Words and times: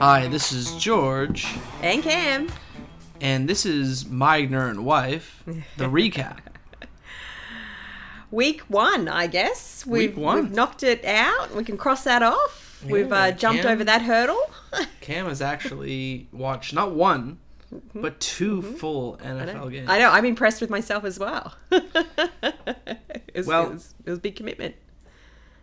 Hi, 0.00 0.26
this 0.28 0.52
is 0.52 0.76
George, 0.76 1.46
And 1.82 2.02
Cam. 2.02 2.48
and 3.20 3.48
this 3.48 3.64
is 3.66 4.06
My 4.06 4.38
Ignorant 4.38 4.82
Wife, 4.82 5.42
the 5.76 5.84
recap. 5.88 6.38
Week 8.30 8.60
one, 8.62 9.08
I 9.08 9.26
guess. 9.26 9.86
We've, 9.86 10.16
Week 10.16 10.24
one. 10.24 10.42
we've 10.42 10.52
knocked 10.52 10.82
it 10.82 11.04
out. 11.04 11.54
We 11.54 11.64
can 11.64 11.76
cross 11.76 12.04
that 12.04 12.22
off. 12.22 12.82
we've 12.88 13.12
uh, 13.12 13.32
jumped 13.32 13.62
Cam. 13.62 13.72
over 13.72 13.84
that 13.84 14.02
hurdle. 14.02 14.40
Cam 15.00 15.26
has 15.26 15.40
actually 15.40 16.28
watched 16.32 16.72
not 16.74 16.92
one, 16.94 17.38
but 17.94 18.20
2 18.20 18.62
full 18.62 19.16
NFL 19.18 19.70
games. 19.70 19.82
Mm-hmm. 19.82 19.90
I 19.90 19.98
know. 19.98 20.10
I'm 20.10 20.24
impressed 20.24 20.60
with 20.60 20.70
myself 20.70 21.04
as 21.04 21.18
well. 21.18 21.54
it, 23.34 23.38
was, 23.40 23.46
Well- 23.46 23.66
it, 23.66 23.72
was, 23.72 23.94
it 24.06 24.10
was 24.10 24.18
a 24.18 24.22
big 24.22 24.36
commitment. 24.36 24.74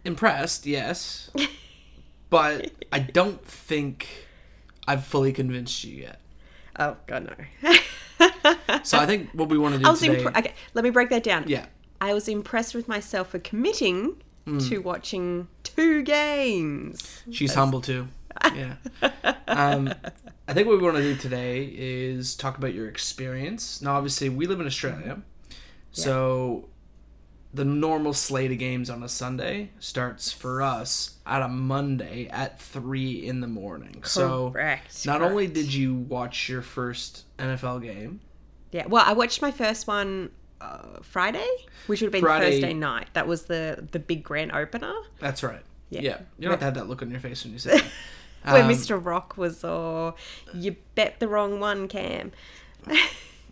Impressed, 0.03 0.65
yes, 0.65 1.29
but 2.29 2.71
I 2.91 2.99
don't 2.99 3.43
think 3.45 4.07
I've 4.87 5.05
fully 5.05 5.31
convinced 5.31 5.83
you 5.83 5.95
yet. 6.03 6.19
Oh, 6.79 6.97
God, 7.07 7.27
no. 7.61 7.73
So 8.83 8.97
I 8.97 9.05
think 9.05 9.29
what 9.33 9.49
we 9.49 9.57
want 9.57 9.73
to 9.75 9.79
do 9.79 9.85
I 9.87 9.91
was 9.91 9.99
today, 9.99 10.23
impre- 10.23 10.37
okay, 10.37 10.53
let 10.73 10.83
me 10.83 10.89
break 10.91 11.09
that 11.09 11.23
down. 11.23 11.45
yeah, 11.47 11.65
I 11.99 12.13
was 12.13 12.27
impressed 12.27 12.73
with 12.75 12.87
myself 12.87 13.29
for 13.29 13.39
committing 13.39 14.15
Mm. 14.47 14.67
to 14.69 14.79
watching 14.79 15.47
two 15.61 16.01
games. 16.01 17.21
she's 17.31 17.53
humble 17.53 17.79
too. 17.79 18.07
Yeah. 18.55 18.77
Um, 19.47 19.93
I 20.47 20.53
think 20.53 20.67
what 20.67 20.77
we 20.79 20.83
want 20.83 20.95
to 20.97 21.03
do 21.03 21.15
today 21.15 21.65
is 21.71 22.35
talk 22.35 22.57
about 22.57 22.73
your 22.73 22.87
experience. 22.87 23.83
Now, 23.83 23.97
obviously, 23.97 24.29
we 24.29 24.47
live 24.47 24.59
in 24.59 24.65
Australia, 24.65 25.21
so 25.91 26.67
the 27.53 27.65
normal 27.65 28.13
slate 28.13 28.51
of 28.51 28.57
games 28.59 28.89
on 28.89 29.03
a 29.03 29.09
Sunday 29.09 29.71
starts 29.79 30.31
for 30.31 30.61
us 30.61 31.17
at 31.25 31.41
a 31.41 31.47
Monday 31.49 32.27
at 32.29 32.59
three 32.61 33.25
in 33.27 33.41
the 33.41 33.47
morning. 33.47 33.91
Correct, 33.95 34.07
So, 34.07 34.51
Correct, 34.51 35.05
not 35.05 35.21
only 35.21 35.47
did 35.47 35.73
you 35.73 35.93
watch 35.95 36.47
your 36.47 36.61
first 36.61 37.25
NFL 37.37 37.81
game, 37.81 38.21
Yeah, 38.71 38.85
well, 38.87 39.03
I 39.05 39.11
watched 39.13 39.41
my 39.41 39.51
first 39.51 39.85
one 39.87 40.29
uh, 40.61 40.99
Friday, 41.01 41.47
which 41.87 41.99
would 42.01 42.05
have 42.07 42.11
been 42.13 42.21
Friday- 42.21 42.51
Thursday 42.61 42.73
night. 42.73 43.07
That 43.13 43.27
was 43.27 43.43
the 43.43 43.85
the 43.91 43.99
big 43.99 44.23
grand 44.23 44.51
opener 44.53 44.93
that's 45.19 45.43
right. 45.43 45.63
Yeah, 45.89 46.01
Yeah. 46.01 46.17
you 46.37 46.43
don't 46.43 46.51
have 46.51 46.59
to 46.59 46.65
have 46.65 46.73
that 46.75 46.87
look 46.87 47.01
on 47.01 47.11
your 47.11 47.19
face 47.19 47.43
when 47.43 47.51
you 47.53 47.59
say 47.59 47.71
that. 47.79 47.83
where 48.53 48.63
Um, 48.63 48.69
Mr. 48.69 49.03
Rock 49.03 49.35
was. 49.37 49.63
Oh, 49.65 50.15
you 50.53 50.77
bet 50.95 51.19
the 51.19 51.27
wrong 51.27 51.59
one, 51.59 51.87
Cam. 51.89 52.31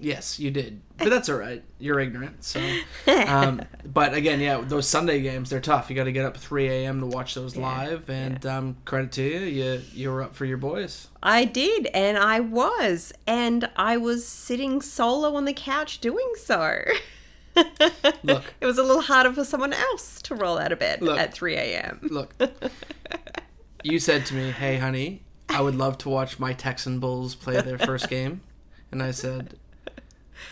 Yes, 0.01 0.39
you 0.39 0.49
did, 0.49 0.81
but 0.97 1.09
that's 1.09 1.27
all 1.27 1.35
right. 1.35 1.61
You're 1.77 1.99
ignorant, 1.99 2.43
so. 2.43 2.61
Um, 3.07 3.61
but 3.85 4.13
again, 4.13 4.39
yeah, 4.39 4.61
those 4.61 4.87
Sunday 4.87 5.21
games 5.21 5.49
they're 5.49 5.59
tough. 5.59 5.89
You 5.89 5.95
got 5.95 6.05
to 6.05 6.11
get 6.11 6.25
up 6.25 6.37
3 6.37 6.67
a.m. 6.67 6.99
to 7.01 7.05
watch 7.05 7.35
those 7.35 7.55
live, 7.55 8.09
and 8.09 8.43
um, 8.45 8.77
credit 8.85 9.11
to 9.13 9.23
you, 9.23 9.39
you 9.39 9.81
you 9.93 10.11
were 10.11 10.23
up 10.23 10.35
for 10.35 10.45
your 10.45 10.57
boys. 10.57 11.07
I 11.21 11.45
did, 11.45 11.87
and 11.87 12.17
I 12.17 12.39
was, 12.39 13.11
and 13.27 13.69
I 13.75 13.97
was 13.97 14.27
sitting 14.27 14.81
solo 14.81 15.35
on 15.35 15.45
the 15.45 15.53
couch 15.53 15.99
doing 15.99 16.31
so. 16.37 16.83
Look. 18.23 18.53
it 18.61 18.65
was 18.65 18.77
a 18.77 18.83
little 18.83 19.01
harder 19.01 19.33
for 19.33 19.43
someone 19.43 19.73
else 19.73 20.21
to 20.23 20.35
roll 20.35 20.57
out 20.57 20.71
of 20.71 20.79
bed 20.79 21.01
Look. 21.01 21.19
at 21.19 21.33
3 21.33 21.55
a.m. 21.55 21.99
Look, 22.09 22.33
you 23.83 23.99
said 23.99 24.25
to 24.27 24.33
me, 24.33 24.51
"Hey, 24.51 24.77
honey, 24.77 25.23
I 25.49 25.61
would 25.61 25.75
love 25.75 25.97
to 25.99 26.09
watch 26.09 26.39
my 26.39 26.53
Texan 26.53 26.99
Bulls 26.99 27.35
play 27.35 27.59
their 27.61 27.77
first 27.77 28.09
game," 28.09 28.41
and 28.91 29.03
I 29.03 29.11
said, 29.11 29.57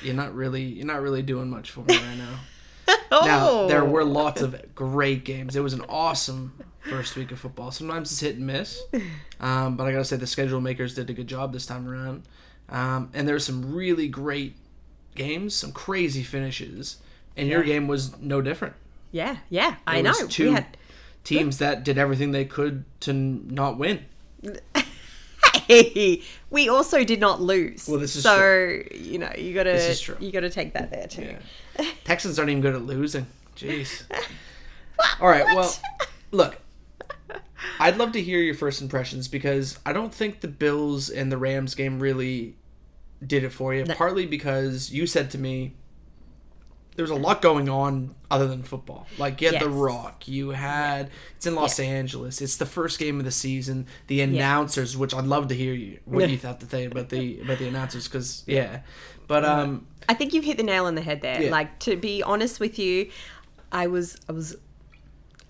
"You're 0.02 0.16
not 0.16 0.33
really 0.35 0.63
you're 0.63 0.85
not 0.85 1.02
really 1.02 1.21
doing 1.21 1.49
much 1.49 1.71
for 1.71 1.81
me 1.81 1.95
right 1.97 2.17
now." 2.17 2.39
oh. 3.11 3.25
Now 3.25 3.67
there 3.67 3.83
were 3.85 4.03
lots 4.03 4.41
of 4.41 4.55
great 4.75 5.23
games. 5.25 5.55
It 5.55 5.61
was 5.61 5.73
an 5.73 5.83
awesome 5.89 6.53
first 6.81 7.16
week 7.16 7.31
of 7.31 7.39
football. 7.39 7.71
Sometimes 7.71 8.11
it's 8.11 8.21
hit 8.21 8.35
and 8.38 8.47
miss, 8.47 8.81
um, 9.39 9.75
but 9.75 9.88
I 9.88 9.91
gotta 9.91 10.05
say 10.05 10.15
the 10.15 10.27
schedule 10.27 10.61
makers 10.61 10.95
did 10.95 11.09
a 11.09 11.13
good 11.13 11.27
job 11.27 11.52
this 11.53 11.65
time 11.65 11.87
around. 11.87 12.23
Um, 12.70 13.09
and 13.14 13.27
there 13.27 13.36
were 13.36 13.39
some 13.39 13.73
really 13.73 14.08
great 14.08 14.55
games, 15.15 15.53
some 15.55 15.71
crazy 15.71 16.23
finishes, 16.23 16.98
and 17.36 17.48
your 17.48 17.64
game 17.64 17.87
was 17.87 18.17
no 18.19 18.42
different. 18.42 18.75
Yeah, 19.11 19.37
yeah, 19.49 19.75
I 19.87 19.98
It 19.99 20.04
know. 20.04 20.09
was 20.11 20.27
two 20.27 20.49
We 20.49 20.54
had 20.55 20.77
teams 21.23 21.58
that 21.59 21.83
did 21.83 21.98
everything 21.98 22.31
they 22.31 22.45
could 22.45 22.83
to 23.02 23.11
n- 23.11 23.48
not 23.49 23.77
win. 23.77 24.05
we 26.49 26.69
also 26.69 27.03
did 27.03 27.19
not 27.19 27.41
lose. 27.41 27.87
Well, 27.87 27.99
this 27.99 28.15
is 28.15 28.23
so 28.23 28.80
you 28.93 29.19
know 29.19 29.31
you 29.37 29.53
gotta 29.53 29.71
This 29.71 29.89
is 29.89 30.02
true. 30.02 30.17
you 30.19 30.31
gotta 30.31 30.49
take 30.49 30.73
that 30.73 30.91
there 30.91 31.08
too. 31.08 31.35
Yeah. 31.80 31.85
Texans 32.03 32.39
aren't 32.39 32.52
even 32.52 32.61
good 32.61 32.75
at 32.75 32.83
losing. 32.83 33.25
Jeez. 33.55 34.03
All 35.21 35.27
right. 35.30 35.45
Well, 35.45 35.73
look. 36.31 36.57
I'd 37.80 37.97
love 37.97 38.11
to 38.13 38.21
hear 38.21 38.39
your 38.39 38.55
first 38.55 38.81
impressions 38.81 39.27
because 39.27 39.80
I 39.86 39.93
don't 39.93 40.13
think 40.13 40.41
the 40.41 40.47
Bills 40.47 41.09
and 41.09 41.31
the 41.31 41.37
Rams 41.37 41.75
game 41.75 41.99
really 41.99 42.55
did 43.25 43.43
it 43.43 43.52
for 43.52 43.73
you. 43.73 43.83
Partly 43.86 44.25
because 44.25 44.91
you 44.91 45.07
said 45.07 45.31
to 45.31 45.37
me 45.37 45.73
there 46.97 47.03
was 47.03 47.11
a 47.11 47.15
lot 47.15 47.43
going 47.43 47.69
on 47.69 48.15
other 48.31 48.47
than 48.47 48.63
football. 48.63 49.05
Like 49.19 49.39
you 49.39 49.52
had 49.52 49.61
The 49.61 49.69
Rock, 49.69 50.27
you 50.27 50.49
had 50.49 51.11
it's 51.35 51.45
in 51.45 51.53
Los 51.53 51.80
Angeles. 51.80 52.41
It's 52.41 52.58
the 52.58 52.65
first 52.65 52.97
game 52.97 53.19
of 53.19 53.25
the 53.25 53.31
season. 53.31 53.85
The 54.08 54.21
announcers, 54.21 54.97
which 54.97 55.13
I'd 55.13 55.25
love 55.25 55.47
to 55.49 55.55
hear 55.55 55.73
you 55.73 55.99
what 56.05 56.27
you 56.27 56.39
thought 56.39 56.59
to 56.61 56.65
say 56.65 56.86
about 56.86 57.09
the 57.09 57.39
about 57.41 57.59
the 57.59 57.67
announcers 57.67 58.07
because 58.07 58.43
yeah. 58.47 58.80
But 59.27 59.45
um 59.45 59.86
I 60.09 60.15
think 60.15 60.33
you've 60.33 60.43
hit 60.43 60.57
the 60.57 60.63
nail 60.63 60.86
on 60.86 60.95
the 60.95 61.02
head 61.02 61.21
there. 61.21 61.43
Yeah. 61.43 61.52
Like 61.52 61.77
to 61.80 61.95
be 61.95 62.23
honest 62.23 62.59
with 62.59 62.80
you, 62.80 63.11
I 63.71 63.86
was 63.86 64.17
I 64.27 64.31
was 64.31 64.55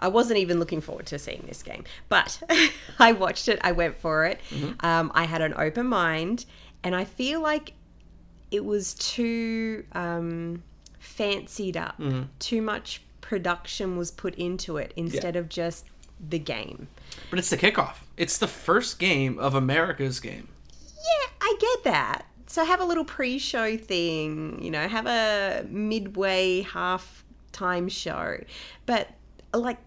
I 0.01 0.09
wasn't 0.09 0.39
even 0.39 0.59
looking 0.59 0.81
forward 0.81 1.05
to 1.07 1.17
seeing 1.17 1.45
this 1.47 1.63
game, 1.63 1.85
but 2.09 2.43
I 2.99 3.13
watched 3.13 3.47
it. 3.47 3.57
I 3.63 3.71
went 3.71 3.97
for 3.97 4.25
it. 4.25 4.41
Mm-hmm. 4.49 4.85
Um, 4.85 5.13
I 5.15 5.23
had 5.23 5.41
an 5.41 5.53
open 5.57 5.87
mind, 5.87 6.43
and 6.83 6.93
I 6.93 7.05
feel 7.05 7.39
like 7.39 7.73
it 8.51 8.65
was 8.65 8.93
too 8.95 9.85
um, 9.93 10.61
fancied 11.07 11.77
up. 11.77 11.97
Mm-hmm. 11.99 12.23
Too 12.39 12.61
much 12.61 13.01
production 13.21 13.97
was 13.97 14.11
put 14.11 14.35
into 14.35 14.77
it 14.77 14.93
instead 14.95 15.35
of 15.35 15.49
just 15.49 15.85
the 16.29 16.39
game. 16.39 16.87
But 17.29 17.39
it's 17.39 17.49
the 17.49 17.57
kickoff. 17.57 17.95
It's 18.17 18.37
the 18.37 18.47
first 18.47 18.99
game 18.99 19.39
of 19.39 19.55
America's 19.55 20.19
game. 20.19 20.49
Yeah, 20.83 21.29
I 21.41 21.55
get 21.59 21.83
that. 21.85 22.25
So 22.47 22.63
have 22.63 22.79
a 22.79 22.85
little 22.85 23.05
pre-show 23.05 23.77
thing, 23.77 24.61
you 24.61 24.71
know, 24.71 24.87
have 24.87 25.05
a 25.05 25.65
midway 25.69 26.61
half 26.61 27.23
time 27.51 27.89
show. 27.89 28.37
But 28.85 29.09
like 29.53 29.77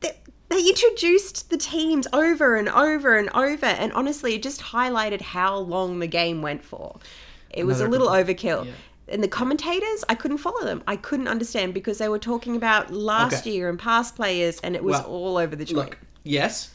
they, 0.00 0.12
they 0.48 0.60
introduced 0.60 1.50
the 1.50 1.56
teams 1.56 2.06
over 2.12 2.56
and 2.56 2.68
over 2.68 3.16
and 3.16 3.28
over 3.30 3.66
and 3.66 3.92
honestly 3.92 4.34
it 4.34 4.42
just 4.42 4.60
highlighted 4.60 5.20
how 5.20 5.56
long 5.56 6.00
the 6.00 6.06
game 6.08 6.42
went 6.42 6.64
for. 6.64 6.98
It 7.50 7.64
was 7.64 7.80
a 7.80 7.86
little 7.86 8.08
overkill. 8.08 8.66
yeah. 8.66 8.72
And 9.08 9.22
the 9.22 9.28
commentators, 9.28 10.04
I 10.08 10.14
couldn't 10.14 10.38
follow 10.38 10.64
them. 10.64 10.82
I 10.86 10.96
couldn't 10.96 11.28
understand 11.28 11.74
because 11.74 11.98
they 11.98 12.08
were 12.08 12.18
talking 12.20 12.56
about 12.56 12.90
last 12.92 13.42
Okay. 13.42 13.52
year 13.56 13.68
and 13.68 13.78
past 13.78 14.14
players 14.16 14.60
and 14.60 14.74
it 14.76 14.82
was 14.84 14.98
Well, 14.98 15.06
all 15.06 15.36
over 15.36 15.56
the 15.56 15.64
joint. 15.64 15.76
Look, 15.90 15.98
yes, 16.22 16.70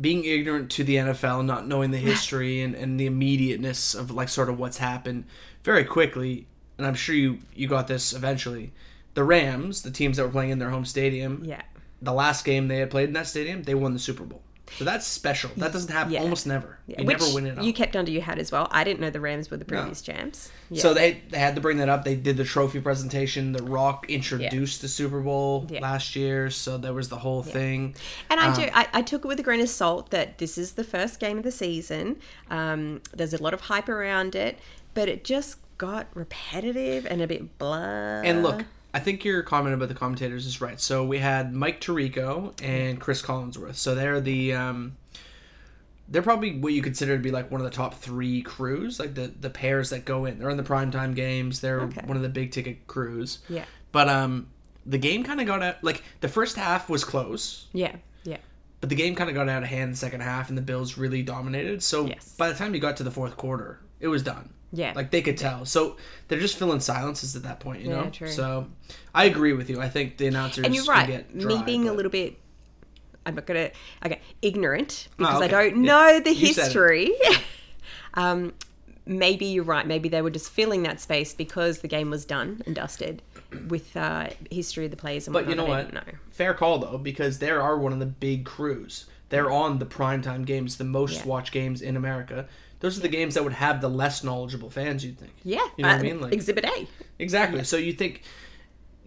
being 0.00 0.24
ignorant 0.24 0.70
to 0.72 0.84
the 0.84 0.96
NFL, 0.96 1.44
not 1.44 1.66
knowing 1.66 1.90
the 1.90 1.98
history 1.98 2.60
and, 2.62 2.74
and 2.74 2.98
the 2.98 3.06
immediateness 3.06 3.94
of 3.94 4.10
like 4.10 4.28
sort 4.28 4.48
of 4.48 4.58
what's 4.58 4.78
happened 4.78 5.24
very 5.64 5.84
quickly, 5.84 6.46
and 6.78 6.86
I'm 6.86 6.94
sure 6.94 7.14
you 7.14 7.38
you 7.54 7.68
got 7.68 7.88
this 7.88 8.12
eventually. 8.12 8.72
The 9.14 9.24
Rams, 9.24 9.82
the 9.82 9.90
teams 9.90 10.16
that 10.16 10.22
were 10.24 10.30
playing 10.30 10.50
in 10.50 10.58
their 10.60 10.70
home 10.70 10.84
stadium, 10.84 11.42
yeah. 11.44 11.62
the 12.00 12.12
last 12.12 12.44
game 12.44 12.68
they 12.68 12.78
had 12.78 12.90
played 12.90 13.08
in 13.08 13.14
that 13.14 13.26
stadium, 13.26 13.64
they 13.64 13.74
won 13.74 13.92
the 13.92 13.98
Super 13.98 14.22
Bowl. 14.22 14.42
So 14.76 14.84
that's 14.84 15.06
special. 15.06 15.50
That 15.56 15.72
doesn't 15.72 15.90
happen 15.90 16.12
Yeah. 16.12 16.20
almost 16.20 16.46
never. 16.46 16.78
Yeah, 16.86 17.00
You 17.00 17.06
which 17.06 17.20
never 17.20 17.34
win 17.34 17.46
it 17.46 17.58
all. 17.58 17.64
You 17.64 17.72
kept 17.72 17.96
under 17.96 18.10
your 18.10 18.22
hat 18.22 18.38
as 18.38 18.52
well. 18.52 18.68
I 18.70 18.84
didn't 18.84 19.00
know 19.00 19.10
the 19.10 19.20
Rams 19.20 19.50
were 19.50 19.56
the 19.56 19.64
previous 19.64 20.00
champs. 20.02 20.50
Yeah. 20.70 20.82
So 20.82 20.94
they 20.94 21.22
they 21.30 21.38
had 21.38 21.54
to 21.54 21.60
bring 21.60 21.78
that 21.78 21.88
up. 21.88 22.04
They 22.04 22.14
did 22.14 22.36
the 22.36 22.44
trophy 22.44 22.80
presentation. 22.80 23.52
The 23.52 23.62
Rock 23.62 24.06
introduced 24.10 24.82
the 24.82 24.88
Super 24.88 25.20
Bowl 25.20 25.66
last 25.80 26.14
year, 26.16 26.50
so 26.50 26.76
there 26.78 26.92
was 26.92 27.08
the 27.08 27.18
whole 27.18 27.42
thing. 27.42 27.94
and 28.30 28.38
I 28.40 28.48
Um, 28.48 28.54
do. 28.54 28.62
I, 28.74 28.86
I 28.92 29.02
took 29.02 29.24
it 29.24 29.28
with 29.28 29.40
a 29.40 29.42
grain 29.42 29.60
of 29.60 29.68
salt 29.68 30.10
that 30.10 30.38
this 30.38 30.58
is 30.58 30.72
the 30.72 30.84
first 30.84 31.18
game 31.20 31.38
of 31.38 31.44
the 31.44 31.50
season. 31.52 32.16
Um, 32.50 33.00
there's 33.14 33.34
a 33.34 33.42
lot 33.42 33.54
of 33.54 33.62
hype 33.62 33.88
around 33.88 34.34
it, 34.34 34.58
but 34.94 35.08
it 35.08 35.24
just 35.24 35.56
got 35.78 36.08
repetitive 36.14 37.06
and 37.06 37.22
a 37.22 37.26
bit 37.26 37.58
blah. 37.58 37.76
And 38.24 38.42
look, 38.42 38.64
I 38.94 39.00
think 39.00 39.24
your 39.24 39.42
comment 39.42 39.74
about 39.74 39.88
the 39.88 39.94
commentators 39.94 40.46
is 40.46 40.60
right. 40.60 40.80
So 40.80 41.04
we 41.04 41.18
had 41.18 41.52
Mike 41.54 41.80
Tirico 41.80 42.54
and 42.62 42.98
Cris 43.00 43.20
Collinsworth. 43.22 43.74
So 43.74 43.94
they're 43.94 44.20
the 44.20 44.54
um, 44.54 44.96
they're 46.08 46.22
probably 46.22 46.58
what 46.58 46.72
you 46.72 46.80
consider 46.80 47.16
to 47.16 47.22
be 47.22 47.30
like 47.30 47.50
one 47.50 47.60
of 47.60 47.64
the 47.66 47.70
top 47.70 47.94
three 47.96 48.40
crews, 48.42 48.98
like 48.98 49.14
the 49.14 49.28
the 49.40 49.50
pairs 49.50 49.90
that 49.90 50.04
go 50.04 50.24
in. 50.24 50.38
They're 50.38 50.50
in 50.50 50.56
the 50.56 50.62
primetime 50.62 51.14
games. 51.14 51.60
They're 51.60 51.80
Okay. 51.82 52.00
one 52.06 52.16
of 52.16 52.22
the 52.22 52.28
big 52.30 52.50
ticket 52.50 52.86
crews. 52.86 53.40
yeah, 53.48 53.66
But 53.92 54.08
um, 54.08 54.48
the 54.86 54.98
game 54.98 55.22
kind 55.22 55.40
of 55.40 55.46
got 55.46 55.62
out. 55.62 55.84
Like 55.84 56.02
the 56.20 56.28
first 56.28 56.56
half 56.56 56.88
was 56.88 57.04
close. 57.04 57.66
yeah, 57.72 57.96
yeah. 58.24 58.38
But 58.80 58.88
the 58.90 58.96
game 58.96 59.14
kind 59.16 59.28
of 59.28 59.34
got 59.34 59.48
out 59.48 59.62
of 59.64 59.68
hand 59.68 59.82
in 59.84 59.90
the 59.90 59.96
second 59.96 60.20
half, 60.20 60.48
and 60.48 60.56
the 60.56 60.62
Bills 60.62 60.96
really 60.96 61.22
dominated. 61.22 61.82
So 61.82 62.06
Yes. 62.06 62.34
by 62.38 62.48
the 62.48 62.54
time 62.54 62.72
you 62.74 62.80
got 62.80 62.96
to 62.98 63.02
the 63.02 63.10
fourth 63.10 63.36
quarter, 63.36 63.80
it 64.00 64.06
was 64.08 64.22
done. 64.22 64.50
Yeah. 64.72 64.92
Like 64.94 65.10
they 65.10 65.22
could 65.22 65.38
tell. 65.38 65.64
So 65.64 65.96
they're 66.28 66.40
just 66.40 66.56
filling 66.58 66.80
silences 66.80 67.34
at 67.34 67.42
that 67.44 67.60
point, 67.60 67.82
you 67.82 67.88
Yeah, 67.90 68.04
know? 68.04 68.10
true. 68.10 68.28
So 68.28 68.68
I 69.14 69.24
agree 69.24 69.52
with 69.54 69.70
you. 69.70 69.80
I 69.80 69.88
think 69.88 70.18
the 70.18 70.26
announcers 70.26 70.66
and 70.66 70.74
you're 70.74 70.84
right. 70.84 71.06
get 71.06 71.34
Me 71.34 71.42
dry, 71.42 71.62
being 71.62 71.88
a 71.88 71.92
little 71.92 72.10
bit, 72.10 72.38
I'm 73.24 73.34
not 73.34 73.46
gonna 73.46 73.70
okay 74.04 74.20
ignorant 74.42 75.08
because 75.16 75.40
Oh, 75.40 75.44
okay. 75.44 75.54
I 75.56 75.68
don't 75.70 75.84
Yeah. 75.84 75.92
know 75.92 76.20
the 76.20 76.34
You 76.34 76.48
history. 76.48 77.12
um, 78.14 78.52
maybe 79.06 79.46
you're 79.46 79.64
right. 79.64 79.86
Maybe 79.86 80.08
they 80.08 80.22
were 80.22 80.30
just 80.30 80.50
filling 80.50 80.82
that 80.82 81.00
space 81.00 81.32
because 81.34 81.78
the 81.80 81.88
game 81.88 82.10
was 82.10 82.24
done 82.24 82.62
and 82.66 82.74
dusted 82.74 83.22
with 83.68 83.96
uh, 83.96 84.28
history 84.50 84.84
of 84.84 84.90
the 84.90 84.96
players 84.96 85.26
and 85.26 85.32
But 85.32 85.48
you 85.48 85.54
know 85.54 85.64
what? 85.64 85.92
know. 85.92 86.02
Fair 86.30 86.54
call 86.54 86.78
though, 86.78 86.98
because 86.98 87.38
they 87.38 87.50
are 87.50 87.78
one 87.78 87.92
of 87.92 87.98
the 87.98 88.06
big 88.06 88.44
crews. 88.44 89.06
They're 89.30 89.50
on 89.50 89.78
the 89.78 89.86
primetime 89.86 90.46
games, 90.46 90.76
the 90.78 90.84
most 90.84 91.16
Yeah. 91.16 91.26
watched 91.26 91.52
games 91.52 91.82
in 91.82 91.96
America. 91.96 92.46
Those 92.80 92.96
are 92.98 93.00
the 93.02 93.08
games 93.08 93.34
that 93.34 93.42
would 93.44 93.52
have 93.54 93.80
the 93.80 93.88
less 93.90 94.22
knowledgeable 94.22 94.70
fans. 94.70 95.04
You'd 95.04 95.18
think. 95.18 95.32
Yeah, 95.42 95.66
You 95.76 95.82
know 95.82 95.88
what 95.88 95.96
I 95.96 96.00
uh, 96.00 96.02
mean? 96.02 96.20
Like- 96.20 96.32
Exhibit 96.32 96.64
A. 96.64 96.86
Exactly. 97.18 97.64
So 97.64 97.76
you 97.76 97.92
think, 97.92 98.22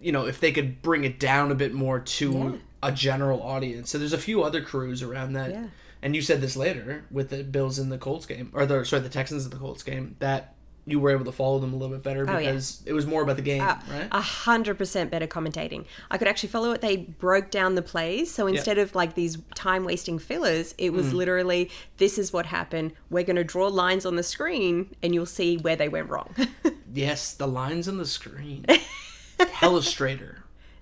you 0.00 0.12
know, 0.12 0.26
if 0.26 0.40
they 0.40 0.52
could 0.52 0.82
bring 0.82 1.04
it 1.04 1.18
down 1.18 1.50
a 1.50 1.54
bit 1.54 1.72
more 1.72 1.98
to 2.00 2.32
Yeah. 2.32 2.88
a 2.88 2.92
general 2.92 3.42
audience. 3.42 3.90
So 3.90 3.98
there's 3.98 4.12
a 4.12 4.18
few 4.18 4.42
other 4.42 4.60
crews 4.60 5.02
around 5.02 5.32
that. 5.34 5.50
Yeah. 5.50 5.66
And 6.02 6.14
you 6.16 6.20
said 6.20 6.40
this 6.40 6.56
later 6.56 7.04
with 7.10 7.30
the 7.30 7.44
Bills 7.44 7.78
in 7.78 7.88
the 7.88 7.96
Colts 7.98 8.26
game, 8.26 8.50
or 8.52 8.66
the 8.66 8.84
sorry, 8.84 9.02
the 9.02 9.08
Texans 9.08 9.44
and 9.44 9.52
the 9.52 9.56
Colts 9.58 9.82
game, 9.84 10.16
that 10.18 10.54
you 10.84 10.98
were 10.98 11.10
able 11.10 11.24
to 11.24 11.32
follow 11.32 11.60
them 11.60 11.72
a 11.72 11.76
little 11.76 11.94
bit 11.94 12.02
better 12.02 12.28
Oh, 12.28 12.38
yeah. 12.38 12.50
because 12.50 12.82
it 12.86 12.92
was 12.92 13.06
more 13.06 13.22
about 13.22 13.36
the 13.36 13.42
game, 13.42 13.62
Uh, 13.62 13.76
right? 13.88 14.08
A 14.10 14.20
hundred 14.20 14.78
percent 14.78 15.10
better 15.12 15.26
commentating. 15.28 15.84
I 16.10 16.18
could 16.18 16.26
actually 16.26 16.48
follow 16.48 16.72
it. 16.72 16.80
They 16.80 16.96
broke 16.96 17.50
down 17.52 17.76
the 17.76 17.82
plays, 17.82 18.32
so 18.34 18.46
instead 18.48 18.78
of 18.78 18.94
like 18.94 19.14
these 19.14 19.38
time 19.54 19.84
wasting 19.84 20.18
fillers, 20.18 20.74
it 20.78 20.90
Mm. 20.90 20.94
was 20.96 21.12
literally 21.14 21.70
this 21.98 22.18
is 22.18 22.32
what 22.32 22.46
happened. 22.46 22.92
We're 23.10 23.22
going 23.24 23.36
to 23.36 23.44
draw 23.44 23.68
lines 23.68 24.04
on 24.04 24.16
the 24.16 24.22
screen, 24.24 24.94
and 25.02 25.14
you'll 25.14 25.26
see 25.26 25.56
where 25.56 25.76
they 25.76 25.88
went 25.88 26.08
wrong. 26.10 26.34
yes, 26.92 27.32
the 27.34 27.46
lines 27.46 27.86
on 27.86 27.98
the 27.98 28.06
screen. 28.06 28.66
Telestrator. 29.38 30.38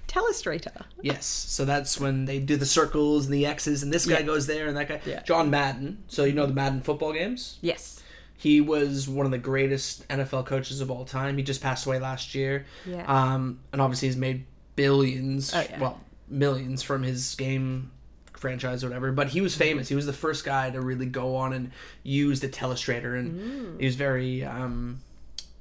Telestrator. 0.08 0.84
Yes, 1.02 1.24
so 1.26 1.64
that's 1.64 2.00
when 2.00 2.24
they 2.24 2.40
do 2.40 2.56
the 2.56 2.66
circles 2.66 3.26
and 3.26 3.34
the 3.34 3.46
X's, 3.46 3.82
and 3.82 3.92
this 3.92 4.06
guy 4.06 4.22
goes 4.22 4.46
there 4.46 4.66
and 4.66 4.76
that 4.76 4.88
guy. 4.88 5.00
Yeah. 5.06 5.22
John 5.22 5.50
Madden. 5.50 6.02
So 6.08 6.24
you 6.24 6.32
know 6.32 6.46
the 6.46 6.52
Madden 6.54 6.80
football 6.80 7.12
games. 7.12 7.58
Yes. 7.60 8.02
He 8.40 8.62
was 8.62 9.06
one 9.06 9.26
of 9.26 9.32
the 9.32 9.38
greatest 9.38 10.08
NFL 10.08 10.46
coaches 10.46 10.80
of 10.80 10.90
all 10.90 11.04
time. 11.04 11.36
He 11.36 11.42
just 11.42 11.60
passed 11.60 11.84
away 11.84 11.98
last 11.98 12.34
year. 12.34 12.64
Yeah. 12.86 13.04
Um, 13.06 13.60
and 13.70 13.82
obviously 13.82 14.08
he's 14.08 14.16
made 14.16 14.46
billions, 14.76 15.52
Oh, 15.54 15.60
yeah. 15.60 15.78
well, 15.78 16.00
millions 16.26 16.82
from 16.82 17.02
his 17.02 17.34
game 17.34 17.90
franchise 18.32 18.82
or 18.82 18.88
whatever. 18.88 19.12
But 19.12 19.28
he 19.28 19.42
was 19.42 19.54
famous. 19.54 19.88
He 19.90 19.94
was 19.94 20.06
the 20.06 20.14
first 20.14 20.44
guy 20.46 20.70
to 20.70 20.80
really 20.80 21.04
go 21.04 21.36
on 21.36 21.52
and 21.52 21.70
use 22.02 22.40
the 22.40 22.48
telestrator, 22.48 23.18
and 23.18 23.38
Mm. 23.76 23.80
he 23.80 23.84
was 23.84 23.96
very, 23.96 24.42
um, 24.42 25.00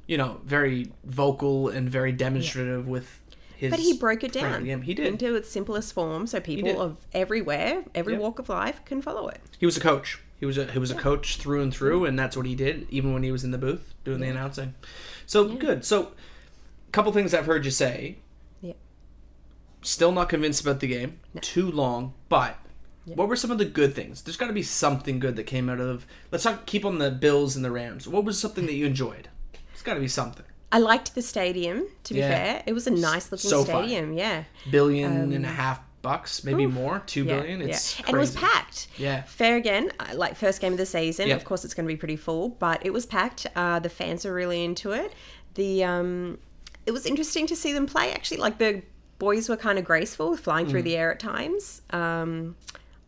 you 0.08 0.16
know, 0.18 0.40
very 0.46 0.94
vocal 1.04 1.68
and 1.68 1.90
very 1.90 2.14
demonstrative 2.14 2.88
with 2.88 3.20
his. 3.58 3.72
But 3.72 3.80
he 3.80 3.98
broke 3.98 4.24
it 4.24 4.31
down. 4.31 4.64
He 4.84 4.94
did. 4.94 5.06
into 5.06 5.36
its 5.36 5.50
simplest 5.52 5.92
form, 5.92 6.28
so 6.28 6.40
people 6.40 6.80
of 6.81 6.96
everywhere, 7.14 7.84
every 7.94 8.14
Yep. 8.14 8.22
walk 8.22 8.40
of 8.40 8.48
life, 8.48 8.80
can 8.86 9.02
follow 9.02 9.28
it. 9.28 9.42
He 9.60 9.66
was 9.66 9.76
a 9.76 9.81
coach. 9.81 10.20
He 10.39 10.45
was 10.45 10.57
a 10.57 10.71
he 10.71 10.80
was 10.80 10.91
a 10.91 10.95
coach 10.95 11.38
through 11.38 11.62
and 11.62 11.74
through, 11.74 12.06
and 12.06 12.18
that's 12.18 12.38
what 12.38 12.45
he 12.45 12.56
did, 12.56 12.88
even 12.89 13.13
when 13.13 13.24
he 13.24 13.31
was 13.31 13.44
in 13.44 13.51
the 13.51 13.57
booth 13.57 13.94
doing 14.03 14.19
the 14.21 14.27
announcing. 14.30 14.74
So 15.25 15.47
good. 15.56 15.83
So, 15.83 16.03
a 16.88 16.91
couple 16.91 17.12
things 17.12 17.33
I've 17.33 17.45
heard 17.45 17.65
you 17.65 17.71
say. 17.71 18.18
Yeah. 18.62 18.74
Still 19.81 20.12
not 20.12 20.30
convinced 20.30 20.62
about 20.62 20.80
the 20.80 20.88
game. 20.88 21.19
Too 21.41 21.69
long, 21.69 22.13
but. 22.30 22.57
What 23.06 23.27
were 23.27 23.36
some 23.36 23.50
of 23.50 23.57
the 23.57 23.65
good 23.65 23.95
things? 23.95 24.21
There's 24.21 24.38
got 24.38 24.47
to 24.47 24.53
be 24.53 24.62
something 24.62 25.18
good 25.19 25.36
that 25.38 25.45
came 25.45 25.68
out 25.68 25.80
of. 25.80 26.06
Let's 26.31 26.45
not 26.45 26.68
keep 26.68 26.85
on 26.85 27.00
the 27.00 27.09
Bills 27.09 27.56
and 27.56 27.65
the 27.65 27.71
Rams. 27.71 28.07
What 28.07 28.24
was 28.24 28.39
something 28.39 28.68
that 28.68 28.74
you 28.74 28.85
enjoyed? 28.85 29.30
It's 29.74 29.81
got 29.81 29.95
to 29.95 30.00
be 30.00 30.07
something. 30.07 30.45
I 30.71 30.77
liked 30.77 31.15
the 31.15 31.24
stadium. 31.24 31.88
To 32.03 32.13
be 32.13 32.19
Yeah. 32.19 32.30
fair, 32.30 32.63
it 32.68 32.74
was 32.74 32.85
a 32.85 32.92
nice 32.92 33.31
looking 33.31 33.50
So 33.50 33.63
fun. 33.63 33.85
stadium. 33.85 34.13
Yeah. 34.13 34.44
Billion 34.69 35.24
um, 35.24 35.31
and 35.31 35.44
a 35.44 35.50
half 35.50 35.81
bucks, 36.01 36.44
maybe 36.44 36.66
more. 36.66 37.01
Two 37.06 37.24
Yeah, 37.25 37.40
billion. 37.40 37.62
It's 37.62 38.00
yeah. 38.00 38.06
and 38.07 38.16
it 38.18 38.19
was 38.19 38.36
packed. 38.36 38.88
Yeah. 38.98 39.22
Fair 39.24 39.56
again, 39.57 39.92
uh, 40.00 40.16
like 40.16 40.36
first 40.36 40.62
game 40.62 40.72
of 40.74 40.78
the 40.78 40.86
season. 40.86 41.28
Yeah. 41.28 41.36
Of 41.36 41.44
course, 41.46 41.66
it's 41.66 41.74
going 41.74 41.86
to 41.88 41.94
be 41.94 41.98
pretty 41.98 42.16
full, 42.16 42.50
but 42.50 42.86
it 42.86 42.92
was 42.94 43.06
packed. 43.06 43.48
Uh, 43.56 43.80
the 43.80 43.90
fans 43.90 44.25
were 44.25 44.34
really 44.34 44.63
into 44.63 44.92
it. 44.92 45.13
The 45.56 45.84
um, 45.84 46.38
it 46.86 46.92
was 46.92 47.06
interesting 47.06 47.48
to 47.48 47.56
see 47.56 47.74
them 47.74 47.86
play. 47.86 48.13
Actually, 48.13 48.38
like 48.38 48.57
the 48.57 48.81
boys 49.19 49.50
were 49.50 49.57
kind 49.57 49.78
of 49.78 49.86
graceful, 49.86 50.38
flying 50.38 50.66
Mm. 50.68 50.69
through 50.72 50.84
the 50.84 50.96
air 50.96 51.12
at 51.12 51.19
times. 51.19 51.81
Um, 51.92 52.56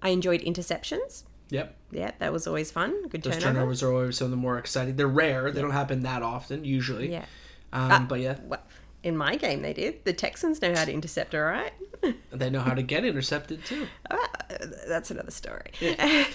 I 0.01 0.09
enjoyed 0.09 0.41
interceptions. 0.41 1.23
Yep. 1.49 1.75
Yeah, 1.91 2.11
that 2.19 2.31
was 2.33 2.47
always 2.47 2.71
fun. 2.71 3.07
Good 3.09 3.23
Those 3.23 3.33
turnover. 3.35 3.53
turnovers 3.53 3.83
are 3.83 3.91
always 3.91 4.17
some 4.17 4.25
of 4.25 4.31
the 4.31 4.37
more 4.37 4.57
exciting. 4.57 4.95
They're 4.95 5.07
rare. 5.07 5.51
They 5.51 5.61
don't 5.61 5.71
happen 5.71 6.03
that 6.03 6.23
often 6.23 6.63
usually. 6.63 7.11
Yeah. 7.11 7.25
Um, 7.73 8.07
but 8.07 8.19
yeah, 8.21 8.37
Well, 8.43 8.61
in 9.03 9.17
my 9.17 9.35
game, 9.35 9.61
they 9.61 9.73
did. 9.73 10.05
The 10.05 10.13
Texans 10.13 10.61
know 10.61 10.73
how 10.75 10.85
to 10.85 10.91
intercept, 10.93 11.33
all 11.35 11.41
right. 11.41 11.73
they 12.31 12.49
know 12.49 12.59
how 12.61 12.73
to 12.73 12.81
get 12.83 13.03
intercepted 13.05 13.63
too. 13.65 13.87
Ah, 14.09 14.29
That's 14.87 15.11
another 15.11 15.31
story. 15.31 15.71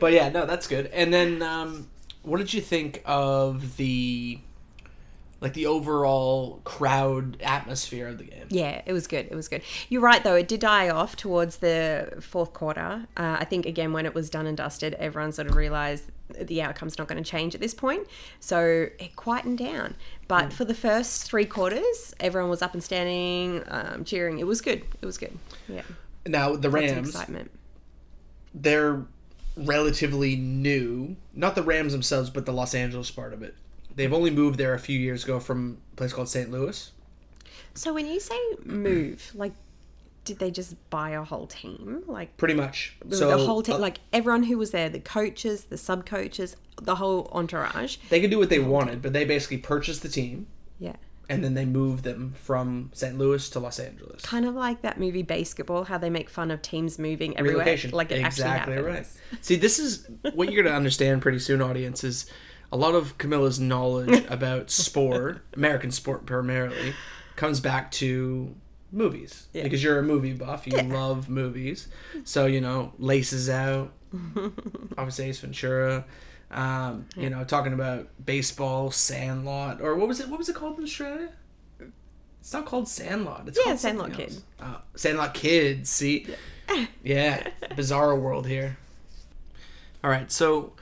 But 0.00 0.12
yeah, 0.14 0.30
no, 0.30 0.46
that's 0.46 0.66
good. 0.66 0.86
And 0.86 1.12
then, 1.12 1.42
um, 1.42 1.88
what 2.22 2.38
did 2.38 2.54
you 2.54 2.62
think 2.62 3.02
of 3.04 3.76
the, 3.76 4.38
like 5.42 5.52
the 5.52 5.66
overall 5.66 6.60
crowd 6.64 7.36
atmosphere 7.42 8.08
of 8.08 8.16
the 8.16 8.24
game? 8.24 8.46
Yeah, 8.48 8.80
it 8.86 8.94
was 8.94 9.06
good. 9.06 9.28
It 9.30 9.34
was 9.34 9.46
good. 9.48 9.60
You're 9.90 10.00
right, 10.00 10.24
though. 10.24 10.36
It 10.36 10.48
did 10.48 10.60
die 10.60 10.88
off 10.88 11.16
towards 11.16 11.58
the 11.58 12.16
fourth 12.22 12.54
quarter. 12.54 13.06
Uh, 13.14 13.36
I 13.40 13.44
think, 13.44 13.66
again, 13.66 13.92
when 13.92 14.06
it 14.06 14.14
was 14.14 14.30
done 14.30 14.46
and 14.46 14.56
dusted, 14.56 14.94
everyone 14.94 15.32
sort 15.32 15.48
of 15.48 15.54
realized 15.56 16.04
the 16.40 16.62
outcome's 16.62 16.98
not 16.98 17.08
going 17.08 17.22
to 17.22 17.28
change 17.28 17.54
at 17.54 17.60
this 17.60 17.74
point. 17.74 18.06
So 18.40 18.88
it 18.98 19.16
quietened 19.16 19.58
down. 19.58 19.94
But 20.26 20.52
for 20.52 20.64
the 20.64 20.74
first 20.74 21.24
three 21.24 21.46
quarters, 21.46 22.14
everyone 22.20 22.50
was 22.50 22.62
up 22.62 22.74
and 22.74 22.82
standing, 22.82 23.62
um, 23.68 24.04
cheering. 24.04 24.38
It 24.38 24.46
was 24.46 24.60
good. 24.60 24.82
It 25.00 25.06
was 25.06 25.18
good. 25.18 25.36
Yeah. 25.68 25.82
Now 26.26 26.56
the 26.56 26.70
Rams, 26.70 27.08
excitement. 27.08 27.50
they're 28.54 29.04
relatively 29.56 30.36
new. 30.36 31.16
Not 31.34 31.54
the 31.54 31.62
Rams 31.62 31.92
themselves, 31.92 32.30
but 32.30 32.46
the 32.46 32.52
Los 32.52 32.74
Angeles 32.74 33.10
part 33.10 33.32
of 33.32 33.42
it. 33.42 33.54
They've 33.94 34.12
only 34.12 34.30
moved 34.30 34.58
there 34.58 34.74
a 34.74 34.78
few 34.78 34.98
years 34.98 35.24
ago 35.24 35.40
from 35.40 35.78
a 35.92 35.96
place 35.96 36.12
called 36.12 36.28
St. 36.28 36.50
Louis. 36.50 36.92
So 37.74 37.94
when 37.94 38.06
you 38.06 38.20
say 38.20 38.38
move, 38.64 39.32
like, 39.34 39.52
did 40.28 40.38
they 40.38 40.50
just 40.52 40.76
buy 40.90 41.10
a 41.10 41.24
whole 41.24 41.46
team? 41.48 42.04
Like, 42.06 42.36
Pretty 42.36 42.54
much. 42.54 42.96
the 43.04 43.16
So 43.16 43.36
whole 43.44 43.62
team, 43.62 43.74
uh, 43.76 43.78
like 43.80 43.98
everyone 44.12 44.44
who 44.44 44.56
was 44.58 44.70
there, 44.70 44.88
the 44.88 45.00
coaches, 45.00 45.64
the 45.64 45.76
sub 45.78 46.06
coaches, 46.06 46.56
the 46.80 46.94
whole 46.96 47.28
entourage. 47.32 47.96
they 48.10 48.20
could 48.20 48.30
do 48.30 48.38
what 48.38 48.50
they 48.50 48.60
wanted, 48.60 49.02
but 49.02 49.12
they 49.12 49.24
basically 49.24 49.58
purchased 49.58 50.02
the 50.02 50.08
team 50.08 50.46
Yeah. 50.78 50.94
and 51.28 51.42
then 51.42 51.54
they 51.54 51.64
moved 51.64 52.04
them 52.04 52.34
from 52.40 52.90
St. 52.94 53.18
Louis 53.18 53.48
to 53.50 53.58
Los 53.58 53.80
Angeles. 53.80 54.22
Kind 54.22 54.46
of 54.46 54.54
like 54.54 54.82
that 54.82 55.00
movie 55.00 55.24
BASEketball, 55.24 55.86
how 55.88 55.98
they 55.98 56.10
make 56.10 56.30
fun 56.30 56.50
of 56.52 56.62
teams 56.62 56.98
moving 56.98 57.36
everywhere. 57.36 57.64
relocation. 57.64 57.90
Like 57.90 58.12
it 58.12 58.24
exactly 58.24 58.74
actually 58.74 58.90
right. 58.92 59.06
See, 59.40 59.56
this 59.56 59.78
is 59.80 60.06
what 60.34 60.52
you're 60.52 60.62
going 60.62 60.72
to 60.72 60.76
understand 60.76 61.20
pretty 61.22 61.40
soon, 61.40 61.60
audience. 61.60 62.04
Is 62.04 62.26
a 62.70 62.76
lot 62.76 62.94
of 62.94 63.16
Camilla's 63.18 63.58
knowledge 63.58 64.24
about 64.28 64.70
sport, 64.70 65.42
American 65.54 65.90
sport 65.90 66.26
primarily, 66.26 66.94
comes 67.34 67.60
back 67.60 67.90
to 67.92 68.54
movies 68.90 69.46
Yeah. 69.52 69.62
because 69.64 69.82
you're 69.82 69.98
a 69.98 70.02
movie 70.02 70.32
buff. 70.32 70.66
You 70.66 70.80
love 70.82 71.28
movies, 71.28 71.88
so 72.24 72.46
you 72.46 72.60
know 72.60 72.92
Laces 72.98 73.48
Out, 73.50 73.92
obviously 74.96 75.26
Ace 75.26 75.40
Ventura. 75.40 76.04
Um, 76.50 77.06
You 77.16 77.28
know, 77.28 77.44
talking 77.44 77.74
about 77.74 78.08
baseball, 78.24 78.90
Sandlot, 78.90 79.80
or 79.82 79.94
what 79.96 80.08
was 80.08 80.20
it? 80.20 80.28
What 80.28 80.38
was 80.38 80.48
it 80.48 80.54
called 80.56 80.78
in 80.78 80.84
Australia? 80.84 81.28
It's 82.40 82.52
not 82.54 82.64
called 82.64 82.88
Sandlot. 82.88 83.44
It's 83.48 83.58
Yeah, 83.58 83.64
called 83.64 83.78
Sandlot 83.80 84.12
Kid. 84.14 84.40
Oh, 84.60 84.80
Sandlot 84.94 85.34
Kids. 85.34 85.90
See, 85.90 86.26
yeah, 87.04 87.48
bizarre 87.76 88.14
world 88.16 88.46
here. 88.46 88.78
All 90.02 90.10
right, 90.10 90.30
so 90.32 90.72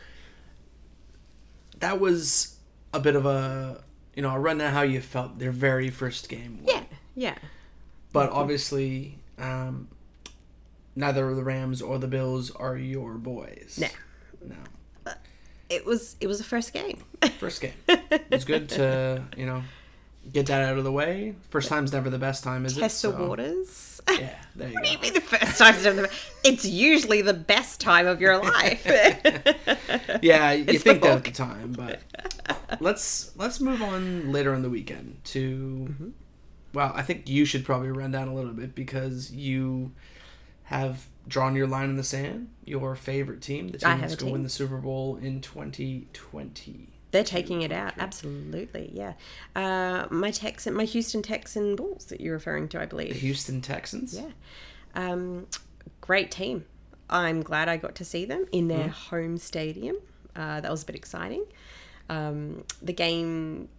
that 1.81 1.99
was 2.01 2.57
a 2.93 3.01
bit 3.01 3.17
of 3.17 3.27
a 3.27 3.83
you 4.15 4.23
know 4.23 4.31
a 4.31 4.39
rundown 4.39 4.73
how 4.73 4.83
you 4.83 5.01
felt 5.01 5.39
their 5.39 5.51
very 5.51 5.91
first 5.91 6.29
game. 6.29 6.61
Yeah, 6.65 6.85
yeah. 7.15 7.35
But 8.17 8.31
obviously, 8.33 9.19
um, 9.39 9.89
neither 10.95 11.29
of 11.29 11.37
the 11.37 11.45
Rams 11.45 11.83
or 11.83 11.99
the 11.99 12.09
Bills 12.09 12.51
are 12.51 12.77
your 12.77 13.15
boys. 13.15 13.79
No. 13.81 13.89
no. 14.55 15.13
It 15.69 15.85
was 15.85 16.17
it 16.21 16.27
was 16.29 16.39
the 16.39 16.45
first 16.45 16.73
game. 16.73 17.03
First 17.39 17.61
game. 17.61 17.73
It's 18.31 18.45
good 18.45 18.69
to 18.71 19.25
you 19.37 19.47
know 19.47 19.63
get 20.33 20.47
that 20.47 20.63
out 20.69 20.79
of 20.79 20.85
the 20.85 20.93
way. 20.93 21.35
First 21.51 21.69
time's 21.69 21.93
never 21.93 22.09
the 22.11 22.19
best 22.19 22.45
time, 22.45 22.65
is 22.67 22.77
it? 22.77 22.81
Test 22.81 23.03
the 23.03 23.11
So, 23.13 23.29
waters. 23.29 24.01
Yeah, 24.09 24.35
there 24.55 24.69
you 24.69 24.75
What 24.75 24.85
do 24.85 24.91
you 24.91 24.99
mean 24.99 25.15
the 25.15 25.21
first 25.21 25.59
time's 25.59 25.85
never 25.85 26.03
the 26.03 26.11
It's 26.45 26.65
usually 26.65 27.21
the 27.23 27.35
best 27.35 27.81
time 27.81 28.07
of 28.07 28.21
your 28.21 28.39
life. 28.43 28.85
Yeah, 30.23 30.53
you 30.53 30.65
It's 30.69 30.85
think 30.85 31.03
that 31.03 31.17
at 31.19 31.25
the 31.25 31.31
time, 31.33 31.73
but 31.73 32.01
let's 32.81 33.37
let's 33.37 33.61
move 33.61 33.83
on 33.83 34.31
later 34.33 34.55
in 34.55 34.63
the 34.63 34.71
weekend 34.71 35.19
to. 35.25 35.89
Mm-hmm. 35.91 36.09
Well, 36.77 36.93
I 36.95 37.01
think 37.01 37.27
you 37.27 37.47
should 37.47 37.65
probably 37.65 37.91
run 37.91 38.11
down 38.11 38.29
a 38.29 38.35
little 38.35 38.53
bit 38.53 38.75
because 38.75 39.33
you 39.33 39.93
have 40.65 41.07
drawn 41.27 41.57
your 41.57 41.67
line 41.67 41.89
in 41.89 41.97
the 41.97 42.05
sand. 42.05 42.51
Your 42.67 42.95
favorite 42.95 43.41
team, 43.41 43.69
the 43.69 43.79
team 43.79 43.99
that's 43.99 44.15
going 44.15 44.29
to 44.29 44.33
win 44.35 44.43
the 44.43 44.51
Super 44.51 44.77
Bowl 44.77 45.17
in 45.17 45.41
2020. 45.41 46.91
They're 47.13 47.25
taking 47.25 47.63
it 47.63 47.73
out. 47.73 47.95
Absolutely, 47.97 48.91
yeah. 48.93 49.15
Uh, 49.55 50.07
my 50.11 50.31
Texan, 50.31 50.75
my 50.75 50.85
Houston 50.85 51.23
Texan 51.23 51.77
Bulls 51.77 52.05
that 52.11 52.21
you're 52.21 52.35
referring 52.35 52.69
to, 52.69 52.83
I 52.83 52.85
believe. 52.85 53.15
The. 53.15 53.21
Houston 53.21 53.63
Texans. 53.63 54.15
Yeah. 54.15 54.33
Um, 54.95 55.47
great 56.03 56.31
team. 56.31 56.67
I'm 57.09 57.41
glad 57.41 57.71
I 57.71 57.79
got 57.79 57.95
to 57.95 58.05
see 58.05 58.27
them 58.27 58.45
in 58.53 58.69
their 58.69 58.89
home 58.89 59.39
stadium. 59.39 59.97
Uh, 60.37 60.61
that 60.61 60.71
was 60.71 60.83
a 60.83 60.87
bit 60.87 60.97
exciting. 60.97 61.47
Um, 62.11 62.65
the 62.83 62.93
game 62.93 63.71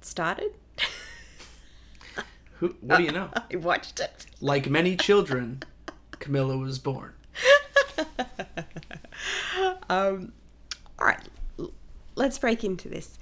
started. 0.00 0.52
Who? 2.60 2.74
What 2.80 2.98
do 2.98 3.02
you 3.02 3.10
know? 3.12 3.30
I 3.52 3.56
watched 3.56 4.00
it. 4.00 4.26
Like 4.40 4.70
many 4.70 4.96
children, 4.96 5.62
Camilla 6.12 6.56
was 6.56 6.78
born. 6.78 7.12
Um, 9.90 10.32
all 10.98 11.06
right, 11.08 11.20
let's 12.14 12.38
break 12.38 12.62
into 12.64 12.88
this. 12.88 13.18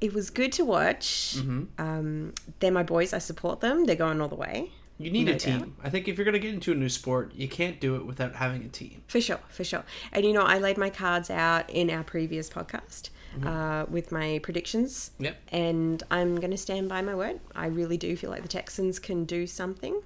It 0.00 0.12
was 0.12 0.28
good 0.30 0.52
to 0.52 0.64
watch. 0.64 1.38
Um, 1.78 2.34
they're 2.60 2.70
my 2.70 2.82
boys. 2.82 3.12
I 3.14 3.18
support 3.18 3.60
them. 3.60 3.86
They're 3.86 3.96
going 3.96 4.20
all 4.20 4.28
the 4.28 4.34
way. 4.34 4.70
You 4.98 5.10
need 5.10 5.26
No 5.26 5.32
a 5.32 5.36
team. 5.38 5.58
doubt. 5.58 5.68
I 5.82 5.88
think 5.90 6.06
if 6.06 6.16
you're 6.18 6.24
gonna 6.26 6.38
get 6.38 6.52
into 6.54 6.70
a 6.72 6.74
new 6.74 6.88
sport, 6.90 7.32
you 7.34 7.48
can't 7.48 7.80
do 7.80 7.96
it 7.96 8.04
without 8.06 8.36
having 8.36 8.62
a 8.64 8.68
team. 8.68 9.02
For 9.08 9.20
sure, 9.20 9.40
for 9.48 9.64
sure. 9.64 9.84
And 10.12 10.24
you 10.24 10.32
know, 10.32 10.42
I 10.42 10.58
laid 10.58 10.76
my 10.76 10.90
cards 10.90 11.30
out 11.30 11.68
in 11.70 11.90
our 11.90 12.04
previous 12.04 12.48
podcast 12.50 13.08
uh, 13.42 13.86
with 13.88 14.12
my 14.12 14.40
predictions. 14.42 15.10
Yep. 15.18 15.36
And 15.48 16.02
I'm 16.10 16.36
going 16.36 16.50
to 16.50 16.58
stand 16.58 16.88
by 16.88 17.02
my 17.02 17.14
word. 17.14 17.40
I 17.54 17.66
really 17.66 17.96
do 17.96 18.16
feel 18.16 18.30
like 18.30 18.42
the 18.42 18.48
Texans 18.48 18.98
can 18.98 19.24
do 19.24 19.46
something 19.46 20.02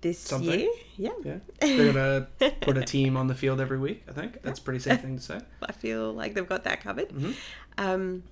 this 0.00 0.18
Something? 0.18 0.60
year. 0.60 0.70
Yeah. 0.96 1.10
Yeah. 1.24 1.38
They're 1.60 1.92
gonna 1.92 2.52
put 2.60 2.76
a 2.76 2.84
team 2.84 3.16
on 3.16 3.26
the 3.26 3.34
field 3.34 3.60
every 3.60 3.78
week. 3.78 4.04
I 4.08 4.12
think 4.12 4.42
that's 4.42 4.58
a 4.58 4.62
pretty 4.62 4.80
safe 4.80 5.00
thing 5.00 5.16
to 5.16 5.22
say. 5.22 5.40
I 5.62 5.72
feel 5.72 6.12
like 6.12 6.34
they've 6.34 6.48
got 6.48 6.64
that 6.64 6.80
covered. 6.82 7.08
Mm-hmm. 7.08 7.32
Um, 7.78 8.22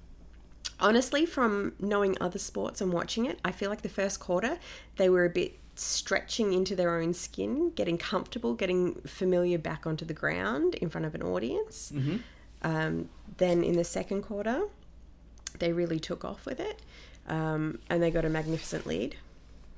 honestly, 0.78 1.26
from 1.26 1.74
knowing 1.80 2.16
other 2.20 2.38
sports 2.38 2.80
and 2.80 2.92
watching 2.92 3.26
it, 3.26 3.40
I 3.44 3.52
feel 3.52 3.70
like 3.70 3.82
the 3.82 3.88
first 3.88 4.20
quarter 4.20 4.58
they 4.96 5.08
were 5.08 5.24
a 5.24 5.30
bit 5.30 5.58
stretching 5.74 6.52
into 6.52 6.74
their 6.74 6.98
own 6.98 7.12
skin, 7.12 7.70
getting 7.74 7.98
comfortable, 7.98 8.54
getting 8.54 8.94
familiar 9.02 9.58
back 9.58 9.86
onto 9.86 10.04
the 10.04 10.14
ground 10.14 10.74
in 10.76 10.88
front 10.88 11.04
of 11.04 11.14
an 11.14 11.22
audience. 11.22 11.92
Mm-hmm. 11.94 12.16
Um, 12.62 13.08
then 13.38 13.62
in 13.62 13.76
the 13.76 13.84
second 13.84 14.22
quarter, 14.22 14.62
they 15.58 15.72
really 15.72 15.98
took 16.00 16.24
off 16.24 16.44
with 16.46 16.60
it, 16.60 16.80
um, 17.28 17.78
and 17.90 18.02
they 18.02 18.10
got 18.10 18.24
a 18.24 18.28
magnificent 18.28 18.86
lead. 18.86 19.16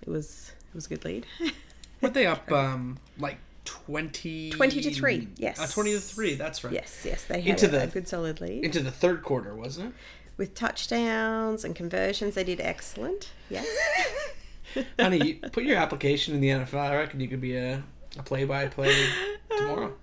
It 0.03 0.09
was 0.09 0.53
it 0.69 0.75
was 0.75 0.87
a 0.87 0.91
good 0.91 1.05
lead. 1.05 1.27
Were 2.01 2.11
they 2.11 2.27
up? 2.27 2.51
Um, 2.53 2.99
like 3.19 3.39
twenty. 3.65 4.51
20 4.51 4.81
to 4.83 4.91
three, 4.95 5.29
yes. 5.37 5.59
Uh, 5.61 5.67
Twenty 5.67 5.93
to 5.93 6.01
three. 6.01 6.35
That's 6.35 6.65
right. 6.65 6.73
yes, 6.73 7.03
yes, 7.05 7.25
they 7.25 7.41
had 7.41 7.51
Into 7.63 7.67
a, 7.67 7.69
the- 7.71 7.83
a 7.83 7.87
good 7.89 8.09
solid 8.09 8.41
lead. 8.41 8.65
Into 8.65 8.81
the 8.81 8.91
third 8.93 9.23
quarter, 9.23 9.55
wasn't 9.55 9.89
it 9.89 9.95
with 10.39 10.55
touchdowns 10.55 11.65
and 11.65 11.75
conversions. 11.75 12.37
They 12.37 12.45
did 12.45 12.61
excellent. 12.61 13.31
Yes. 13.51 13.67
Honey, 14.99 15.19
you 15.27 15.35
put 15.53 15.65
your 15.65 15.77
application 15.77 16.33
in 16.35 16.41
the 16.41 16.49
NFL. 16.49 16.79
I 16.79 16.95
reckon 16.97 17.19
you 17.21 17.27
could 17.29 17.41
be 17.41 17.57
a, 17.57 17.83
a 18.17 18.23
play-by-play 18.23 18.95
tomorrow. 19.57 19.95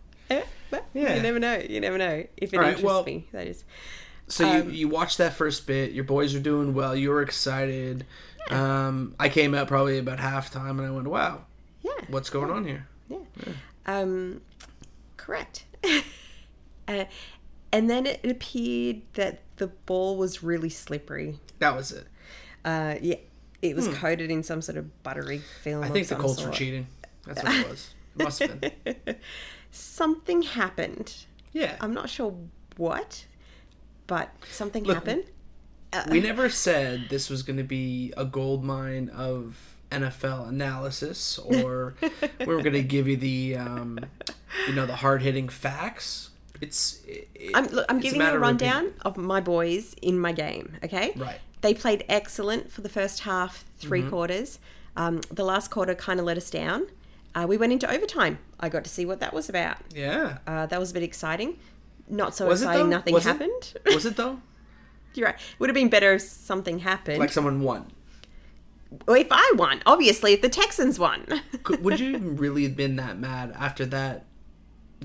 Yeah. 0.94 1.16
You 1.16 1.22
never 1.22 1.40
know. 1.40 1.58
You 1.58 1.80
never 1.80 1.98
know 1.98 2.26
if 2.38 2.54
it 2.54 2.58
right, 2.58 2.68
interests 2.70 2.84
well- 2.86 3.04
me. 3.04 3.28
That 3.32 3.48
is. 3.48 3.64
So 4.28 4.48
Um, 4.48 4.70
you 4.70 4.72
you 4.72 4.88
watched 4.88 5.20
that 5.20 5.34
first 5.34 5.68
bit. 5.68 5.92
Your 5.92 6.04
boys 6.04 6.34
are 6.34 6.40
doing 6.40 6.74
well. 6.74 6.96
You 6.96 7.10
were 7.12 7.22
excited. 7.22 8.06
Um, 8.50 9.14
I 9.20 9.30
came 9.30 9.54
out 9.54 9.68
probably 9.68 9.98
about 10.00 10.18
halftime, 10.20 10.72
and 10.72 10.82
I 10.82 10.90
went, 10.92 11.08
"Wow, 11.08 11.46
Yeah. 11.84 11.92
what's 12.10 12.30
going 12.32 12.50
on 12.50 12.66
here?" 12.66 12.88
Yeah. 13.08 13.20
Um, 13.86 14.42
correct. 15.18 15.66
uh, 16.88 17.06
and 17.72 17.90
then 17.90 18.06
it 18.08 18.20
appeared 18.24 19.02
that 19.14 19.42
the 19.58 19.68
ball 19.68 20.18
was 20.18 20.42
really 20.42 20.70
slippery. 20.70 21.40
That 21.60 21.76
was 21.76 21.92
it. 21.92 22.08
Uh, 22.64 22.96
yeah. 23.02 23.18
It 23.62 23.76
was 23.76 23.88
coated 23.88 24.30
in 24.30 24.44
some 24.44 24.62
sort 24.62 24.78
of 24.78 25.02
buttery 25.04 25.40
film. 25.40 25.84
Hmm. 25.84 25.90
I 25.90 25.94
think 25.94 26.08
the 26.08 26.16
Colts 26.16 26.44
were 26.44 26.52
cheating. 26.52 26.88
That's 27.26 27.44
what 27.44 27.56
it 27.56 27.70
was. 27.70 27.94
It 28.18 28.24
must 28.24 28.40
have 28.40 28.62
been. 28.62 28.74
Something 29.76 30.42
happened. 30.42 31.14
Yeah. 31.52 31.76
I'm 31.82 31.94
not 31.94 32.10
sure 32.10 32.34
what, 32.78 33.26
but 34.08 34.30
something 34.52 34.84
Look, 34.84 34.96
happened. 34.96 35.26
we 36.10 36.20
never 36.20 36.50
said 36.50 37.08
this 37.10 37.30
was 37.30 37.44
going 37.44 37.58
to 37.58 37.64
be 37.64 38.14
a 38.18 38.26
gold 38.26 38.64
mine 38.64 39.10
of 39.10 39.58
NFL 39.92 40.50
analysis, 40.50 41.38
or 41.40 41.96
we 42.40 42.46
were 42.46 42.62
going 42.62 42.74
to 42.74 42.84
give 42.84 43.08
you 43.08 43.18
the, 43.18 43.56
um, 43.58 44.00
you 44.68 44.74
know, 44.74 44.86
the 44.86 44.96
hard 44.96 45.22
hitting 45.22 45.50
facts. 45.50 46.30
It's. 46.62 47.02
It, 47.06 47.30
I'm, 47.54 47.66
look, 47.68 47.86
I'm 47.90 47.98
it's 47.98 48.04
giving 48.06 48.22
you 48.22 48.28
a 48.28 48.36
of 48.36 48.42
rundown 48.42 48.94
of 49.04 49.18
my 49.18 49.42
boys 49.42 49.94
in 50.02 50.18
my 50.20 50.32
game, 50.32 50.78
okay? 50.84 51.12
Right. 51.16 51.40
They 51.62 51.74
played 51.74 52.06
excellent 52.10 52.72
for 52.72 52.82
the 52.82 52.90
first 52.90 53.22
half, 53.22 53.66
3 53.80 54.02
Mm-hmm. 54.02 54.10
quarters. 54.10 54.60
Um, 54.98 55.22
the 55.32 55.44
last 55.44 55.70
quarter 55.72 55.96
kind 55.96 56.20
of 56.20 56.26
let 56.26 56.38
us 56.38 56.50
down. 56.50 56.88
Uh, 57.36 57.46
we 57.48 57.58
went 57.58 57.74
into 57.74 57.92
overtime. 57.92 58.40
I 58.60 58.70
got 58.70 58.86
to 58.86 58.90
see 58.90 59.06
what 59.06 59.20
that 59.20 59.34
was 59.34 59.50
about. 59.50 59.78
Yeah. 59.94 60.38
Uh, 60.48 60.66
that 60.68 60.80
was 60.80 60.92
a 60.92 60.94
bit 60.94 61.04
exciting. 61.04 61.60
Not 62.08 62.34
so 62.36 62.48
Was 62.48 62.62
exciting, 62.62 62.90
nothing 62.90 63.14
Was 63.14 63.26
it? 63.26 63.30
happened. 63.30 63.74
Was 63.88 64.06
it 64.06 64.16
though? 64.16 64.40
You're 65.16 65.28
right. 65.28 65.40
Would 65.60 65.70
have 65.70 65.76
been 65.76 65.90
better 65.90 66.14
if 66.14 66.22
something 66.22 66.80
happened. 66.80 67.20
Like 67.20 67.32
someone 67.32 67.62
won. 67.62 67.92
If 69.10 69.28
I 69.32 69.52
won, 69.56 69.82
obviously, 69.86 70.34
if 70.34 70.42
the 70.42 70.50
Texans 70.50 70.98
won. 70.98 71.26
Could, 71.64 71.84
would 71.84 72.00
you 72.00 72.18
really 72.20 72.64
have 72.64 72.76
been 72.78 72.96
that 72.98 73.18
mad 73.18 73.52
after 73.58 73.86
that 73.88 74.26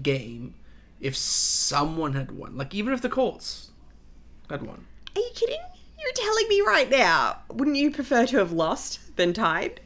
game 0.01 0.55
if 1.01 1.17
someone 1.17 2.13
had 2.13 2.31
won? 2.31 2.57
Like 2.57 2.75
even 2.75 2.93
if 2.93 3.01
the 3.01 3.09
Colts 3.09 3.71
had 4.49 4.63
won. 4.63 4.87
Are 5.17 5.21
you 5.21 5.31
kidding? 5.35 5.59
You're 5.99 6.13
telling 6.15 6.49
me 6.49 6.61
right 6.61 6.89
now. 6.91 7.39
Wouldn't 7.51 7.77
you 7.77 7.91
prefer 7.91 8.27
to 8.27 8.37
have 8.39 8.53
lost 8.53 9.17
than 9.17 9.33
tied? 9.33 9.81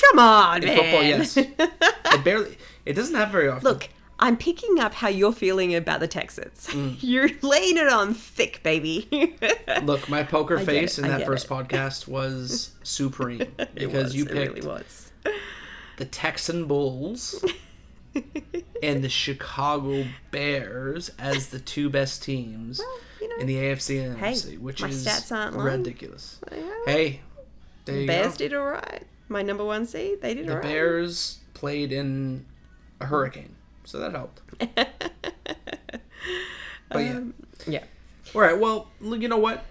Come 0.00 0.18
on, 0.18 0.62
In 0.62 0.68
man. 0.68 0.76
football, 0.78 1.02
yes. 1.02 1.36
It 2.12 2.24
barely. 2.24 2.56
It 2.84 2.94
doesn't 2.94 3.14
happen 3.14 3.32
very 3.32 3.48
often. 3.48 3.64
Look, 3.64 3.88
I'm 4.18 4.36
picking 4.36 4.78
up 4.80 4.94
how 4.94 5.08
you're 5.08 5.32
feeling 5.32 5.74
about 5.74 6.00
the 6.00 6.08
Texans. 6.08 6.66
Mm. 6.70 6.96
You're 7.00 7.30
laying 7.40 7.78
it 7.78 7.88
on 7.88 8.14
thick, 8.14 8.62
baby. 8.62 9.08
Look, 9.82 10.08
my 10.08 10.22
poker 10.22 10.56
get 10.56 10.66
face 10.66 10.98
it, 10.98 11.04
in 11.04 11.10
that 11.10 11.24
first 11.24 11.46
it. 11.46 11.50
podcast 11.50 12.06
was 12.06 12.72
supreme 12.82 13.46
because 13.74 14.04
was, 14.04 14.14
you 14.14 14.26
picked 14.26 14.36
really 14.64 14.82
the 15.96 16.04
Texan 16.04 16.66
Bulls 16.66 17.42
and 18.82 19.04
the 19.04 19.08
Chicago 19.08 20.06
Bears 20.30 21.10
as 21.18 21.48
the 21.48 21.60
two 21.60 21.88
best 21.88 22.22
teams 22.22 22.78
Well, 22.78 22.98
you 23.20 23.28
know, 23.28 23.36
in 23.36 23.46
the 23.46 23.56
AFC 23.56 24.04
and 24.04 24.18
Hey, 24.18 24.32
NFC, 24.32 24.58
which 24.58 24.82
my 24.82 24.88
is 24.88 25.06
stats 25.06 25.34
aren't 25.34 25.56
ridiculous. 25.56 26.40
Hey, 26.84 27.20
Bears 27.84 28.36
did 28.36 28.52
all 28.54 28.66
right. 28.66 29.04
My 29.30 29.40
number 29.42 29.64
one 29.64 29.86
seed, 29.86 30.20
they 30.20 30.34
did 30.34 30.46
The 30.46 30.54
right. 30.54 30.62
Bears 30.62 31.38
played 31.54 31.92
in 31.92 32.44
a 33.00 33.06
hurricane, 33.06 33.54
so 33.84 33.98
that 34.00 34.10
helped. 34.12 34.42
But 36.92 36.98
yeah. 37.04 37.10
Um, 37.12 37.34
yeah. 37.68 37.84
All 38.34 38.40
right. 38.40 38.58
Well, 38.58 38.88
you 39.00 39.28
know 39.28 39.38
what? 39.38 39.64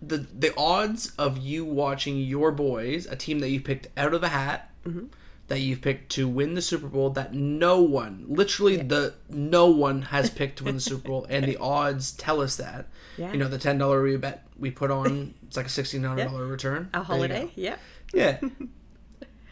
The 0.00 0.18
the 0.18 0.54
odds 0.56 1.12
of 1.18 1.38
you 1.38 1.64
watching 1.64 2.16
your 2.18 2.52
boys, 2.52 3.06
a 3.06 3.16
team 3.16 3.40
that 3.40 3.50
you 3.50 3.60
picked 3.60 3.88
out 3.96 4.14
of 4.14 4.20
the 4.20 4.28
hat, 4.28 4.70
Mm-hmm. 4.86 5.06
that 5.48 5.58
you've 5.60 5.82
picked 5.82 6.10
to 6.12 6.26
win 6.28 6.54
the 6.54 6.62
Super 6.62 6.86
Bowl, 6.86 7.10
that 7.10 7.34
no 7.34 7.80
one, 7.82 8.24
literally 8.28 8.76
the 8.78 9.14
no 9.28 9.66
one 9.66 10.02
has 10.02 10.30
picked 10.30 10.58
to 10.58 10.64
win 10.64 10.76
the 10.76 10.80
Super 10.80 11.08
Bowl, 11.08 11.26
and 11.28 11.44
the 11.44 11.56
odds 11.60 12.12
tell 12.12 12.40
us 12.40 12.56
that. 12.56 12.86
Yeah. 13.18 13.32
You 13.32 13.38
know, 13.38 13.48
the 13.48 13.58
ten 13.58 13.76
dollar 13.78 14.00
we 14.02 14.16
bet 14.16 14.46
we 14.58 14.70
put 14.70 14.90
on, 14.92 15.34
it's 15.46 15.56
like 15.56 15.66
a 15.66 15.70
sixteen 15.70 16.04
hundred 16.04 16.28
dollar 16.28 16.46
return. 16.46 16.88
A 16.94 17.02
holiday. 17.02 17.50
go. 17.56 17.74
Yeah. 18.12 18.40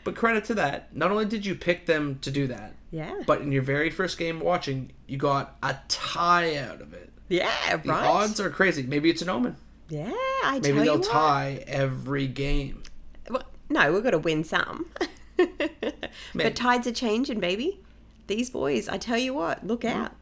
But 0.04 0.16
credit 0.16 0.46
to 0.46 0.54
that. 0.54 0.96
Not 0.96 1.10
only 1.10 1.26
did 1.26 1.44
you 1.44 1.54
pick 1.54 1.84
them 1.84 2.18
to 2.22 2.30
do 2.30 2.46
that, 2.46 2.72
Yeah. 2.90 3.14
but 3.26 3.42
in 3.42 3.52
your 3.52 3.60
very 3.60 3.90
first 3.90 4.16
game 4.16 4.40
watching, 4.40 4.90
you 5.06 5.18
got 5.18 5.58
a 5.62 5.76
tie 5.88 6.56
out 6.56 6.80
of 6.80 6.94
it. 6.94 7.10
yeah, 7.28 7.46
right. 7.72 7.84
The 7.84 7.92
odds 7.92 8.40
are 8.40 8.48
crazy. 8.48 8.84
Maybe 8.84 9.10
it's 9.10 9.20
an 9.20 9.28
omen. 9.28 9.56
Yeah, 9.90 10.10
I 10.44 10.60
Maybe 10.62 10.76
tell 10.76 10.84
they'll 10.84 11.00
tie 11.00 11.62
every 11.66 12.26
game. 12.26 12.84
Well, 13.28 13.42
no, 13.68 13.92
we've 13.92 14.02
got 14.02 14.12
to 14.12 14.18
win 14.18 14.44
some. 14.44 14.86
But 16.34 16.56
tides 16.56 16.86
are 16.86 16.92
changing, 16.92 17.38
baby. 17.40 17.80
These 18.28 18.48
boys, 18.48 18.88
I 18.88 18.96
tell 18.96 19.18
you 19.18 19.34
what, 19.34 19.66
look 19.66 19.82
mm-hmm. 19.82 20.04
out. 20.04 20.12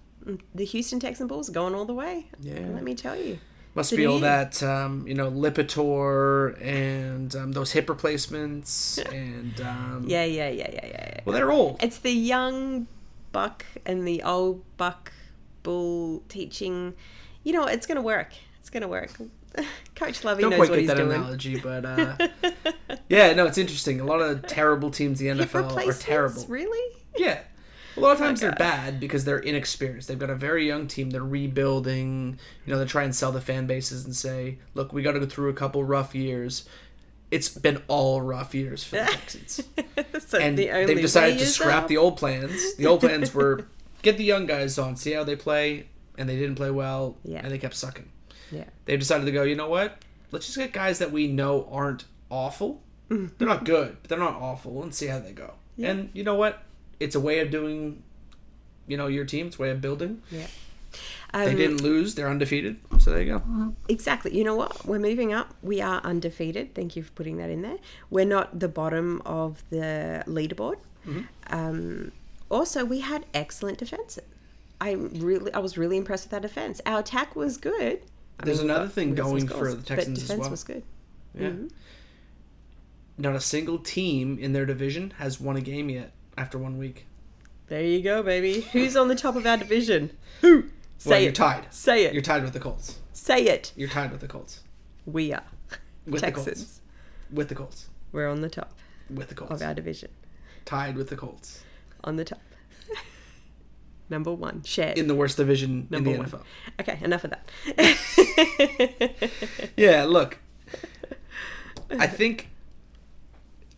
The 0.54 0.64
Houston 0.64 0.98
Texan 0.98 1.28
Bulls 1.28 1.48
are 1.48 1.52
going 1.52 1.74
all 1.76 1.84
the 1.84 1.94
way. 1.94 2.28
Yeah. 2.40 2.66
Let 2.74 2.82
me 2.82 2.94
tell 2.94 3.16
you. 3.16 3.38
Must 3.76 3.94
be 3.94 4.06
all 4.06 4.20
that, 4.20 4.62
um, 4.62 5.06
you 5.06 5.14
know, 5.14 5.30
Lipitor 5.30 6.60
and 6.64 7.34
um, 7.36 7.52
those 7.52 7.72
hip 7.72 7.88
replacements. 7.88 8.98
And, 9.12 9.60
um, 9.60 10.04
Yeah, 10.08 10.24
yeah, 10.24 10.48
yeah, 10.48 10.70
yeah, 10.72 10.86
yeah. 10.86 10.88
yeah. 11.12 11.20
well, 11.24 11.34
they're 11.34 11.52
old. 11.52 11.82
It's 11.82 11.98
the 11.98 12.10
young 12.12 12.86
buck 13.32 13.64
and 13.84 14.06
the 14.08 14.22
old 14.22 14.62
buck 14.76 15.12
bull 15.62 16.22
teaching. 16.28 16.94
You 17.44 17.52
know, 17.52 17.64
it's 17.64 17.86
going 17.86 17.96
to 17.96 18.02
work. 18.02 18.32
It's 18.60 18.70
going 18.70 18.82
to 18.82 18.88
work. 18.88 19.12
Coach 19.94 20.24
Lovie 20.24 20.42
Don't 20.42 20.50
knows 20.50 20.58
quite 20.58 20.70
what 20.70 20.74
get 20.76 20.80
he's 20.80 20.88
that 20.88 20.96
doing. 20.96 21.12
analogy, 21.12 21.58
but 21.60 21.84
uh, 21.84 22.16
yeah, 23.08 23.32
no, 23.32 23.46
it's 23.46 23.58
interesting. 23.58 24.00
A 24.00 24.04
lot 24.04 24.20
of 24.20 24.46
terrible 24.46 24.90
teams 24.90 25.20
in 25.20 25.36
the 25.36 25.44
NFL 25.44 25.76
are 25.88 25.92
terrible. 25.92 26.44
Really? 26.48 26.96
Yeah. 27.16 27.40
A 27.96 28.00
lot 28.00 28.12
of 28.12 28.18
times 28.18 28.40
they're 28.40 28.52
bad 28.52 29.00
because 29.00 29.24
they're 29.24 29.38
inexperienced. 29.38 30.08
They've 30.08 30.18
got 30.18 30.30
a 30.30 30.34
very 30.34 30.66
young 30.66 30.86
team. 30.86 31.10
They're 31.10 31.22
rebuilding. 31.24 32.38
You 32.66 32.72
know, 32.72 32.78
they 32.78 32.84
try 32.84 33.04
and 33.04 33.14
sell 33.14 33.32
the 33.32 33.40
fan 33.40 33.66
bases 33.66 34.04
and 34.04 34.14
say, 34.14 34.58
"Look, 34.74 34.92
we 34.92 35.02
got 35.02 35.12
to 35.12 35.20
go 35.20 35.26
through 35.26 35.48
a 35.50 35.54
couple 35.54 35.82
rough 35.84 36.14
years." 36.14 36.68
It's 37.30 37.48
been 37.48 37.82
all 37.88 38.20
rough 38.20 38.54
years 38.54 38.84
for 38.84 38.96
the 38.96 39.04
Texans, 39.10 39.60
so 40.26 40.38
and 40.38 40.56
the 40.56 40.66
they've 40.68 40.96
decided 41.00 41.38
to 41.40 41.46
scrap 41.46 41.84
up. 41.84 41.88
the 41.88 41.96
old 41.96 42.16
plans. 42.16 42.76
The 42.76 42.86
old 42.86 43.00
plans 43.00 43.34
were 43.34 43.66
get 44.02 44.16
the 44.16 44.24
young 44.24 44.46
guys 44.46 44.78
on, 44.78 44.94
see 44.96 45.12
how 45.12 45.24
they 45.24 45.34
play, 45.34 45.88
and 46.16 46.28
they 46.28 46.36
didn't 46.36 46.54
play 46.54 46.70
well, 46.70 47.16
Yeah. 47.24 47.40
and 47.42 47.50
they 47.50 47.58
kept 47.58 47.74
sucking. 47.74 48.08
Yeah. 48.52 48.64
They've 48.84 48.98
decided 48.98 49.24
to 49.24 49.32
go. 49.32 49.42
You 49.42 49.56
know 49.56 49.68
what? 49.68 49.98
Let's 50.30 50.46
just 50.46 50.56
get 50.58 50.72
guys 50.72 51.00
that 51.00 51.10
we 51.10 51.26
know 51.26 51.68
aren't 51.70 52.04
awful. 52.30 52.82
They're 53.08 53.48
not 53.48 53.64
good, 53.64 53.96
but 54.02 54.08
they're 54.08 54.18
not 54.18 54.34
awful, 54.40 54.82
and 54.84 54.94
see 54.94 55.06
how 55.06 55.18
they 55.18 55.32
go. 55.32 55.54
Yeah. 55.76 55.90
And 55.90 56.10
you 56.12 56.22
know 56.22 56.34
what? 56.36 56.62
It's 57.00 57.14
a 57.14 57.20
way 57.20 57.40
of 57.40 57.50
doing, 57.50 58.02
you 58.86 58.96
know, 58.96 59.06
your 59.06 59.24
team. 59.24 59.48
It's 59.48 59.58
a 59.58 59.62
way 59.62 59.70
of 59.70 59.80
building. 59.80 60.22
Yeah. 60.30 60.46
They 61.34 61.50
Um, 61.50 61.56
didn't 61.56 61.82
lose. 61.82 62.14
They're 62.14 62.28
undefeated. 62.30 62.76
So 62.98 63.10
there 63.10 63.20
you 63.22 63.38
go. 63.38 63.74
Exactly. 63.88 64.36
You 64.36 64.44
know 64.44 64.54
what? 64.54 64.86
We're 64.86 64.98
moving 64.98 65.32
up. 65.34 65.54
We 65.62 65.82
are 65.82 66.00
undefeated. 66.00 66.74
Thank 66.74 66.96
you 66.96 67.02
for 67.02 67.10
putting 67.12 67.36
that 67.36 67.50
in 67.50 67.60
there. 67.62 67.76
We're 68.08 68.24
not 68.24 68.58
the 68.58 68.68
bottom 68.68 69.20
of 69.26 69.62
the 69.68 70.24
leaderboard. 70.26 70.76
Mm-hmm. 71.06 71.22
Um, 71.54 72.12
also, 72.50 72.84
we 72.84 73.00
had 73.00 73.26
excellent 73.34 73.78
defense. 73.78 74.18
I 74.80 74.92
really, 74.92 75.52
I 75.52 75.58
was 75.58 75.76
really 75.76 75.96
impressed 75.98 76.24
with 76.26 76.34
our 76.34 76.40
defense. 76.40 76.80
Our 76.86 77.00
attack 77.00 77.36
was 77.36 77.58
good. 77.58 78.00
I 78.40 78.44
There's 78.44 78.58
we 78.58 78.64
another 78.64 78.88
thing 78.88 79.10
we 79.10 79.16
got 79.16 79.24
some 79.24 79.32
going 79.32 79.48
scores, 79.48 79.70
for 79.74 79.74
the 79.80 79.82
Texans 79.82 80.18
but 80.18 80.22
as 80.22 80.28
defense 80.28 80.40
well. 80.42 80.50
was 80.50 80.64
good. 80.64 80.82
Yeah. 81.34 81.48
Mm-hmm. 81.48 81.66
Not 83.18 83.34
a 83.34 83.40
single 83.40 83.78
team 83.78 84.38
in 84.38 84.52
their 84.52 84.66
division 84.66 85.12
has 85.18 85.40
won 85.40 85.56
a 85.56 85.60
game 85.60 85.88
yet 85.90 86.12
after 86.36 86.58
one 86.58 86.78
week. 86.78 87.06
There 87.68 87.82
you 87.82 88.00
go, 88.02 88.22
baby. 88.22 88.60
Who's 88.72 88.96
on 88.96 89.08
the 89.08 89.14
top 89.14 89.34
of 89.36 89.46
our 89.46 89.56
division? 89.56 90.16
Who? 90.40 90.64
Say 90.98 91.10
well, 91.10 91.18
it. 91.20 91.22
you're 91.24 91.32
tied. 91.32 91.72
Say 91.74 92.04
it. 92.06 92.12
You're 92.14 92.22
tied 92.22 92.42
with 92.42 92.52
the 92.52 92.60
Colts. 92.60 92.98
Say 93.12 93.44
it. 93.46 93.72
You're 93.76 93.88
tied 93.88 94.12
with 94.12 94.20
the 94.20 94.28
Colts. 94.28 94.60
We 95.04 95.32
are 95.32 95.42
With 96.06 96.22
the 96.22 96.32
Colts. 96.32 96.80
With 97.30 97.48
the 97.48 97.54
Colts. 97.54 97.88
We're 98.12 98.28
on 98.28 98.40
the 98.40 98.48
top 98.48 98.72
With 99.10 99.28
the 99.28 99.34
Colts. 99.34 99.60
of 99.60 99.62
our 99.66 99.74
division. 99.74 100.10
Tied 100.64 100.96
with 100.96 101.10
the 101.10 101.16
Colts. 101.16 101.62
On 102.04 102.16
the 102.16 102.24
top. 102.24 102.40
Number 104.08 104.32
one. 104.32 104.62
Shared. 104.62 104.96
In 104.96 105.06
the 105.08 105.14
worst 105.14 105.36
division 105.36 105.86
Number 105.90 106.10
in 106.10 106.16
the 106.16 106.22
one. 106.22 106.30
NFL. 106.30 106.42
Okay, 106.80 106.98
enough 107.04 107.24
of 107.24 107.30
that. 107.30 107.48
Yeah, 109.76 110.04
look. 110.04 110.38
I 111.90 112.06
think 112.06 112.48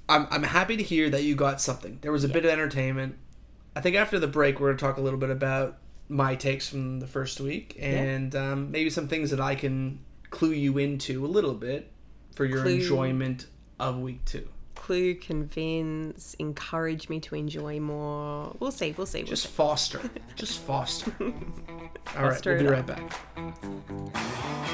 I'm 0.08 0.26
I'm 0.30 0.42
happy 0.42 0.76
to 0.76 0.82
hear 0.82 1.10
that 1.10 1.22
you 1.22 1.34
got 1.34 1.60
something. 1.60 1.98
There 2.00 2.12
was 2.12 2.24
a 2.24 2.28
bit 2.28 2.44
of 2.44 2.50
entertainment. 2.50 3.16
I 3.76 3.80
think 3.80 3.96
after 3.96 4.18
the 4.18 4.26
break 4.26 4.58
we're 4.60 4.68
gonna 4.68 4.78
talk 4.78 4.96
a 4.96 5.00
little 5.00 5.18
bit 5.18 5.30
about 5.30 5.76
my 6.08 6.34
takes 6.34 6.68
from 6.68 7.00
the 7.00 7.06
first 7.06 7.38
week 7.40 7.76
and 7.78 8.34
um, 8.34 8.70
maybe 8.70 8.88
some 8.90 9.08
things 9.08 9.30
that 9.30 9.40
I 9.40 9.54
can 9.54 10.00
clue 10.30 10.52
you 10.52 10.78
into 10.78 11.24
a 11.24 11.28
little 11.28 11.52
bit 11.54 11.90
for 12.34 12.44
your 12.46 12.62
Clue. 12.62 12.76
enjoyment 12.76 13.46
of 13.78 13.98
week 13.98 14.24
two. 14.24 14.48
Clue, 14.74 15.14
convince, 15.16 16.32
encourage 16.34 17.08
me 17.10 17.20
to 17.20 17.34
enjoy 17.34 17.78
more. 17.78 18.56
We'll 18.58 18.70
see. 18.70 18.94
We'll 18.96 19.06
see. 19.06 19.18
We'll 19.18 19.28
Just 19.28 19.42
see. 19.44 19.48
foster. 19.50 20.00
Just 20.36 20.60
foster. 20.60 21.12
All 21.20 21.26
right, 22.22 22.32
Foster 22.32 22.54
we'll 22.54 22.62
be 22.62 22.68
right 22.70 22.88
up. 22.88 23.12
back. 23.36 24.64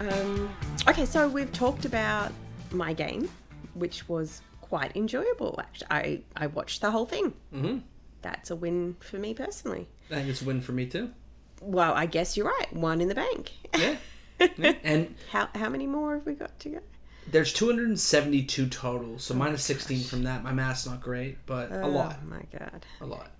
Um, 0.00 0.50
okay, 0.88 1.04
so 1.06 1.28
we've 1.28 1.52
talked 1.52 1.84
about 1.84 2.32
my 2.70 2.92
game, 2.92 3.30
which 3.74 4.08
was 4.08 4.42
quite 4.60 4.94
enjoyable. 4.96 5.56
Actually, 5.58 5.86
I 5.90 6.20
I 6.36 6.46
watched 6.48 6.80
the 6.80 6.90
whole 6.90 7.06
thing. 7.06 7.32
Mm-hmm. 7.54 7.78
That's 8.22 8.50
a 8.50 8.56
win 8.56 8.96
for 9.00 9.18
me 9.18 9.34
personally. 9.34 9.88
I 10.10 10.16
think 10.16 10.28
it's 10.28 10.42
a 10.42 10.44
win 10.44 10.60
for 10.60 10.72
me 10.72 10.86
too. 10.86 11.10
Well, 11.62 11.94
I 11.94 12.06
guess 12.06 12.36
you're 12.36 12.46
right. 12.46 12.72
One 12.72 13.00
in 13.00 13.08
the 13.08 13.14
bank. 13.14 13.52
Yeah. 13.76 13.96
Yeah. 14.58 14.74
And 14.84 15.14
How 15.30 15.48
how 15.54 15.70
many 15.70 15.86
more 15.86 16.16
have 16.16 16.26
we 16.26 16.34
got 16.34 16.58
to 16.60 16.68
go? 16.68 16.80
there's 17.32 17.54
272 17.54 18.68
total, 18.68 19.18
so 19.18 19.32
minus 19.34 19.64
16 19.64 20.04
from 20.04 20.24
that. 20.24 20.44
My 20.44 20.52
math's 20.52 20.86
not 20.86 21.00
great, 21.00 21.38
but 21.46 21.72
a 21.72 21.86
lot, 21.88 22.18
Oh 22.22 22.26
my 22.28 22.42
god. 22.56 22.84
a 23.00 23.06
lot. 23.06 23.30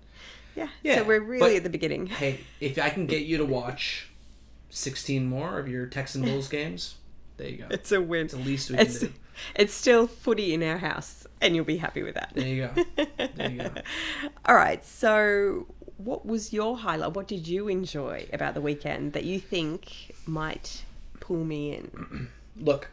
Yeah. 0.55 0.69
Yeah, 0.81 0.95
so 0.95 1.03
we're 1.03 1.21
really 1.21 1.39
but- 1.51 1.55
at 1.57 1.63
the 1.63 1.69
beginning. 1.69 2.07
Hey, 2.07 2.39
if 2.59 2.79
I 2.79 2.89
can 2.89 3.05
get 3.05 3.21
you 3.27 3.37
to 3.37 3.45
watch 3.45 4.09
16 4.69 5.25
more 5.25 5.59
of 5.59 5.67
your 5.67 5.85
Texan 5.85 6.21
Bulls 6.23 6.47
games, 6.47 6.95
there 7.37 7.49
you 7.49 7.57
go. 7.57 7.67
It's 7.69 7.91
a 7.91 8.01
win. 8.01 8.25
It's 8.25 8.33
the 8.33 8.39
least 8.39 8.71
we 8.71 8.77
can 8.77 8.87
do. 8.87 9.13
it's 9.55 9.73
still 9.73 10.07
footy 10.07 10.53
in 10.53 10.63
our 10.63 10.79
house, 10.79 11.27
and 11.39 11.55
you'll 11.55 11.65
be 11.65 11.77
happy 11.77 12.03
with 12.03 12.15
that. 12.15 12.31
There 12.33 12.47
you 12.47 12.69
go. 12.75 13.05
There 13.35 13.51
you 13.51 13.57
go. 13.59 13.71
All 14.45 14.55
right. 14.55 14.83
So, 14.83 15.67
what 15.97 16.25
was 16.25 16.51
your 16.51 16.77
highlight? 16.77 17.13
What 17.13 17.27
did 17.27 17.47
you 17.47 17.67
enjoy 17.67 18.27
about 18.33 18.55
the 18.55 18.61
weekend 18.61 19.13
that 19.13 19.23
you 19.23 19.39
think 19.39 20.15
might 20.25 20.83
pull 21.19 21.43
me 21.43 21.75
in? 21.75 22.29
Look, 22.59 22.89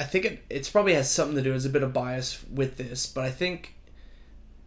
I 0.00 0.04
think 0.04 0.24
it 0.24 0.44
it's 0.50 0.68
probably 0.68 0.94
has 0.94 1.08
something 1.10 1.36
to 1.36 1.42
do 1.42 1.54
as 1.54 1.64
a 1.64 1.70
bit 1.70 1.84
of 1.84 1.92
bias 1.92 2.44
with 2.52 2.76
this, 2.76 3.06
but 3.06 3.24
I 3.24 3.30
think 3.30 3.76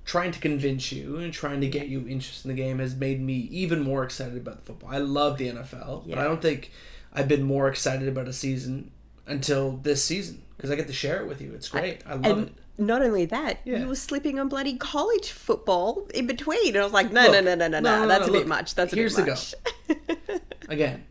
trying 0.05 0.31
to 0.31 0.39
convince 0.39 0.91
you 0.91 1.17
and 1.17 1.33
trying 1.33 1.59
to 1.61 1.67
get 1.67 1.87
you 1.87 2.07
interested 2.07 2.47
in 2.49 2.55
the 2.55 2.61
game 2.61 2.79
has 2.79 2.95
made 2.95 3.19
me 3.19 3.33
even 3.51 3.81
more 3.81 4.03
excited 4.03 4.37
about 4.37 4.57
the 4.57 4.61
football. 4.61 4.89
I 4.91 4.99
love 4.99 5.37
the 5.37 5.47
NFL, 5.49 6.07
but 6.07 6.17
I 6.19 6.23
don't 6.23 6.41
think 6.41 6.71
I've 7.11 7.27
been 7.27 7.43
more 7.43 7.67
excited 7.67 8.07
about 8.07 8.27
a 8.27 8.33
season 8.33 8.91
until 9.25 9.77
this 9.77 10.03
season 10.03 10.43
because 10.55 10.69
I 10.71 10.75
get 10.75 10.87
to 10.87 10.93
share 10.93 11.21
it 11.21 11.27
with 11.27 11.41
you. 11.41 11.53
It's 11.53 11.67
great. 11.67 12.01
I, 12.05 12.13
love 12.13 12.25
and 12.25 12.47
it. 12.47 12.53
not 12.77 13.01
only 13.01 13.25
that, 13.25 13.59
Yeah. 13.65 13.79
you 13.79 13.87
were 13.87 13.95
slipping 13.95 14.39
on 14.39 14.47
bloody 14.47 14.77
college 14.77 15.31
football 15.31 16.07
in 16.13 16.27
between. 16.27 16.67
And 16.69 16.77
I 16.77 16.83
was 16.83 16.93
like, 16.93 17.11
no, 17.11 17.23
Look, 17.23 17.31
no, 17.33 17.41
no, 17.41 17.55
no, 17.55 17.67
no, 17.67 17.79
no, 17.79 18.01
no, 18.01 18.07
That's 18.07 18.27
no, 18.27 18.33
a 18.33 18.37
bit 18.37 18.47
much. 18.47 18.75
That's 18.75 18.93
a 18.93 18.95
here's 18.95 19.15
bit 19.15 19.25
the 19.25 19.31
much. 19.31 20.39
Again, 20.69 21.03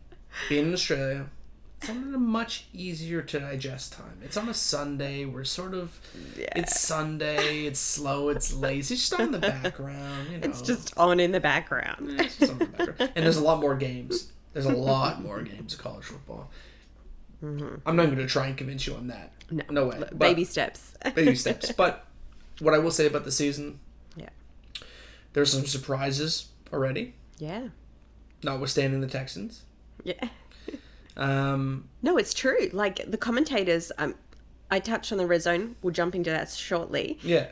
being 0.49 0.67
in 0.67 0.73
Australia, 0.73 1.25
it's 1.81 1.89
on 1.89 2.13
a 2.13 2.17
much 2.17 2.65
easier 2.73 3.21
to 3.21 3.39
digest 3.39 3.93
time. 3.93 4.19
It's 4.23 4.37
on 4.37 4.49
a 4.49 4.53
Sunday. 4.53 5.25
We're 5.25 5.43
sort 5.43 5.73
of. 5.73 5.99
Yeah. 6.37 6.47
It's 6.55 6.79
Sunday. 6.79 7.65
It's 7.65 7.79
slow. 7.79 8.29
It's 8.29 8.53
lazy. 8.53 8.95
It's 8.95 9.09
just 9.09 9.19
on 9.19 9.31
the 9.31 9.39
background. 9.39 10.27
You 10.31 10.37
know. 10.39 10.47
It's 10.47 10.61
just 10.61 10.97
on 10.97 11.19
in 11.19 11.31
the 11.31 11.39
background. 11.39 12.11
Yeah, 12.11 12.23
it's 12.23 12.37
just 12.37 12.51
on 12.53 12.59
the 12.59 12.65
background. 12.65 13.11
And 13.15 13.25
there's 13.25 13.37
a 13.37 13.43
lot 13.43 13.59
more 13.59 13.75
games. 13.75 14.31
There's 14.53 14.65
a 14.65 14.73
lot 14.73 15.21
more 15.21 15.41
games 15.41 15.73
of 15.73 15.81
college 15.81 16.05
football. 16.05 16.49
Mm-hmm. 17.43 17.75
I'm 17.85 17.95
not 17.95 18.05
going 18.05 18.17
to 18.17 18.25
try 18.27 18.47
and 18.47 18.57
convince 18.57 18.87
you 18.87 18.95
on 18.95 19.07
that. 19.07 19.33
No, 19.51 19.63
no 19.69 19.87
way. 19.87 19.97
But- 19.99 20.17
baby 20.17 20.45
steps. 20.45 20.93
baby 21.13 21.35
steps. 21.45 21.71
But 21.73 22.05
what 22.59 22.73
I 22.73 22.77
will 22.79 22.91
say 22.91 23.05
about 23.05 23.25
the 23.25 23.31
season, 23.31 23.79
Yeah. 24.15 24.29
there's 25.33 25.51
some 25.51 25.65
surprises 25.65 26.47
already, 26.71 27.15
Yeah. 27.37 27.67
notwithstanding 28.43 29.01
the 29.01 29.07
Texans. 29.07 29.63
Yeah. 30.03 30.29
Um, 31.17 31.87
No, 32.01 32.17
it's 32.17 32.33
true. 32.33 32.69
Like 32.73 33.09
the 33.09 33.17
commentators, 33.17 33.91
um, 33.97 34.15
I 34.71 34.79
touched 34.79 35.11
on 35.11 35.17
the 35.17 35.25
red 35.27 35.41
zone. 35.41 35.75
We'll 35.81 35.93
jump 35.93 36.15
into 36.15 36.29
that 36.29 36.49
shortly. 36.51 37.17
yeah, 37.21 37.47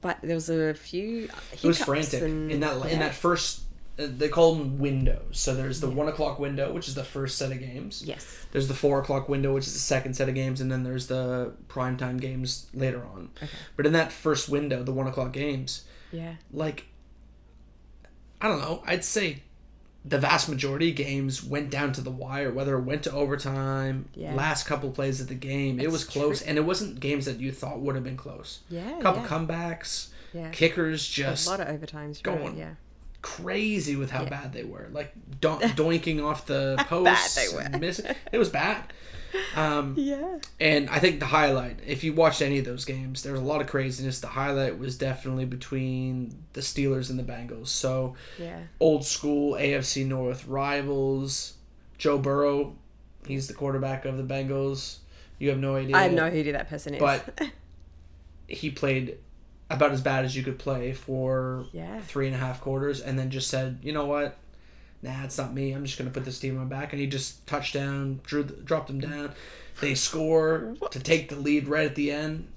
But 0.00 0.18
there 0.22 0.34
was 0.34 0.48
a 0.50 0.74
few. 0.74 1.28
it 1.52 1.64
was 1.64 1.78
frantic 1.82 2.22
in 2.22 2.60
that 2.60 2.86
in 2.86 2.98
that 3.00 3.14
first. 3.14 3.62
Uh, 3.98 4.06
they 4.08 4.28
call 4.28 4.54
them 4.54 4.78
windows. 4.78 5.40
So 5.40 5.56
there's 5.56 5.80
the 5.80 5.90
one 5.90 6.06
o'clock 6.06 6.38
window, 6.38 6.72
which 6.72 6.86
is 6.86 6.94
the 6.94 7.02
first 7.02 7.36
set 7.36 7.50
of 7.50 7.58
games. 7.58 8.04
Yes. 8.06 8.46
There's 8.52 8.68
the 8.68 8.74
four 8.74 9.00
o'clock 9.00 9.28
window, 9.28 9.52
which 9.54 9.66
is 9.66 9.72
the 9.72 9.80
second 9.80 10.14
set 10.14 10.28
of 10.28 10.36
games, 10.36 10.60
and 10.60 10.70
then 10.70 10.84
there's 10.84 11.08
the 11.08 11.52
primetime 11.66 12.20
games 12.20 12.68
later 12.72 13.04
on. 13.04 13.30
Okay. 13.42 13.48
But 13.76 13.86
in 13.86 13.92
that 13.94 14.12
first 14.12 14.48
window, 14.48 14.84
the 14.84 14.92
one 14.92 15.08
o'clock 15.08 15.32
games, 15.32 15.84
Yeah. 16.12 16.34
like 16.52 16.84
I 18.40 18.46
don't 18.46 18.60
know, 18.60 18.84
I'd 18.86 19.04
say 19.04 19.42
the 20.08 20.18
vast 20.18 20.48
majority 20.48 20.90
of 20.90 20.96
games 20.96 21.42
went 21.44 21.70
down 21.70 21.92
to 21.92 22.00
the 22.00 22.10
wire, 22.10 22.50
whether 22.52 22.76
it 22.76 22.82
went 22.82 23.02
to 23.04 23.12
overtime, 23.12 24.08
Yeah. 24.14 24.34
last 24.34 24.66
couple 24.66 24.90
plays 24.90 25.20
of 25.20 25.28
the 25.28 25.34
game. 25.34 25.78
it 25.80 25.90
was 25.90 26.04
close, 26.04 26.38
true. 26.38 26.48
and 26.48 26.56
it 26.58 26.62
wasn't 26.62 26.98
games 27.00 27.26
that 27.26 27.40
you 27.40 27.52
thought 27.52 27.80
would 27.80 27.94
have 27.94 28.04
been 28.04 28.16
close. 28.16 28.60
Yeah. 28.70 28.98
A 28.98 29.02
couple 29.02 29.22
yeah. 29.22 29.28
comebacks, 29.28 30.08
Yeah. 30.32 30.50
kickers 30.50 31.06
just. 31.06 31.46
A 31.46 31.50
lot 31.50 31.60
of 31.60 31.68
overtimes. 31.68 32.14
Right? 32.16 32.22
going 32.22 32.56
Yeah. 32.56 32.74
crazy 33.22 33.96
with 33.96 34.10
how 34.10 34.24
bad 34.24 34.52
they 34.52 34.64
were, 34.64 34.88
like 34.92 35.12
do- 35.40 35.48
doinking 35.76 36.24
off 36.24 36.46
the 36.46 36.74
Bad 36.76 36.86
posts. 36.86 37.34
they 37.34 37.54
were. 37.54 37.78
miss- 37.78 38.00
it 38.32 38.38
was 38.38 38.48
bad. 38.48 38.82
Um, 39.56 39.94
Yeah. 39.96 40.38
and 40.60 40.88
I 40.90 40.98
think 41.00 41.20
the 41.20 41.26
highlight, 41.26 41.80
if 41.86 42.04
you 42.04 42.12
watched 42.12 42.40
any 42.42 42.58
of 42.58 42.64
those 42.64 42.84
games, 42.84 43.22
there 43.22 43.32
was 43.32 43.40
a 43.40 43.44
lot 43.44 43.60
of 43.60 43.66
craziness. 43.66 44.20
The 44.20 44.28
highlight 44.28 44.78
was 44.78 44.96
definitely 44.96 45.44
between 45.44 46.44
the 46.52 46.60
Steelers 46.60 47.10
and 47.10 47.18
the 47.18 47.22
Bengals. 47.24 47.68
So 47.68 48.14
Yeah. 48.38 48.60
old 48.80 49.04
school 49.04 49.54
AFC 49.56 50.04
North 50.04 50.46
rivals. 50.46 51.54
Joe 51.98 52.18
Burrow, 52.18 52.76
he's 53.26 53.48
the 53.48 53.54
quarterback 53.54 54.04
of 54.04 54.16
the 54.16 54.22
Bengals. 54.22 54.98
You 55.38 55.50
have 55.50 55.58
no 55.58 55.76
idea. 55.76 55.96
I 55.96 56.02
have 56.04 56.12
no 56.12 56.24
idea 56.24 56.44
who 56.44 56.52
that 56.52 56.68
person 56.68 56.94
is. 56.94 57.00
But- 57.00 57.40
he 58.46 58.70
played 58.70 59.18
about 59.70 59.92
as 59.92 60.00
bad 60.00 60.24
as 60.24 60.34
you 60.36 60.42
could 60.42 60.58
play 60.58 60.92
for 60.92 61.66
Yeah. 61.72 62.00
three 62.00 62.26
and 62.26 62.34
a 62.34 62.38
half 62.38 62.60
quarters, 62.60 63.00
and 63.00 63.18
then 63.18 63.30
just 63.30 63.48
said, 63.48 63.78
you 63.82 63.92
know 63.92 64.06
what, 64.06 64.38
nah, 65.02 65.24
it's 65.24 65.38
not 65.38 65.52
me. 65.54 65.72
I'm 65.72 65.84
just 65.84 65.98
gonna 65.98 66.10
put 66.10 66.24
this 66.24 66.38
team 66.38 66.58
on 66.58 66.68
my 66.68 66.76
back, 66.80 66.92
and 66.92 67.00
he 67.00 67.06
just 67.06 67.46
touchdown, 67.46 68.20
drew, 68.24 68.44
dropped 68.44 68.88
them 68.88 69.00
down. 69.00 69.32
They 69.80 69.94
score 69.94 70.74
to 70.90 70.98
take 71.00 71.28
the 71.28 71.36
lead 71.36 71.68
right 71.68 71.86
at 71.86 71.94
the 71.94 72.10
end. 72.10 72.48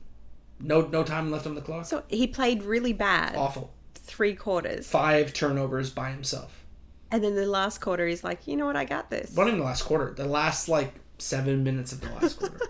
No, 0.59 0.81
no 0.81 1.03
time 1.03 1.31
left 1.31 1.45
on 1.47 1.55
the 1.55 1.61
clock. 1.61 1.85
So 1.85 2.03
he 2.07 2.27
played 2.27 2.63
really 2.63 2.93
bad 2.93 3.35
Awful. 3.35 3.71
three 3.95 4.35
quarters, 4.35 4.87
Five 4.87 5.33
turnovers 5.33 5.89
by 5.89 6.11
himself. 6.11 6.63
and 7.11 7.23
then 7.23 7.35
the 7.35 7.45
last 7.45 7.79
quarter 7.81 8.07
he's 8.07 8.23
like, 8.23 8.47
you 8.47 8.55
know 8.55 8.65
what, 8.65 8.75
I 8.75 8.85
got 8.85 9.09
this. 9.09 9.35
Not 9.35 9.47
even 9.47 9.59
the 9.59 9.65
last 9.65 9.83
quarter. 9.83 10.13
The 10.13 10.25
last 10.25 10.67
like 10.69 10.93
seven 11.17 11.63
minutes 11.63 11.91
of 11.91 12.01
the 12.01 12.09
last 12.09 12.39
quarter. 12.39 12.59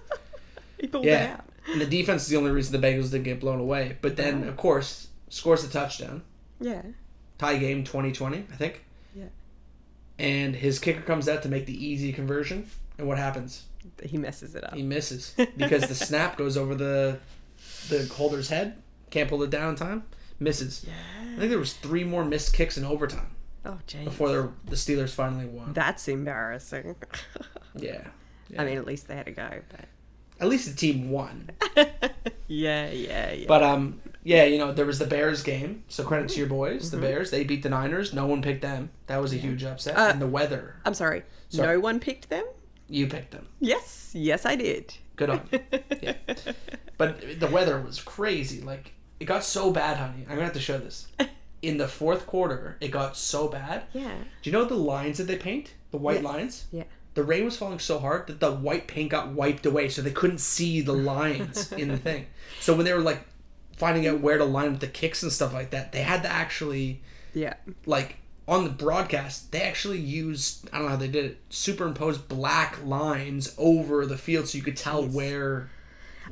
He 0.79 0.87
pulled 0.87 1.05
it 1.05 1.09
Yeah. 1.09 1.33
out. 1.37 1.45
And 1.71 1.79
the 1.79 1.85
defense 1.85 2.23
is 2.23 2.29
the 2.29 2.37
only 2.37 2.49
reason 2.49 2.79
the 2.79 2.85
Bengals 2.87 3.11
didn't 3.11 3.23
get 3.25 3.39
blown 3.39 3.59
away. 3.59 3.97
But 4.01 4.15
then, 4.17 4.43
of 4.47 4.57
course, 4.57 5.09
scores 5.29 5.63
a 5.63 5.69
touchdown. 5.69 6.23
Yeah. 6.59 6.81
Tie 7.37 7.57
game 7.57 7.83
2020, 7.83 8.45
I 8.51 8.55
think. 8.55 8.83
Yeah. 10.21 10.27
And 10.27 10.55
his 10.55 10.79
kicker 10.79 11.01
comes 11.01 11.27
out 11.27 11.41
to 11.43 11.49
make 11.49 11.65
the 11.65 11.85
easy 11.85 12.13
conversion. 12.13 12.69
And 12.97 13.07
what 13.07 13.17
happens? 13.17 13.65
He 14.03 14.17
messes 14.17 14.55
it 14.55 14.63
up. 14.63 14.75
He 14.75 14.83
misses 14.83 15.33
because 15.57 15.87
the 15.87 15.95
snap 15.95 16.37
goes 16.37 16.55
over 16.57 16.75
the 16.75 17.19
the 17.89 18.05
holder's 18.13 18.49
head. 18.49 18.81
Can't 19.09 19.27
pull 19.29 19.41
it 19.43 19.49
down 19.49 19.69
in 19.69 19.75
time. 19.75 20.03
Misses. 20.39 20.85
I 21.35 21.37
think 21.39 21.49
there 21.49 21.59
was 21.59 21.73
three 21.73 22.03
more 22.03 22.23
missed 22.25 22.53
kicks 22.53 22.77
in 22.77 22.83
overtime 22.85 23.31
Oh, 23.65 23.77
jeez. 23.87 24.03
before 24.05 24.29
the 24.29 24.51
the 24.65 24.75
Steelers 24.75 25.09
finally 25.13 25.45
won. 25.45 25.73
That's 25.73 26.07
embarrassing. 26.07 26.95
Yeah. 27.73 28.05
I 28.59 28.65
mean, 28.65 28.77
at 28.77 28.85
least 28.85 29.07
they 29.07 29.15
had 29.15 29.29
a 29.29 29.31
go, 29.31 29.49
but. 29.69 29.85
At 30.41 30.49
least 30.49 30.67
the 30.69 30.75
team 30.75 31.09
won. 31.09 31.49
yeah, 32.47 32.89
yeah, 32.91 33.31
yeah. 33.31 33.45
But 33.47 33.63
um, 33.63 34.01
yeah, 34.23 34.43
you 34.45 34.57
know 34.57 34.71
there 34.71 34.85
was 34.85 34.99
the 34.99 35.05
Bears 35.07 35.43
game. 35.43 35.83
So 35.87 36.03
credit 36.03 36.29
to 36.29 36.37
your 36.39 36.47
boys, 36.47 36.91
the 36.91 36.97
Bears. 36.97 37.31
They 37.31 37.43
beat 37.43 37.63
the 37.63 37.69
Niners. 37.69 38.13
No 38.13 38.25
one 38.27 38.41
picked 38.41 38.61
them. 38.61 38.89
That 39.07 39.21
was 39.21 39.33
a 39.33 39.37
huge 39.37 39.63
upset. 39.63 39.97
Uh, 39.97 40.09
and 40.13 40.21
the 40.21 40.27
weather, 40.27 40.75
I'm 40.85 40.93
sorry. 40.93 41.23
Sorry. 41.49 41.75
No 41.75 41.79
one 41.81 41.99
picked 41.99 42.29
them? 42.29 42.45
you 42.89 43.07
picked 43.07 43.31
them. 43.31 43.47
Yes, 43.61 44.11
yes, 44.13 44.45
I 44.45 44.55
did. 44.57 44.93
Good 45.15 45.29
on 45.29 45.47
you. 45.51 45.59
Yeah. 46.01 46.13
But 46.97 47.39
the 47.39 47.47
weather 47.47 47.79
was 47.81 47.99
crazy. 48.01 48.61
Like 48.61 48.93
it 49.19 49.25
got 49.25 49.43
so 49.43 49.71
bad, 49.71 49.97
honey. 49.97 50.23
I'm 50.23 50.35
gonna 50.35 50.43
have 50.43 50.53
to 50.53 50.59
show 50.59 50.77
this. 50.77 51.07
In 51.61 51.77
the 51.77 51.87
fourth 51.87 52.25
quarter, 52.25 52.77
it 52.81 52.89
got 52.89 53.15
so 53.15 53.47
bad. 53.47 53.83
Yeah, 53.93 54.11
Do 54.41 54.49
you 54.49 54.51
know 54.51 54.65
the 54.65 54.73
lines 54.75 55.19
that 55.19 55.25
they 55.25 55.37
paint? 55.37 55.75
The 55.91 55.97
white 55.97 56.15
Yes. 56.15 56.23
lines. 56.23 56.65
yeah. 56.71 56.83
The 57.13 57.23
rain 57.23 57.43
was 57.45 57.55
falling 57.57 57.77
so 57.79 57.99
hard 57.99 58.27
that 58.27 58.39
the 58.39 58.51
white 58.51 58.87
paint 58.87 59.11
got 59.11 59.27
wiped 59.33 59.65
away, 59.65 59.89
so 59.89 60.01
they 60.01 60.11
couldn't 60.11 60.39
see 60.39 60.79
the 60.81 60.93
lines 60.93 61.71
in 61.81 61.89
the 61.89 61.97
thing. 61.97 62.27
So 62.61 62.73
when 62.75 62.85
they 62.85 62.93
were 62.93 63.01
like 63.01 63.19
finding 63.81 64.05
out 64.05 64.19
where 64.21 64.37
to 64.37 64.45
line 64.45 64.71
up 64.75 64.79
the 64.79 64.85
kicks 64.87 65.23
and 65.23 65.31
stuff 65.31 65.51
like 65.53 65.71
that, 65.71 65.91
they 65.91 66.03
had 66.03 66.21
to 66.21 66.29
actually 66.29 67.01
Yeah. 67.33 67.55
like 67.87 68.17
on 68.47 68.63
the 68.63 68.69
broadcast, 68.69 69.51
they 69.51 69.61
actually 69.63 69.97
used 69.97 70.69
I 70.71 70.77
don't 70.77 70.85
know 70.85 70.89
how 70.91 70.97
they 70.97 71.07
did 71.07 71.25
it, 71.25 71.37
superimpose 71.49 72.19
black 72.19 72.77
lines 72.85 73.55
over 73.57 74.05
the 74.05 74.17
field 74.17 74.47
so 74.47 74.59
you 74.59 74.63
could 74.63 74.77
tell 74.77 75.03
Yes. 75.05 75.13
where 75.15 75.69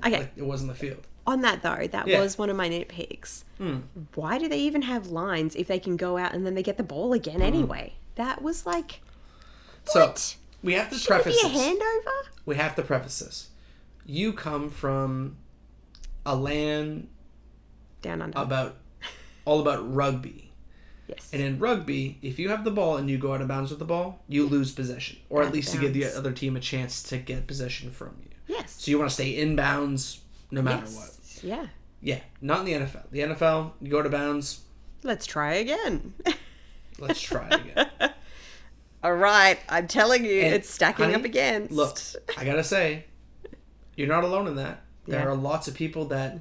Okay, 0.05 0.19
like, 0.19 0.31
it 0.37 0.45
was 0.45 0.61
in 0.61 0.67
the 0.67 0.75
field. 0.75 1.07
on 1.25 1.41
that 1.41 1.63
though, 1.63 1.87
that 1.87 2.07
Yeah. 2.07 2.19
Was 2.21 2.37
one 2.37 2.51
of 2.51 2.55
my 2.55 2.69
nitpicks. 2.69 3.43
Hmm. 3.57 3.79
Why 4.13 4.37
do 4.37 4.47
they 4.47 4.59
even 4.59 4.83
have 4.83 5.07
lines 5.07 5.55
if 5.55 5.65
they 5.65 5.79
can 5.79 5.97
go 5.97 6.17
out 6.17 6.33
and 6.35 6.45
then 6.45 6.53
they 6.53 6.63
get 6.63 6.77
the 6.77 6.83
ball 6.83 7.13
again 7.13 7.37
hmm. 7.37 7.41
anyway? 7.53 7.93
That 8.13 8.43
was 8.43 8.67
like, 8.67 9.01
So 9.85 10.13
we 10.61 10.73
have 10.73 10.89
to 10.91 10.97
Should 10.99 11.05
it 11.05 11.23
preface 11.23 11.41
be 11.41 11.47
a 11.47 11.51
this. 11.51 11.61
handover? 11.63 12.17
We 12.45 12.55
have 12.57 12.75
to 12.75 12.83
preface 12.83 13.17
this. 13.19 13.49
You 14.05 14.33
come 14.33 14.69
from 14.69 15.37
a 16.25 16.35
land 16.35 17.07
Down 18.01 18.21
under. 18.21 18.37
about 18.39 18.75
all 19.45 19.59
about 19.61 19.93
rugby. 19.93 20.51
yes. 21.07 21.29
And 21.33 21.41
in 21.41 21.59
rugby, 21.59 22.17
if 22.21 22.37
you 22.39 22.49
have 22.49 22.63
the 22.63 22.71
ball 22.71 22.97
and 22.97 23.09
you 23.09 23.17
go 23.17 23.33
out 23.33 23.41
of 23.41 23.47
bounds 23.47 23.69
with 23.71 23.79
the 23.79 23.85
ball, 23.85 24.21
you 24.27 24.45
lose 24.45 24.71
possession. 24.71 25.17
Or 25.29 25.41
Out 25.41 25.45
at 25.45 25.47
of 25.49 25.53
least 25.55 25.73
you 25.73 25.79
give 25.81 25.93
the 25.93 26.05
other 26.05 26.31
team 26.31 26.55
a 26.55 26.59
chance 26.59 27.01
to 27.03 27.17
get 27.17 27.47
possession 27.47 27.91
from 27.91 28.15
you. 28.23 28.29
yes. 28.47 28.75
So 28.79 28.91
you 28.91 28.97
want 28.99 29.09
to 29.09 29.13
stay 29.13 29.31
in 29.37 29.55
bounds 29.55 30.21
no 30.51 30.61
matter 30.61 30.83
yes. 30.85 30.95
what. 30.95 31.43
Yeah. 31.43 31.67
Yeah, 32.01 32.19
not 32.41 32.59
in 32.59 32.65
the 32.65 32.73
NFL. 32.73 33.03
The 33.11 33.19
NFL, 33.19 33.71
you 33.81 33.89
go 33.89 34.01
to 34.01 34.09
bounds, 34.09 34.61
Let's 35.03 35.25
try 35.25 35.55
again. 35.55 36.13
let's 36.99 37.19
try 37.21 37.47
again. 37.49 37.89
All 39.03 39.13
right, 39.15 39.57
I'm 39.69 39.87
telling 39.87 40.25
you, 40.25 40.41
And, 40.41 40.53
it's 40.53 40.69
stacking 40.69 41.05
honey, 41.05 41.15
up 41.15 41.23
against. 41.25 41.71
Look, 41.71 41.97
I 42.37 42.43
gotta 42.45 42.63
say, 42.63 43.05
you're 43.95 44.07
not 44.09 44.23
alone 44.25 44.47
in 44.47 44.55
that. 44.57 44.83
There 45.07 45.19
Yeah. 45.19 45.25
Mm-hmm. 45.25 45.31
are 45.33 45.35
lots 45.41 45.67
of 45.69 45.73
people 45.73 46.05
that, 46.05 46.39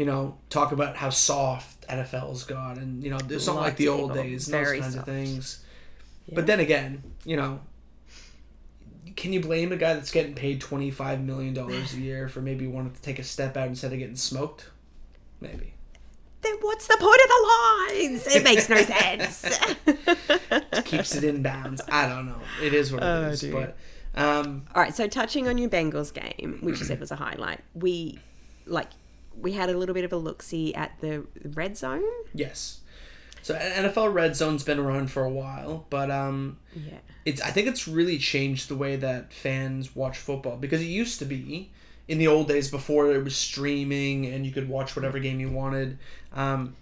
you 0.00 0.06
know, 0.06 0.38
talk 0.48 0.72
about 0.72 0.96
how 0.96 1.10
soft 1.10 1.86
NFL's 1.86 2.44
got, 2.44 2.78
and 2.78 3.04
you 3.04 3.10
know, 3.10 3.18
it's 3.28 3.46
not 3.46 3.56
like 3.56 3.76
the 3.76 3.88
old 3.88 4.14
days, 4.14 4.48
and 4.48 4.64
those 4.64 4.72
kinds 4.80 4.94
soft. 4.94 4.96
of 4.96 5.04
things. 5.14 5.62
Yeah. 6.26 6.36
But 6.36 6.46
then 6.46 6.58
again, 6.58 7.02
you 7.26 7.36
know, 7.36 7.60
can 9.14 9.34
you 9.34 9.40
blame 9.40 9.72
a 9.72 9.76
guy 9.76 9.92
that's 9.92 10.10
getting 10.10 10.34
paid 10.34 10.62
twenty 10.62 10.90
five 10.90 11.20
million 11.20 11.52
dollars 11.52 11.92
a 11.92 12.00
year 12.08 12.28
for 12.28 12.40
maybe 12.40 12.66
wanting 12.66 12.92
to 12.94 13.02
take 13.02 13.18
a 13.18 13.22
step 13.24 13.58
out 13.58 13.68
instead 13.68 13.92
of 13.92 13.98
getting 13.98 14.16
smoked? 14.16 14.70
Maybe. 15.42 15.74
then 16.42 16.54
what's 16.62 16.86
the 16.86 16.96
point 16.98 17.20
of 17.20 17.28
the 17.28 18.08
lines? 18.08 18.26
It 18.34 18.42
makes 18.44 18.68
no 18.70 18.76
sense. 18.82 19.58
Keeps 20.84 21.14
it 21.16 21.24
in 21.24 21.42
bounds. 21.42 21.80
I 21.90 22.06
don't 22.08 22.26
know. 22.26 22.40
It 22.62 22.72
is 22.74 22.92
what 22.92 23.02
it 23.02 23.06
Oh, 23.06 23.22
is. 23.28 23.40
dear. 23.40 23.74
But 24.14 24.22
um, 24.22 24.64
All 24.74 24.82
right, 24.82 24.94
so 24.94 25.06
touching 25.06 25.48
on 25.48 25.56
your 25.58 25.68
Bengals 25.70 26.12
game, 26.12 26.58
which 26.62 26.78
you 26.78 26.84
said 26.86 27.00
was 27.00 27.10
a 27.10 27.16
highlight, 27.16 27.60
we 27.74 28.18
like 28.66 28.88
we 29.38 29.52
had 29.52 29.70
a 29.70 29.76
little 29.76 29.94
bit 29.94 30.04
of 30.04 30.12
a 30.12 30.16
look 30.16 30.42
see 30.42 30.74
at 30.74 31.00
the 31.00 31.26
red 31.54 31.76
zone. 31.76 32.02
yes. 32.34 32.80
So 33.42 33.54
NFL 33.54 34.12
Red 34.12 34.36
Zone's 34.36 34.62
been 34.62 34.78
around 34.78 35.10
for 35.10 35.24
a 35.24 35.30
while, 35.30 35.86
but 35.88 36.10
um, 36.10 36.58
Yeah. 36.74 36.98
it's 37.24 37.40
I 37.40 37.50
think 37.50 37.68
it's 37.68 37.88
really 37.88 38.18
changed 38.18 38.68
the 38.68 38.74
way 38.76 38.96
that 38.96 39.32
fans 39.32 39.96
watch 39.96 40.18
football 40.18 40.58
because 40.58 40.82
it 40.82 40.86
used 40.86 41.18
to 41.20 41.24
be 41.24 41.70
in 42.06 42.18
the 42.18 42.26
old 42.26 42.48
days 42.48 42.70
before 42.70 43.10
it 43.12 43.24
was 43.24 43.34
streaming 43.34 44.26
and 44.26 44.44
you 44.44 44.52
could 44.52 44.68
watch 44.68 44.94
whatever 44.94 45.18
game 45.18 45.40
you 45.40 45.48
wanted. 45.48 45.96
Um, 46.34 46.76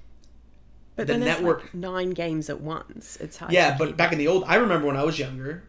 But 0.97 1.07
The 1.07 1.17
network- 1.17 1.63
like 1.63 1.75
nine 1.75 2.11
games 2.11 2.51
at 2.51 2.61
once. 2.61 3.17
It's 3.21 3.37
hard. 3.37 3.53
yeah, 3.53 3.77
but 3.79 3.97
back 3.97 4.11
in 4.13 4.19
the 4.19 4.27
old, 4.27 4.43
I 4.49 4.57
remember 4.57 4.89
when 4.89 4.97
I 4.97 5.05
was 5.05 5.17
younger, 5.17 5.63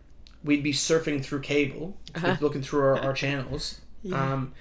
we'd 0.44 0.64
be 0.64 0.74
surfing 0.74 1.24
through 1.24 1.42
cable, 1.42 1.98
looking 2.42 2.64
through 2.64 2.82
our, 2.82 3.00
our 3.00 3.14
channels, 3.14 3.80
um, 4.12 4.54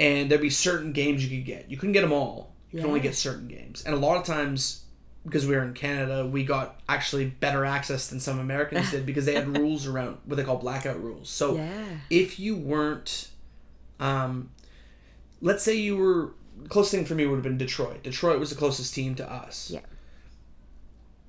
and 0.00 0.30
there'd 0.30 0.40
be 0.40 0.50
certain 0.50 0.92
games 0.92 1.24
you 1.24 1.36
could 1.38 1.46
get. 1.46 1.70
You 1.70 1.76
couldn't 1.76 1.92
get 1.92 2.00
them 2.02 2.12
all. 2.12 2.52
You 2.70 2.80
could 2.80 2.88
only 2.88 3.00
get 3.00 3.14
certain 3.14 3.48
games, 3.48 3.84
and 3.84 3.94
a 3.94 3.98
lot 3.98 4.16
of 4.16 4.24
times. 4.24 4.84
Because 5.22 5.46
we 5.46 5.54
were 5.54 5.62
in 5.62 5.74
Canada, 5.74 6.26
we 6.26 6.44
got 6.44 6.80
actually 6.88 7.26
better 7.26 7.66
access 7.66 8.08
than 8.08 8.20
some 8.20 8.38
Americans 8.38 8.90
did 8.92 9.04
because 9.04 9.26
they 9.26 9.34
had 9.34 9.54
rules 9.54 9.86
around 9.86 10.16
what 10.24 10.36
they 10.36 10.44
call 10.44 10.56
blackout 10.56 10.98
rules. 10.98 11.28
So 11.28 11.56
yeah, 11.56 11.84
if 12.08 12.40
you 12.40 12.56
weren't 12.56 13.28
um 13.98 14.48
let's 15.42 15.62
say 15.62 15.74
you 15.74 15.96
were 15.96 16.32
closest 16.68 16.94
thing 16.94 17.04
for 17.04 17.14
me 17.14 17.26
would 17.26 17.36
have 17.36 17.44
been 17.44 17.58
Detroit. 17.58 18.02
Detroit 18.02 18.38
was 18.38 18.50
the 18.50 18.56
closest 18.56 18.94
team 18.94 19.14
to 19.16 19.30
us. 19.30 19.70
Yeah. 19.70 19.80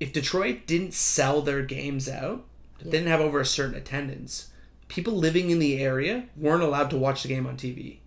If 0.00 0.12
Detroit 0.12 0.66
didn't 0.66 0.94
sell 0.94 1.42
their 1.42 1.62
games 1.62 2.08
out, 2.08 2.44
they 2.80 2.90
didn't 2.90 3.08
have 3.08 3.20
over 3.20 3.40
a 3.40 3.46
certain 3.46 3.76
attendance, 3.76 4.50
people 4.88 5.14
living 5.14 5.50
in 5.50 5.58
the 5.58 5.80
area 5.80 6.26
weren't 6.36 6.62
allowed 6.62 6.90
to 6.90 6.96
watch 6.96 7.22
the 7.22 7.28
game 7.28 7.46
on 7.46 7.56
TV. 7.56 7.98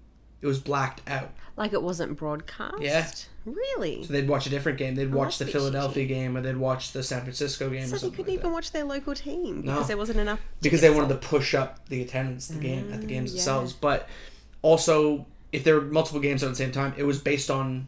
It 0.46 0.48
was 0.48 0.60
blacked 0.60 1.02
out. 1.10 1.32
like 1.58 1.74
it 1.74 1.82
wasn't 1.82 2.18
broadcast. 2.18 2.80
Yeah. 2.80 3.10
really. 3.46 4.04
So 4.04 4.14
they'd 4.14 4.28
watch 4.28 4.46
a 4.46 4.52
different 4.52 4.78
game. 4.78 4.94
They'd 4.94 5.12
oh, 5.12 5.18
watch 5.18 5.40
the 5.40 5.48
Philadelphia 5.48 6.06
game 6.06 6.38
or 6.38 6.42
they'd 6.42 6.56
watch 6.56 6.92
the 6.92 7.02
San 7.02 7.22
Francisco 7.22 7.68
game 7.72 7.86
or 7.92 7.98
So 7.98 8.10
they 8.10 8.16
couldn't 8.16 8.32
like 8.32 8.40
even 8.42 8.52
watch 8.52 8.72
their 8.72 8.84
local 8.84 9.16
team 9.16 9.62
No. 9.66 9.74
because 9.74 9.88
there 9.88 9.98
wasn't 9.98 10.20
enough. 10.20 10.40
because 10.62 10.82
they 10.82 10.92
wanted 10.92 11.10
to 11.10 11.16
push 11.16 11.56
up 11.56 11.90
the 11.90 12.04
attendance 12.04 12.48
the 12.50 12.60
game 12.60 12.94
at 12.94 13.02
the 13.02 13.08
mm, 13.08 13.10
games 13.10 13.32
yeah. 13.32 13.38
themselves 13.38 13.74
but 13.74 14.08
also 14.62 15.26
if 15.52 15.64
there 15.64 15.76
were 15.80 15.82
multiple 15.82 16.20
games 16.20 16.44
at 16.44 16.50
the 16.50 16.56
same 16.56 16.72
time 16.72 16.94
it 16.96 17.04
was 17.04 17.20
based 17.20 17.50
on 17.50 17.88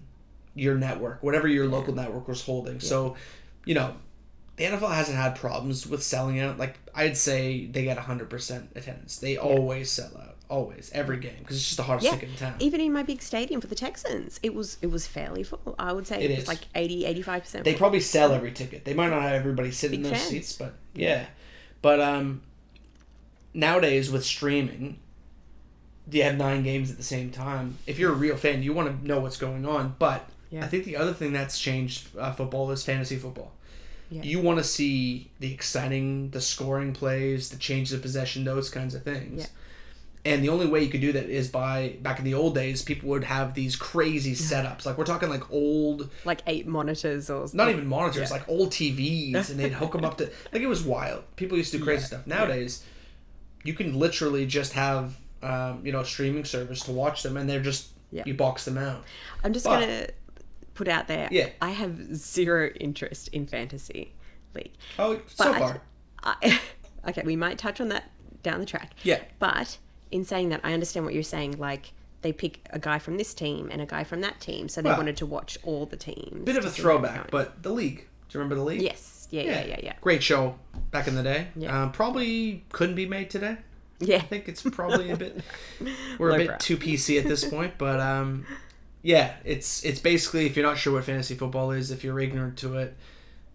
your 0.55 0.73
network 0.75 1.21
whatever 1.21 1.47
your 1.47 1.67
local 1.67 1.93
network 1.93 2.27
was 2.27 2.41
holding 2.41 2.79
so 2.79 3.15
you 3.65 3.75
know 3.75 3.93
the 4.57 4.65
NFL 4.65 4.91
hasn't 4.93 5.17
had 5.17 5.35
problems 5.35 5.87
with 5.87 6.03
selling 6.03 6.39
out 6.39 6.57
like 6.57 6.77
I'd 6.93 7.15
say 7.17 7.65
they 7.67 7.83
get 7.83 7.97
100% 7.97 8.75
attendance 8.75 9.17
they 9.17 9.37
always 9.37 9.89
sell 9.89 10.11
out 10.17 10.35
always 10.49 10.89
every 10.93 11.17
game 11.19 11.35
because 11.39 11.57
it's 11.57 11.65
just 11.65 11.77
the 11.77 11.83
hottest 11.83 12.05
Yeah, 12.05 12.11
ticket 12.13 12.29
in 12.29 12.35
town 12.35 12.55
even 12.59 12.79
in 12.81 12.91
my 12.93 13.03
big 13.03 13.21
stadium 13.21 13.59
for 13.61 13.67
the 13.67 13.75
Texans, 13.75 14.39
it 14.41 14.53
was 14.55 14.77
it 14.81 14.87
was 14.87 15.05
fairly 15.05 15.43
full. 15.43 15.75
I 15.77 15.91
would 15.93 16.07
say 16.07 16.23
it, 16.23 16.31
It 16.31 16.37
was 16.39 16.47
like 16.47 16.61
80 16.73 17.05
85 17.05 17.41
percent. 17.43 17.65
they 17.65 17.73
probably 17.75 17.99
sell 17.99 18.31
every 18.33 18.51
ticket. 18.51 18.85
They 18.85 18.93
might 18.93 19.09
not 19.09 19.21
have 19.23 19.33
everybody 19.33 19.71
sit 19.71 19.93
in 19.93 20.03
those 20.03 20.13
fans. 20.13 20.23
seats, 20.27 20.53
but 20.53 20.73
yeah. 20.93 21.25
But 21.81 21.99
um, 21.99 22.41
nowadays 23.53 24.09
with 24.11 24.25
streaming, 24.25 24.99
you 26.09 26.23
have 26.23 26.37
nine 26.37 26.63
games 26.63 26.89
at 26.89 26.97
the 26.97 27.03
same 27.03 27.29
time. 27.31 27.77
If 27.85 27.99
you're 27.99 28.11
a 28.11 28.15
real 28.15 28.37
fan, 28.37 28.63
you 28.63 28.73
want 28.73 29.01
to 29.01 29.07
know 29.07 29.19
what's 29.19 29.37
going 29.37 29.65
on. 29.65 29.95
But 29.99 30.29
Yeah. 30.49 30.63
I 30.63 30.67
think 30.67 30.85
the 30.85 30.95
other 30.95 31.13
thing 31.13 31.33
that's 31.33 31.59
changed 31.59 32.07
uh, 32.17 32.31
football 32.31 32.71
is 32.71 32.83
fantasy 32.83 33.17
football. 33.17 33.51
Yeah. 34.09 34.23
You 34.23 34.39
want 34.39 34.57
to 34.59 34.63
see 34.63 35.29
the 35.39 35.53
exciting, 35.53 36.29
the 36.31 36.41
scoring 36.41 36.93
plays, 36.93 37.49
the 37.49 37.57
changes 37.57 37.93
of 37.93 38.01
possession, 38.01 38.45
those 38.45 38.69
kinds 38.69 38.95
of 38.95 39.03
things. 39.03 39.41
Yeah. 39.41 39.47
And 40.33 40.43
the 40.43 40.49
only 40.49 40.65
way 40.67 40.83
you 40.83 40.89
could 40.89 40.99
do 41.01 41.13
that 41.13 41.29
is 41.29 41.47
by 41.47 41.95
back 42.01 42.19
in 42.19 42.25
the 42.25 42.33
old 42.33 42.53
days, 42.55 42.81
people 42.81 43.07
would 43.09 43.23
have 43.23 43.53
these 43.53 43.75
crazy 43.77 44.33
setups. 44.33 44.85
Like 44.85 44.97
we're 44.97 45.05
talking 45.05 45.29
like 45.29 45.49
old, 45.51 46.09
Like 46.25 46.41
eight 46.47 46.67
monitors 46.67 47.29
or 47.29 47.47
something. 47.47 47.57
not 47.57 47.69
even 47.69 47.87
monitors, 47.87 48.29
Yeah. 48.29 48.35
like 48.37 48.47
old 48.49 48.71
TVs, 48.71 49.49
and 49.49 49.59
they'd 49.59 49.71
hook 49.73 49.93
them 49.93 50.03
up 50.03 50.17
to 50.17 50.29
like 50.51 50.61
it 50.61 50.67
was 50.67 50.83
wild. 50.83 51.23
People 51.37 51.57
used 51.57 51.71
to 51.71 51.77
do 51.77 51.83
crazy 51.83 52.05
stuff. 52.05 52.27
Nowadays, 52.27 52.83
you 53.63 53.73
can 53.73 53.97
literally 53.97 54.45
just 54.45 54.73
have 54.73 55.15
um, 55.43 55.81
you 55.85 55.91
know 55.93 55.99
a 56.01 56.05
streaming 56.05 56.43
service 56.45 56.81
to 56.83 56.91
watch 56.91 57.23
them, 57.23 57.37
and 57.37 57.47
they're 57.49 57.61
just 57.61 57.89
Yeah. 58.11 58.23
you 58.25 58.33
box 58.33 58.65
them 58.65 58.77
out. 58.77 59.03
I'm 59.45 59.53
just 59.53 59.65
But- 59.65 59.79
gonna 59.81 60.07
put 60.77 60.87
out 60.87 61.07
there. 61.07 61.27
Yeah. 61.31 61.49
I 61.61 61.71
have 61.71 62.15
zero 62.15 62.69
interest 62.79 63.29
in 63.29 63.47
fantasy 63.47 64.13
league. 64.53 64.73
Oh, 64.99 65.19
so 65.27 65.51
far, 65.53 65.81
I, 66.23 66.59
okay, 67.09 67.23
we 67.25 67.35
might 67.35 67.57
touch 67.57 67.81
on 67.81 67.89
that 67.89 68.11
down 68.43 68.59
the 68.59 68.65
track. 68.65 68.93
yeah. 69.03 69.19
But 69.39 69.77
in 70.11 70.23
saying 70.23 70.49
that, 70.49 70.61
I 70.63 70.73
understand 70.73 71.03
what 71.05 71.13
you're 71.13 71.23
saying. 71.23 71.57
Like 71.57 71.93
they 72.21 72.31
pick 72.31 72.59
a 72.69 72.79
guy 72.79 72.99
from 72.99 73.17
this 73.17 73.33
team 73.33 73.69
and 73.71 73.81
a 73.81 73.85
guy 73.85 74.03
from 74.03 74.21
that 74.21 74.39
team, 74.39 74.69
so 74.69 74.81
they 74.81 74.89
Well, 74.89 74.97
wanted 74.99 75.17
to 75.17 75.25
watch 75.25 75.57
all 75.63 75.85
the 75.85 75.97
teams. 75.97 76.45
Bit 76.45 76.57
of 76.57 76.65
a 76.65 76.69
see 76.69 76.81
how 76.81 76.89
they're 76.99 76.99
throwback, 77.01 77.31
but 77.31 77.63
the 77.63 77.71
league. 77.71 78.07
Do 78.29 78.37
you 78.37 78.39
remember 78.39 78.55
the 78.55 78.63
league? 78.63 78.81
yes, 78.81 79.27
yeah, 79.31 79.41
yeah, 79.43 79.65
yeah, 79.65 79.79
yeah. 79.83 79.93
Great 80.01 80.21
show 80.21 80.57
back 80.91 81.07
in 81.07 81.15
the 81.15 81.23
day. 81.23 81.47
Yeah. 81.55 81.83
Um, 81.83 81.91
probably 81.91 82.63
couldn't 82.71 82.95
be 82.95 83.05
made 83.07 83.29
today. 83.29 83.57
Yeah, 83.99 84.17
I 84.17 84.19
think 84.19 84.47
it's 84.47 84.61
probably 84.61 85.09
a 85.09 85.17
bit 85.17 85.41
we're 86.19 86.29
a 86.31 86.37
bit 86.37 86.47
brow. 86.47 86.57
too 86.59 86.77
PC 86.77 87.17
at 87.19 87.25
this 87.27 87.43
point, 87.49 87.73
but 87.79 87.99
um, 87.99 88.45
yeah, 89.07 89.35
it's 89.45 89.85
it's 89.85 90.01
basically 90.01 90.47
if 90.47 90.57
you're 90.57 90.65
not 90.65 90.77
sure 90.77 90.91
what 90.91 91.05
fantasy 91.05 91.33
football 91.33 91.71
is, 91.71 91.91
if 91.91 92.03
you're 92.03 92.19
ignorant 92.19 92.57
to 92.57 92.75
it, 92.75 92.93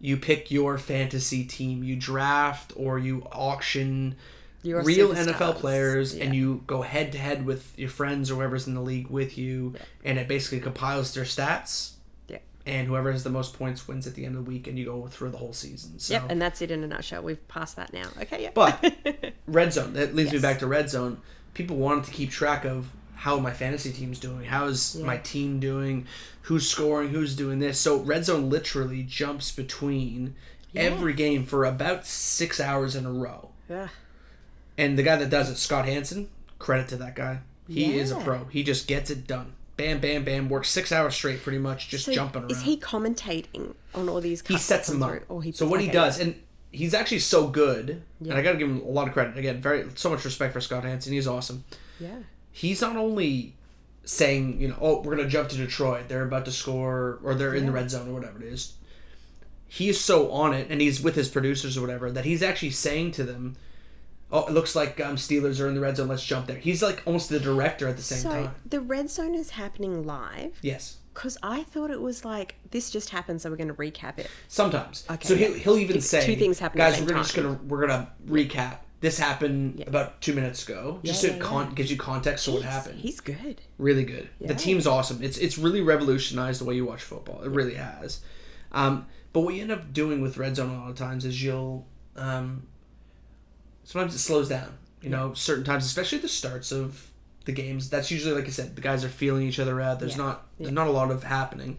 you 0.00 0.16
pick 0.16 0.50
your 0.50 0.78
fantasy 0.78 1.44
team, 1.44 1.84
you 1.84 1.94
draft 1.94 2.72
or 2.74 2.98
you 2.98 3.28
auction 3.30 4.16
Your 4.62 4.82
real. 4.82 5.10
NFL 5.10 5.56
players, 5.56 6.14
and 6.14 6.34
you 6.34 6.64
go 6.66 6.80
head 6.80 7.12
to 7.12 7.18
head 7.18 7.44
with 7.44 7.78
your 7.78 7.90
friends 7.90 8.30
or 8.30 8.36
whoever's 8.36 8.66
in 8.66 8.72
the 8.72 8.80
league 8.80 9.08
with 9.08 9.36
you, 9.36 9.74
and 10.02 10.18
it 10.18 10.26
basically 10.26 10.58
compiles 10.58 11.12
their 11.12 11.24
stats. 11.24 11.96
Yeah. 12.28 12.38
And 12.64 12.88
whoever 12.88 13.12
has 13.12 13.22
the 13.22 13.28
most 13.28 13.52
points 13.52 13.86
wins 13.86 14.06
at 14.06 14.14
the 14.14 14.24
end 14.24 14.38
of 14.38 14.46
the 14.46 14.50
week, 14.50 14.66
and 14.68 14.78
you 14.78 14.86
go 14.86 15.06
through 15.06 15.32
the 15.32 15.38
whole 15.38 15.52
season. 15.52 15.98
So. 15.98 16.14
Yep, 16.14 16.30
and 16.30 16.40
that's 16.40 16.62
it 16.62 16.70
in 16.70 16.82
a 16.82 16.86
nutshell. 16.86 17.22
We've 17.22 17.46
passed 17.48 17.76
that 17.76 17.92
now. 17.92 18.08
Okay, 18.22 18.44
yeah. 18.44 18.52
But 18.54 18.94
red 19.46 19.74
zone. 19.74 19.92
That 19.92 20.14
leads 20.14 20.32
me 20.32 20.38
back 20.38 20.60
to 20.60 20.66
red 20.66 20.88
zone. 20.88 21.20
People 21.52 21.76
wanted 21.76 22.04
to 22.04 22.10
keep 22.10 22.30
track 22.30 22.64
of 22.64 22.88
how 23.22 23.38
my 23.38 23.52
fantasy 23.52 23.92
team's 23.92 24.18
doing. 24.18 24.44
How's 24.44 24.96
Yeah. 24.96 25.06
my 25.06 25.16
team 25.18 25.60
doing? 25.60 26.06
Who's 26.42 26.68
scoring? 26.68 27.10
Who's 27.10 27.36
doing 27.36 27.60
this? 27.60 27.78
So 27.78 27.98
red 27.98 28.24
zone 28.24 28.50
literally 28.50 29.04
jumps 29.04 29.52
between 29.52 30.34
Yeah. 30.72 30.82
every 30.82 31.12
game 31.12 31.46
for 31.46 31.64
about 31.64 32.04
six 32.04 32.58
hours 32.58 32.96
in 32.96 33.06
a 33.06 33.12
row. 33.12 33.50
yeah. 33.68 33.88
And 34.76 34.98
the 34.98 35.02
guy 35.04 35.16
that 35.16 35.30
does 35.30 35.48
it, 35.50 35.56
Scott 35.56 35.84
Hanson, 35.84 36.28
credit 36.58 36.88
to 36.88 36.96
that 36.96 37.14
guy. 37.14 37.38
He 37.68 37.96
is 37.98 38.10
a 38.10 38.16
pro. 38.16 38.44
He 38.46 38.62
just 38.64 38.86
gets 38.88 39.08
it 39.10 39.26
done. 39.26 39.52
Bam, 39.76 40.00
bam, 40.00 40.24
bam. 40.24 40.48
Works 40.48 40.70
six 40.70 40.90
hours 40.90 41.14
straight, 41.14 41.42
pretty 41.42 41.58
much, 41.58 41.88
just 41.88 42.06
So 42.06 42.12
jumping 42.12 42.42
around. 42.42 42.50
Is 42.50 42.62
he 42.62 42.76
commentating 42.76 43.74
on 43.94 44.08
all 44.08 44.20
these? 44.20 44.42
he 44.48 44.56
sets 44.58 44.88
them 44.88 45.02
up. 45.02 45.20
Or 45.28 45.42
he 45.42 45.52
so 45.52 45.66
what 45.66 45.80
he 45.80 45.88
does, 45.88 46.18
and 46.18 46.34
he's 46.72 46.92
actually 46.94 47.20
so 47.20 47.46
good, 47.46 48.02
Yeah. 48.20 48.30
and 48.32 48.38
I 48.38 48.42
got 48.42 48.52
to 48.52 48.58
give 48.58 48.68
him 48.68 48.80
a 48.80 48.88
lot 48.90 49.06
of 49.06 49.14
credit. 49.14 49.36
Again, 49.38 49.60
very 49.60 49.84
so 49.94 50.10
much 50.10 50.24
respect 50.24 50.52
for 50.52 50.60
Scott 50.60 50.84
Hanson. 50.84 51.12
He's 51.12 51.26
awesome. 51.28 51.64
Yeah. 52.00 52.16
He's 52.52 52.80
not 52.80 52.96
only 52.96 53.56
saying, 54.04 54.60
you 54.60 54.68
know, 54.68 54.76
oh, 54.80 55.00
we're 55.02 55.16
gonna 55.16 55.28
jump 55.28 55.48
to 55.50 55.56
Detroit. 55.56 56.08
They're 56.08 56.24
about 56.24 56.44
to 56.44 56.52
score, 56.52 57.18
or 57.24 57.34
they're 57.34 57.54
in 57.54 57.66
the 57.66 57.72
red 57.72 57.90
zone, 57.90 58.08
or 58.08 58.12
whatever 58.14 58.42
it 58.42 58.52
is. 58.52 58.74
He 59.68 59.88
is 59.88 59.98
so 60.00 60.30
on 60.32 60.52
it, 60.52 60.66
and 60.70 60.80
he's 60.80 61.00
with 61.02 61.14
his 61.14 61.28
producers 61.28 61.78
or 61.78 61.80
whatever 61.80 62.10
that 62.12 62.24
he's 62.26 62.42
actually 62.42 62.72
saying 62.72 63.12
to 63.12 63.24
them, 63.24 63.56
"Oh, 64.30 64.44
it 64.46 64.52
looks 64.52 64.76
like 64.76 65.00
um, 65.00 65.16
Steelers 65.16 65.60
are 65.60 65.68
in 65.68 65.74
the 65.74 65.80
red 65.80 65.96
zone. 65.96 66.08
Let's 66.08 66.24
jump 66.24 66.46
there." 66.46 66.58
He's 66.58 66.82
like 66.82 67.02
almost 67.06 67.30
the 67.30 67.40
director 67.40 67.88
at 67.88 67.96
the 67.96 68.02
same 68.02 68.18
So 68.18 68.28
time. 68.30 68.54
the 68.66 68.80
red 68.80 69.08
zone 69.08 69.34
is 69.34 69.50
happening 69.50 70.04
live 70.04 70.58
Yes, 70.60 70.98
because 71.14 71.38
I 71.42 71.62
thought 71.62 71.90
it 71.90 72.02
was 72.02 72.22
like 72.24 72.56
this 72.70 72.90
just 72.90 73.08
happened, 73.10 73.40
so 73.40 73.48
we're 73.48 73.56
going 73.56 73.68
to 73.68 73.74
recap 73.74 74.18
it. 74.18 74.28
sometimes. 74.48 75.06
Okay, 75.10 75.26
so 75.28 75.36
he'll, 75.36 75.54
he'll 75.54 75.78
even 75.78 75.96
It's 75.96 76.06
say, 76.06 76.26
two 76.26 76.36
things 76.36 76.58
happen 76.58 76.76
guys, 76.76 77.00
we're 77.00 77.06
gonna 77.06 77.22
just 77.22 77.34
gonna 77.34 77.58
we're 77.66 77.80
gonna 77.86 78.10
recap. 78.26 78.78
This 79.02 79.18
happened 79.18 79.80
Yeah. 79.80 79.84
about 79.88 80.20
two 80.22 80.32
minutes 80.32 80.62
ago, 80.66 81.00
just 81.04 81.22
Yeah, 81.22 81.28
so 81.30 81.34
it 81.34 81.38
yeah, 81.38 81.44
con- 81.44 81.66
yeah. 81.68 81.74
gives 81.74 81.90
you 81.90 81.96
context 81.98 82.44
to 82.46 82.52
what 82.52 82.62
happened. 82.62 83.00
He's 83.00 83.20
good. 83.20 83.60
really 83.76 84.04
good. 84.04 84.30
The 84.40 84.54
team's 84.54 84.86
awesome. 84.86 85.22
It's 85.22 85.36
it's 85.36 85.58
really 85.58 85.80
revolutionized 85.82 86.60
the 86.60 86.64
way 86.64 86.74
you 86.76 86.86
watch 86.86 87.02
football. 87.02 87.42
It 87.42 87.50
really 87.50 87.74
has. 87.74 88.20
Um, 88.72 89.06
but 89.34 89.40
what 89.40 89.54
you 89.54 89.62
end 89.62 89.72
up 89.72 89.92
doing 89.92 90.22
with 90.22 90.38
red 90.38 90.56
zone 90.56 90.70
a 90.70 90.78
lot 90.78 90.88
of 90.90 90.96
times 90.96 91.24
is 91.24 91.42
you'll 91.42 91.86
um, 92.16 92.62
sometimes 93.84 94.14
it 94.14 94.18
slows 94.18 94.48
down. 94.48 94.78
You 95.02 95.10
know, 95.10 95.34
certain 95.34 95.64
times, 95.64 95.84
especially 95.84 96.18
the 96.18 96.28
starts 96.28 96.70
of 96.70 97.10
the 97.44 97.50
games. 97.52 97.90
That's 97.90 98.10
usually 98.12 98.34
like 98.36 98.46
I 98.46 98.50
said, 98.50 98.76
the 98.76 98.82
guys 98.82 99.04
are 99.04 99.08
feeling 99.08 99.42
each 99.48 99.58
other 99.58 99.80
out. 99.80 99.98
There's 99.98 100.16
not 100.16 100.46
there's 100.60 100.70
not 100.72 100.86
a 100.86 100.92
lot 100.92 101.10
of 101.10 101.24
happening. 101.24 101.76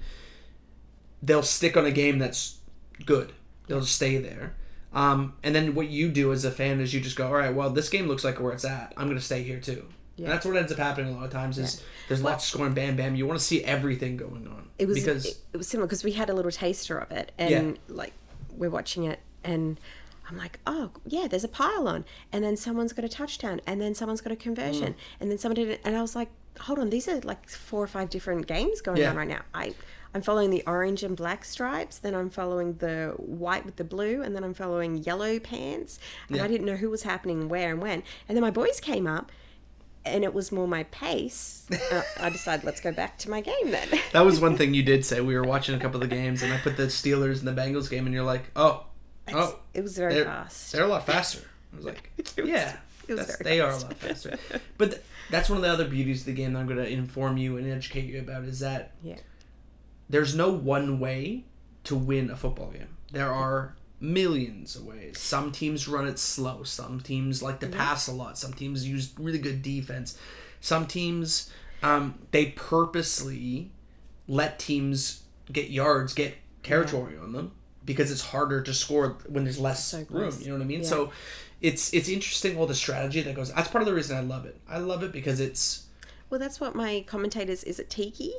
They'll 1.21 1.41
stick 1.41 1.77
on 1.77 1.85
a 1.85 1.91
game 1.91 2.19
that's 2.19 2.57
good. 3.05 3.31
They'll 3.67 3.79
just 3.79 3.95
stay 3.95 4.17
there. 4.17 4.55
Um, 4.93 5.33
and 5.43 5.55
then 5.55 5.73
what 5.75 5.89
you 5.89 6.09
do 6.09 6.31
as 6.31 6.45
a 6.45 6.51
fan 6.51 6.79
is 6.79 6.93
you 6.93 7.01
just 7.01 7.15
go, 7.15 7.27
all 7.27 7.33
right, 7.33 7.53
well, 7.53 7.69
this 7.69 7.89
game 7.89 8.07
looks 8.07 8.23
like 8.23 8.39
where 8.39 8.53
it's 8.53 8.65
at. 8.65 8.93
I'm 8.97 9.05
going 9.07 9.17
to 9.17 9.23
stay 9.23 9.41
here 9.43 9.59
too. 9.59 9.85
Yeah. 10.15 10.25
And 10.25 10.33
that's 10.33 10.45
what 10.45 10.55
ends 10.55 10.71
up 10.71 10.77
happening 10.77 11.13
a 11.13 11.17
lot 11.17 11.25
of 11.25 11.31
times 11.31 11.57
is 11.57 11.81
there's 12.07 12.21
lots 12.21 12.43
of 12.45 12.49
scoring, 12.49 12.75
bam, 12.75 12.95
bam. 12.95 13.15
You 13.15 13.25
want 13.25 13.39
to 13.39 13.45
see 13.45 13.63
everything 13.63 14.15
going 14.17 14.47
on. 14.47 14.69
It 14.77 14.87
was 14.87 14.99
because 14.99 15.25
it, 15.25 15.37
it 15.53 15.57
was 15.57 15.67
similar 15.67 15.87
because 15.87 16.03
we 16.03 16.11
had 16.11 16.29
a 16.29 16.33
little 16.33 16.51
taster 16.51 16.99
of 16.99 17.11
it, 17.11 17.31
and 17.39 17.79
like 17.87 18.13
we're 18.55 18.69
watching 18.69 19.05
it, 19.05 19.19
and 19.43 19.79
I'm 20.29 20.37
like, 20.37 20.59
oh 20.67 20.91
yeah, 21.07 21.27
there's 21.27 21.43
a 21.43 21.47
pile 21.47 21.87
on, 21.87 22.05
and 22.31 22.43
then 22.43 22.55
someone's 22.57 22.93
got 22.93 23.03
a 23.05 23.09
touchdown, 23.09 23.59
and 23.65 23.81
then 23.81 23.95
someone's 23.95 24.21
got 24.21 24.31
a 24.31 24.35
conversion, 24.35 24.93
Mm. 24.93 24.97
and 25.21 25.31
then 25.31 25.37
someone 25.39 25.55
did 25.55 25.69
it, 25.69 25.81
and 25.83 25.97
I 25.97 26.01
was 26.01 26.15
like, 26.15 26.29
hold 26.59 26.77
on, 26.77 26.91
these 26.91 27.07
are 27.07 27.19
like 27.21 27.49
four 27.49 27.83
or 27.83 27.87
five 27.87 28.11
different 28.11 28.45
games 28.45 28.81
going 28.81 28.97
Yeah. 28.99 29.09
on 29.09 29.15
right 29.15 29.27
now. 29.27 29.41
I 29.55 29.73
I'm 30.13 30.21
following 30.21 30.49
the 30.51 30.63
orange 30.67 31.03
and 31.03 31.15
black 31.17 31.43
stripes, 31.45 31.97
then 31.97 32.13
I'm 32.13 32.29
following 32.29 32.73
the 32.75 33.13
white 33.17 33.65
with 33.65 33.77
the 33.77 33.83
blue, 33.83 34.21
and 34.21 34.35
then 34.35 34.43
I'm 34.43 34.53
following 34.53 34.97
yellow 34.97 35.39
pants, 35.39 35.99
and 36.27 36.37
Yeah. 36.37 36.43
I 36.43 36.47
didn't 36.47 36.65
know 36.67 36.75
who 36.75 36.89
was 36.89 37.03
happening 37.03 37.49
where 37.49 37.71
and 37.71 37.81
when, 37.81 38.03
and 38.27 38.35
then 38.37 38.41
my 38.41 38.51
boys 38.51 38.79
came 38.79 39.07
up. 39.07 39.31
And 40.05 40.25
it 40.25 40.33
was 40.33 40.51
more 40.51 40.67
my 40.67 40.83
pace. 40.83 41.65
Uh, 41.71 42.01
I 42.19 42.29
decided, 42.29 42.65
let's 42.65 42.81
go 42.81 42.91
back 42.91 43.17
to 43.19 43.29
my 43.29 43.39
game 43.39 43.71
then. 43.71 43.87
that 44.11 44.25
was 44.25 44.41
one 44.41 44.57
thing 44.57 44.73
you 44.73 44.83
did 44.83 45.05
say. 45.05 45.21
We 45.21 45.33
were 45.33 45.43
watching 45.45 45.75
a 45.75 45.79
couple 45.79 46.03
of 46.03 46.09
the 46.09 46.13
games, 46.13 46.43
and 46.43 46.51
I 46.51 46.57
put 46.57 46.75
the 46.75 46.87
Steelers 46.87 47.39
and 47.39 47.47
the 47.47 47.53
Bengals 47.53 47.89
game, 47.89 48.05
and 48.05 48.13
you're 48.13 48.25
like, 48.25 48.43
oh, 48.57 48.83
oh, 49.31 49.59
it 49.73 49.81
was 49.81 49.95
very 49.97 50.15
they're, 50.15 50.25
fast. 50.25 50.73
they're 50.73 50.83
a 50.83 50.87
lot 50.87 51.05
faster. 51.05 51.47
I 51.71 51.75
was 51.77 51.85
like, 51.85 52.09
It 52.17 52.35
was- 52.41 52.49
yeah, 52.49 52.75
it 53.07 53.13
was 53.13 53.37
they 53.37 53.61
are 53.61 53.71
a 53.71 53.77
lot 53.77 53.93
faster. 53.93 54.37
But 54.77 54.91
th- 54.91 55.01
that's 55.29 55.47
one 55.49 55.55
of 55.59 55.63
the 55.63 55.69
other 55.71 55.87
beauties 55.87 56.19
of 56.19 56.25
the 56.25 56.33
game 56.33 56.51
that 56.51 56.59
I'm 56.59 56.65
going 56.67 56.79
to 56.83 56.89
inform 56.89 57.37
you 57.37 57.55
and 57.55 57.65
educate 57.71 58.03
you 58.03 58.19
about 58.19 58.43
is 58.43 58.59
that 58.59 58.91
Yeah. 59.01 59.15
There's 60.13 60.35
no 60.35 60.51
one 60.51 60.99
way 60.99 61.43
to 61.85 61.95
win 61.95 62.29
a 62.29 62.35
football 62.35 62.69
game. 62.69 62.95
There 63.11 63.31
are 63.31 63.75
millions 63.99 64.75
of 64.75 64.85
ways. 64.85 65.19
Some 65.19 65.51
teams 65.51 65.87
run 65.87 66.07
it 66.07 66.19
slow. 66.19 66.61
Some 66.61 66.99
teams 66.99 67.41
like 67.41 67.59
to 67.61 67.67
pass 67.67 68.07
a 68.07 68.11
lot. 68.11 68.37
Some 68.37 68.53
teams 68.53 68.87
use 68.87 69.11
really 69.17 69.39
good 69.39 69.63
defense. 69.63 70.15
Some 70.61 70.85
teams 70.85 71.51
um, 71.81 72.19
they 72.29 72.45
purposely 72.47 73.71
let 74.27 74.59
teams 74.59 75.23
get 75.51 75.71
yards, 75.71 76.13
get 76.13 76.35
territory 76.61 77.17
on 77.17 77.31
them 77.31 77.51
because 77.83 78.11
it's 78.11 78.21
harder 78.21 78.61
to 78.61 78.71
score 78.71 79.17
when 79.27 79.45
there's 79.45 79.59
less 79.59 79.83
So 79.83 80.05
room. 80.11 80.37
You 80.39 80.49
know 80.49 80.53
what 80.53 80.61
I 80.61 80.65
mean? 80.65 80.81
Yeah. 80.81 80.87
So 80.87 81.11
it's 81.59 81.91
it's 81.91 82.07
interesting 82.07 82.55
all 82.55 82.67
the 82.67 82.75
strategy 82.75 83.21
that 83.21 83.33
goes. 83.33 83.51
That's 83.51 83.67
part 83.67 83.81
of 83.81 83.87
the 83.87 83.95
reason 83.95 84.15
I 84.15 84.21
love 84.21 84.45
it. 84.45 84.61
I 84.69 84.77
love 84.77 85.01
it 85.01 85.11
because 85.11 85.39
it's 85.39 85.87
Well, 86.29 86.39
that's 86.39 86.59
what 86.59 86.75
my 86.75 87.03
commentators 87.07 87.63
is 87.63 87.79
it 87.79 87.89
Tiki? 87.89 88.33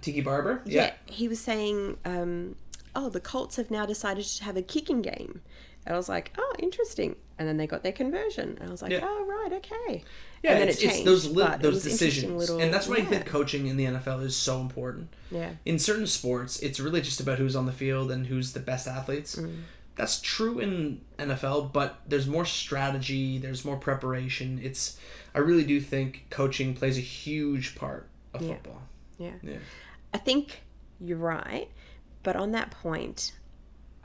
Tiki 0.00 0.20
Barber. 0.20 0.62
Yeah. 0.64 0.92
He 1.06 1.28
was 1.28 1.40
saying, 1.40 1.96
um, 2.04 2.56
oh, 2.94 3.08
the 3.08 3.20
Colts 3.20 3.56
have 3.56 3.70
now 3.70 3.86
decided 3.86 4.24
to 4.24 4.44
have 4.44 4.56
a 4.56 4.62
kicking 4.62 5.02
game. 5.02 5.40
And 5.86 5.94
I 5.94 5.96
was 5.96 6.08
like, 6.08 6.32
oh, 6.38 6.54
interesting. 6.58 7.16
And 7.38 7.46
then 7.48 7.56
they 7.56 7.66
got 7.66 7.82
their 7.82 7.92
conversion. 7.92 8.56
And 8.60 8.68
I 8.68 8.70
was 8.70 8.82
like, 8.82 8.90
Yeah. 8.92 9.00
oh, 9.02 9.24
right, 9.26 9.52
okay. 9.58 10.02
Yeah, 10.42 10.52
and 10.52 10.60
then 10.62 10.68
it's, 10.68 10.78
it 10.80 10.84
it's 10.84 10.92
changed. 10.94 11.08
those 11.08 11.26
li- 11.28 11.44
it 11.44 11.60
those 11.60 11.74
was 11.74 11.82
decisions, 11.84 12.32
little- 12.32 12.60
and 12.60 12.72
that's 12.72 12.86
why 12.88 12.96
I 12.96 13.04
think 13.04 13.26
coaching 13.26 13.66
in 13.66 13.76
the 13.76 13.84
NFL 13.86 14.22
is 14.22 14.36
so 14.36 14.60
important. 14.60 15.08
Yeah. 15.30 15.50
In 15.64 15.78
certain 15.78 16.06
sports, 16.06 16.60
it's 16.60 16.78
really 16.80 17.00
just 17.00 17.18
about 17.20 17.38
who's 17.38 17.56
on 17.56 17.66
the 17.66 17.72
field 17.72 18.10
and 18.10 18.26
who's 18.26 18.52
the 18.52 18.60
best 18.60 18.86
athletes. 18.86 19.34
Mm. 19.36 19.62
That's 19.96 20.20
true 20.20 20.60
in 20.60 21.00
NFL, 21.18 21.72
but 21.72 22.00
there's 22.06 22.28
more 22.28 22.44
strategy, 22.44 23.38
there's 23.38 23.64
more 23.64 23.76
preparation. 23.76 24.60
It's 24.62 24.96
I 25.34 25.40
really 25.40 25.64
do 25.64 25.80
think 25.80 26.26
coaching 26.30 26.74
plays 26.74 26.96
a 26.98 27.02
huge 27.02 27.74
part 27.74 28.08
of 28.34 28.42
Yeah. 28.42 28.54
football. 28.54 28.82
Yeah. 29.18 29.32
Yeah. 29.42 29.56
I 30.18 30.20
think 30.20 30.62
you're 31.00 31.16
right. 31.18 31.68
But 32.24 32.34
on 32.34 32.50
that 32.52 32.72
point, 32.72 33.32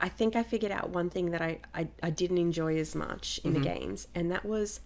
I 0.00 0.08
think 0.08 0.36
I 0.36 0.44
figured 0.44 0.70
out 0.70 0.90
one 0.90 1.10
thing 1.10 1.32
that 1.32 1.42
I, 1.42 1.58
I, 1.74 1.88
I 2.02 2.10
didn't 2.10 2.38
enjoy 2.38 2.76
as 2.76 2.94
much 2.94 3.40
in 3.42 3.52
Mm-hmm. 3.52 3.62
the 3.62 3.68
games, 3.68 4.08
and 4.14 4.30
that 4.30 4.44
was 4.44 4.80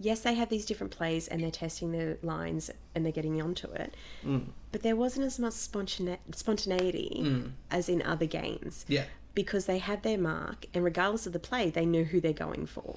yes, 0.00 0.20
they 0.20 0.34
have 0.34 0.48
these 0.48 0.64
different 0.64 0.92
plays 0.92 1.26
and 1.26 1.42
they're 1.42 1.50
testing 1.50 1.90
the 1.90 2.16
lines 2.22 2.70
and 2.94 3.04
they're 3.04 3.10
getting 3.20 3.42
onto 3.42 3.66
it, 3.72 3.94
Mm. 4.24 4.44
but 4.70 4.82
there 4.84 4.94
wasn't 4.94 5.26
as 5.26 5.40
much 5.40 5.54
spontane- 5.54 6.18
spontaneity 6.36 7.18
Mm. 7.20 7.50
as 7.72 7.88
in 7.88 8.00
other 8.02 8.26
games 8.26 8.84
Yeah. 8.86 9.06
because 9.34 9.66
they 9.66 9.78
had 9.78 10.04
their 10.04 10.16
mark, 10.16 10.66
and 10.72 10.84
regardless 10.84 11.26
of 11.26 11.32
the 11.32 11.40
play, 11.40 11.70
they 11.70 11.84
knew 11.84 12.04
who 12.04 12.20
they're 12.20 12.32
going 12.32 12.66
for. 12.66 12.94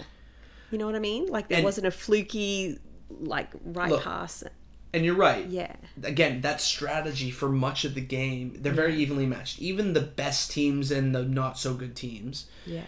You 0.70 0.78
know 0.78 0.86
what 0.86 0.94
I 0.96 1.00
mean? 1.00 1.26
Like 1.26 1.48
there 1.50 1.58
And- 1.58 1.66
wasn't 1.66 1.88
a 1.88 1.92
fluky 1.92 2.78
like 3.10 3.50
right 3.66 3.90
Look. 3.90 4.04
pass. 4.04 4.44
And 4.94 5.06
you're 5.06 5.16
right. 5.16 5.46
Yeah. 5.48 5.76
Again, 6.04 6.42
that 6.42 6.60
strategy 6.60 7.32
for 7.32 7.48
much 7.50 7.86
of 7.86 7.94
the 7.96 8.02
game, 8.02 8.58
they're 8.60 8.74
very 8.74 8.96
evenly 8.96 9.26
matched. 9.26 9.62
Even 9.62 9.94
the 9.94 10.02
best 10.02 10.52
teams 10.52 10.92
and 10.92 11.16
the 11.16 11.24
not 11.24 11.58
so 11.58 11.74
good 11.74 11.96
teams, 11.96 12.48
Yeah. 12.66 12.84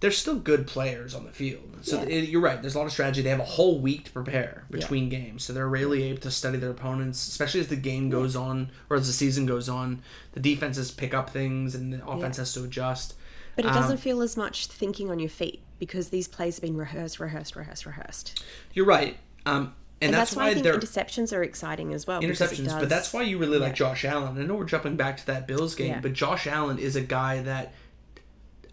they're 0.00 0.10
still 0.10 0.34
good 0.34 0.66
players 0.66 1.14
on 1.14 1.24
the 1.24 1.30
field. 1.30 1.78
So 1.82 1.98
Yeah. 2.02 2.08
it, 2.08 2.28
you're 2.28 2.40
right. 2.40 2.60
There's 2.60 2.74
a 2.74 2.78
lot 2.78 2.86
of 2.86 2.92
strategy. 2.92 3.22
They 3.22 3.30
have 3.30 3.38
a 3.38 3.44
whole 3.44 3.78
week 3.80 4.06
to 4.06 4.10
prepare 4.10 4.64
between 4.70 5.08
games, 5.08 5.44
so 5.44 5.52
they're 5.52 5.68
really 5.68 6.02
able 6.04 6.20
to 6.22 6.30
study 6.32 6.58
their 6.58 6.70
opponents, 6.70 7.28
especially 7.28 7.60
as 7.60 7.68
the 7.68 7.76
game 7.76 8.10
goes 8.10 8.34
on 8.34 8.70
or 8.90 8.96
as 8.96 9.06
the 9.06 9.12
season 9.12 9.46
goes 9.46 9.68
on. 9.68 10.02
The 10.32 10.40
defenses 10.40 10.90
pick 10.90 11.14
up 11.14 11.30
things, 11.30 11.74
and 11.76 11.92
the 11.92 12.04
offense 12.06 12.36
has 12.38 12.52
to 12.54 12.64
adjust. 12.64 13.14
But 13.54 13.64
it 13.66 13.68
Um, 13.68 13.74
doesn't 13.74 13.98
feel 13.98 14.20
as 14.22 14.36
much 14.36 14.66
thinking 14.66 15.08
on 15.08 15.20
your 15.20 15.28
feet 15.30 15.62
because 15.78 16.08
these 16.08 16.26
plays 16.26 16.56
have 16.56 16.62
been 16.62 16.76
rehearsed, 16.76 17.20
rehearsed, 17.20 17.54
rehearsed, 17.54 17.86
rehearsed. 17.86 18.42
You're 18.72 18.86
right. 18.86 19.18
Um, 19.46 19.74
and, 20.04 20.12
And 20.12 20.14
that's, 20.14 20.30
that's, 20.30 20.36
why 20.36 20.44
I 20.44 20.48
why 20.48 20.54
think 20.54 20.66
interceptions 20.66 21.36
are 21.36 21.42
exciting 21.42 21.92
as 21.94 22.06
well. 22.06 22.20
interceptions. 22.20 22.78
But 22.78 22.88
that's 22.88 23.12
why 23.12 23.22
you 23.22 23.38
really 23.38 23.58
like 23.58 23.70
yeah. 23.70 23.74
Josh 23.74 24.04
Allen. 24.04 24.38
I 24.38 24.44
know 24.44 24.54
we're 24.54 24.64
jumping 24.64 24.96
back 24.96 25.16
to 25.18 25.26
that 25.26 25.46
Bills 25.46 25.74
game, 25.74 25.88
Yeah. 25.88 26.00
but 26.00 26.12
Josh 26.12 26.46
Allen 26.46 26.78
is 26.78 26.96
a 26.96 27.00
guy 27.00 27.40
that 27.42 27.72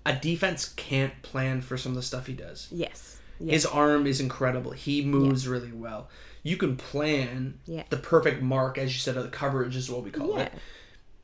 a 0.06 0.13
defense 0.15 0.70
can't 0.76 1.22
plan 1.22 1.62
for 1.62 1.78
some 1.78 1.91
of 1.91 1.96
the 1.96 2.02
stuff 2.04 2.28
he 2.28 2.34
does. 2.34 2.67
Yes. 2.72 3.17
Yeah. 3.39 3.54
His 3.54 3.65
arm 3.65 4.06
is 4.08 4.20
incredible. 4.20 4.72
He 4.72 5.04
moves 5.04 5.48
really 5.48 5.72
well. 5.72 6.10
You 6.44 6.58
can 6.58 6.76
plan 6.76 7.60
Yeah. 7.65 7.84
the 7.89 7.98
perfect 7.98 8.41
mark, 8.41 8.78
as 8.78 8.94
you 8.94 9.00
said, 9.00 9.15
of 9.17 9.24
the 9.24 9.30
coverage 9.30 9.76
is 9.76 9.89
what 9.89 10.04
we 10.04 10.12
call 10.12 10.38
Yeah. 10.38 10.44
it. 10.46 10.54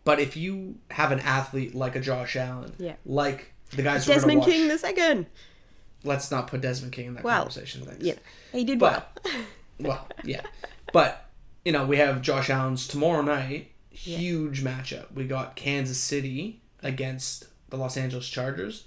But 0.03 0.19
if 0.19 0.37
you 0.37 0.75
have 0.91 1.11
an 1.11 1.19
athlete 1.19 1.75
like 1.75 1.95
a 1.95 1.99
Josh 1.99 2.35
Allen, 2.35 2.73
Yeah. 2.77 2.93
like 3.05 3.53
the 3.71 3.81
guys 3.81 4.07
we're 4.07 4.13
Desmond 4.13 4.43
King 4.43 4.67
the 4.67 4.77
second. 4.77 5.25
let's 6.03 6.31
not 6.31 6.47
put 6.47 6.61
Desmond 6.61 6.93
King 6.93 7.07
in 7.07 7.13
that 7.15 7.23
Well, 7.23 7.39
conversation. 7.39 7.81
Thanks. 7.81 8.05
Yeah. 8.05 8.13
He 8.53 8.63
did 8.63 8.79
But- 8.79 9.09
well. 9.25 9.33
Well, 9.79 10.07
yeah. 10.23 10.41
But, 10.93 11.25
you 11.65 11.71
know, 11.71 11.85
we 11.85 11.97
have 11.97 12.21
Josh 12.21 12.49
Allen's 12.49 12.87
tomorrow 12.87 13.21
night. 13.21 13.71
Huge 13.89 14.63
matchup. 14.63 15.11
We 15.13 15.25
got 15.25 15.55
Kansas 15.55 15.97
City 15.97 16.61
against 16.83 17.47
the 17.69 17.77
Los 17.77 17.97
Angeles 17.97 18.27
Chargers. 18.29 18.85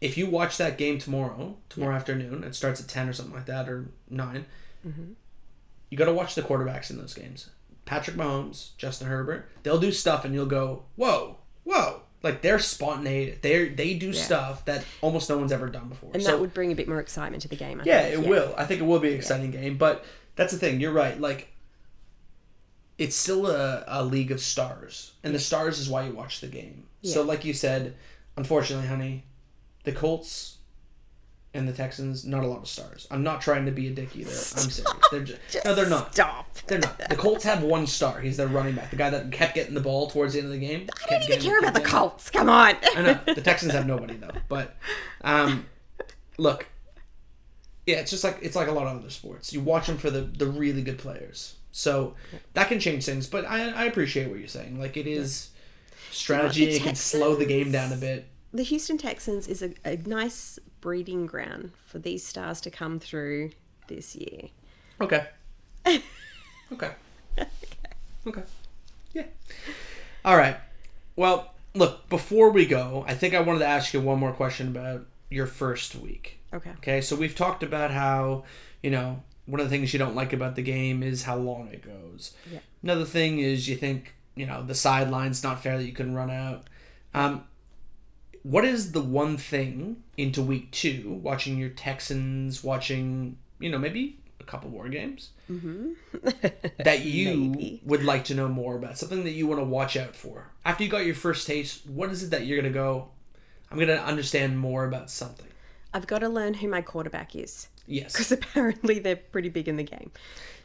If 0.00 0.16
you 0.16 0.28
watch 0.28 0.56
that 0.58 0.78
game 0.78 0.98
tomorrow, 0.98 1.56
tomorrow 1.68 1.94
afternoon, 1.96 2.44
it 2.44 2.54
starts 2.54 2.80
at 2.80 2.88
10 2.88 3.08
or 3.08 3.12
something 3.12 3.34
like 3.34 3.46
that, 3.46 3.68
or 3.68 3.88
9, 4.10 4.46
Mm-hmm. 4.86 5.12
you 5.90 5.98
got 5.98 6.04
to 6.04 6.12
watch 6.14 6.36
the 6.36 6.42
quarterbacks 6.42 6.88
in 6.88 6.98
those 6.98 7.14
games. 7.14 7.50
Patrick 7.84 8.16
Mahomes, 8.16 8.76
Justin 8.76 9.08
Herbert, 9.08 9.48
they'll 9.64 9.80
do 9.80 9.90
stuff 9.90 10.24
and 10.24 10.32
you'll 10.34 10.46
go, 10.46 10.84
whoa, 10.94 11.38
whoa. 11.64 12.02
Like 12.22 12.42
they're 12.42 12.58
spontaneous. 12.60 13.38
They 13.42 13.68
they 13.68 13.94
do 13.94 14.12
stuff 14.12 14.64
that 14.66 14.84
almost 15.02 15.28
no 15.30 15.38
one's 15.38 15.52
ever 15.52 15.68
done 15.68 15.88
before. 15.88 16.10
And 16.14 16.22
so 16.22 16.30
that 16.32 16.40
would 16.40 16.52
bring 16.52 16.70
a 16.72 16.74
bit 16.74 16.88
more 16.88 16.98
excitement 17.00 17.42
to 17.42 17.48
the 17.48 17.56
game. 17.56 17.80
I 17.80 17.84
yeah, 17.84 18.02
think. 18.02 18.24
it 18.24 18.28
will. 18.28 18.54
I 18.56 18.64
think 18.64 18.80
it 18.80 18.84
will 18.84 18.98
be 18.98 19.08
an 19.10 19.14
exciting 19.14 19.50
game. 19.52 19.78
But 19.78 20.04
that's 20.38 20.52
the 20.52 20.58
thing. 20.58 20.80
You're 20.80 20.92
right. 20.92 21.20
Like, 21.20 21.48
it's 22.96 23.16
still 23.16 23.48
a, 23.48 23.84
a 23.88 24.04
league 24.04 24.30
of 24.30 24.40
stars, 24.40 25.12
and 25.24 25.34
the 25.34 25.38
stars 25.38 25.80
is 25.80 25.88
why 25.88 26.06
you 26.06 26.12
watch 26.12 26.40
the 26.40 26.46
game. 26.46 26.84
So, 27.02 27.22
like 27.22 27.44
you 27.44 27.52
said, 27.54 27.94
unfortunately, 28.36 28.88
honey, 28.88 29.24
the 29.84 29.92
Colts 29.92 30.58
and 31.54 31.66
the 31.66 31.72
Texans, 31.72 32.24
not 32.24 32.44
a 32.44 32.46
lot 32.46 32.58
of 32.58 32.68
stars. 32.68 33.08
I'm 33.10 33.22
not 33.22 33.40
trying 33.40 33.66
to 33.66 33.72
be 33.72 33.88
a 33.88 33.90
dick 33.90 34.14
either. 34.14 34.30
I'm 34.30 34.70
serious. 34.70 34.84
They're 35.10 35.24
just, 35.24 35.64
no, 35.64 35.74
they're 35.74 35.88
not. 35.88 36.12
Stop. 36.12 36.54
They're 36.66 36.78
not. 36.78 36.98
The 37.08 37.16
Colts 37.16 37.42
have 37.44 37.62
one 37.62 37.86
star. 37.86 38.20
He's 38.20 38.36
their 38.36 38.46
running 38.46 38.74
back, 38.74 38.90
the 38.90 38.96
guy 38.96 39.10
that 39.10 39.32
kept 39.32 39.54
getting 39.54 39.74
the 39.74 39.80
ball 39.80 40.08
towards 40.08 40.34
the 40.34 40.40
end 40.40 40.46
of 40.46 40.52
the 40.52 40.58
game. 40.58 40.88
I 41.04 41.10
don't 41.10 41.22
even 41.24 41.40
care 41.40 41.58
about 41.58 41.74
the 41.74 41.80
Colts. 41.80 42.30
Come 42.30 42.48
on. 42.48 42.76
I 42.96 43.02
know 43.02 43.20
the 43.34 43.40
Texans 43.40 43.72
have 43.72 43.86
nobody 43.86 44.14
though, 44.14 44.30
but 44.48 44.76
um, 45.22 45.66
look, 46.36 46.66
yeah, 47.88 47.96
it's 47.96 48.10
just 48.10 48.22
like 48.22 48.38
it's 48.42 48.54
like 48.54 48.68
a 48.68 48.72
lot 48.72 48.86
of 48.86 48.98
other 48.98 49.08
sports. 49.08 49.50
You 49.50 49.62
watch 49.62 49.86
them 49.86 49.96
for 49.96 50.10
the 50.10 50.20
the 50.20 50.46
really 50.46 50.82
good 50.82 50.98
players, 50.98 51.54
so 51.72 52.14
that 52.52 52.68
can 52.68 52.78
change 52.80 53.06
things. 53.06 53.26
But 53.26 53.46
I 53.46 53.70
I 53.70 53.84
appreciate 53.84 54.28
what 54.28 54.38
you're 54.38 54.46
saying. 54.46 54.78
Like 54.78 54.98
it 54.98 55.06
is 55.06 55.48
strategy. 56.10 56.64
it 56.64 56.82
can 56.82 56.94
slow 56.94 57.34
the 57.34 57.46
game 57.46 57.72
down 57.72 57.90
a 57.92 57.96
bit. 57.96 58.28
the 58.52 58.62
Houston 58.62 58.98
Texans 58.98 59.48
is 59.48 59.62
a, 59.62 59.72
a 59.86 59.96
nice 60.06 60.58
breeding 60.82 61.24
ground 61.24 61.72
for 61.86 61.98
these 61.98 62.24
stars 62.26 62.60
to 62.60 62.70
come 62.70 62.98
through 63.00 63.52
this 63.88 64.14
year. 64.14 64.42
Okay. 65.00 65.24
okay. 66.72 66.90
Okay. 68.26 68.42
Yeah. 69.14 69.26
All 70.24 70.36
right. 70.36 70.56
Well, 71.14 71.54
look. 71.74 72.08
Before 72.08 72.50
we 72.50 72.66
go, 72.66 73.04
I 73.06 73.14
think 73.14 73.32
I 73.32 73.40
wanted 73.40 73.60
to 73.60 73.66
ask 73.66 73.94
you 73.94 74.00
one 74.00 74.18
more 74.18 74.32
question 74.32 74.66
about 74.68 75.06
your 75.30 75.46
first 75.46 75.94
week. 75.94 76.37
Okay. 76.52 76.70
Okay, 76.78 77.00
so 77.00 77.16
we've 77.16 77.34
talked 77.34 77.62
about 77.62 77.90
how, 77.90 78.44
you 78.82 78.90
know, 78.90 79.22
one 79.46 79.60
of 79.60 79.66
the 79.66 79.70
things 79.70 79.92
you 79.92 79.98
don't 79.98 80.14
like 80.14 80.32
about 80.32 80.56
the 80.56 80.62
game 80.62 81.02
is 81.02 81.24
how 81.24 81.36
long 81.36 81.68
it 81.68 81.82
goes. 81.82 82.32
Yeah. 82.52 82.60
Another 82.82 83.04
thing 83.04 83.38
is 83.38 83.68
you 83.68 83.76
think, 83.76 84.14
you 84.34 84.46
know, 84.46 84.62
the 84.62 84.74
sideline's 84.74 85.42
not 85.42 85.62
fair 85.62 85.78
that 85.78 85.84
you 85.84 85.92
can 85.92 86.14
run 86.14 86.30
out. 86.30 86.68
Um, 87.14 87.44
what 88.42 88.64
is 88.64 88.92
the 88.92 89.00
one 89.00 89.36
thing 89.36 90.02
into 90.16 90.42
week 90.42 90.70
two, 90.70 91.20
watching 91.22 91.58
your 91.58 91.70
Texans, 91.70 92.62
watching, 92.62 93.36
you 93.58 93.70
know, 93.70 93.78
maybe 93.78 94.20
a 94.40 94.44
couple 94.44 94.70
more 94.70 94.88
games, 94.88 95.30
that 96.78 97.04
you 97.04 97.78
would 97.84 98.04
like 98.04 98.24
to 98.24 98.34
know 98.34 98.48
more 98.48 98.76
about? 98.76 98.96
Something 98.96 99.24
that 99.24 99.32
you 99.32 99.46
want 99.46 99.60
to 99.60 99.64
watch 99.64 99.96
out 99.96 100.14
for? 100.14 100.50
After 100.64 100.84
you 100.84 100.90
got 100.90 101.04
your 101.04 101.14
first 101.14 101.46
taste, 101.46 101.86
what 101.86 102.10
is 102.10 102.22
it 102.22 102.30
that 102.30 102.46
you're 102.46 102.60
going 102.60 102.72
to 102.72 102.78
go, 102.78 103.08
I'm 103.70 103.76
going 103.76 103.88
to 103.88 104.02
understand 104.02 104.58
more 104.58 104.86
about 104.86 105.10
something? 105.10 105.46
I've 105.94 106.06
got 106.06 106.18
to 106.20 106.28
learn 106.28 106.54
who 106.54 106.68
my 106.68 106.82
quarterback 106.82 107.34
is 107.36 107.68
Yes. 107.86 108.12
because 108.12 108.30
apparently 108.32 108.98
they're 108.98 109.16
pretty 109.16 109.48
big 109.48 109.68
in 109.68 109.76
the 109.76 109.82
game. 109.84 110.10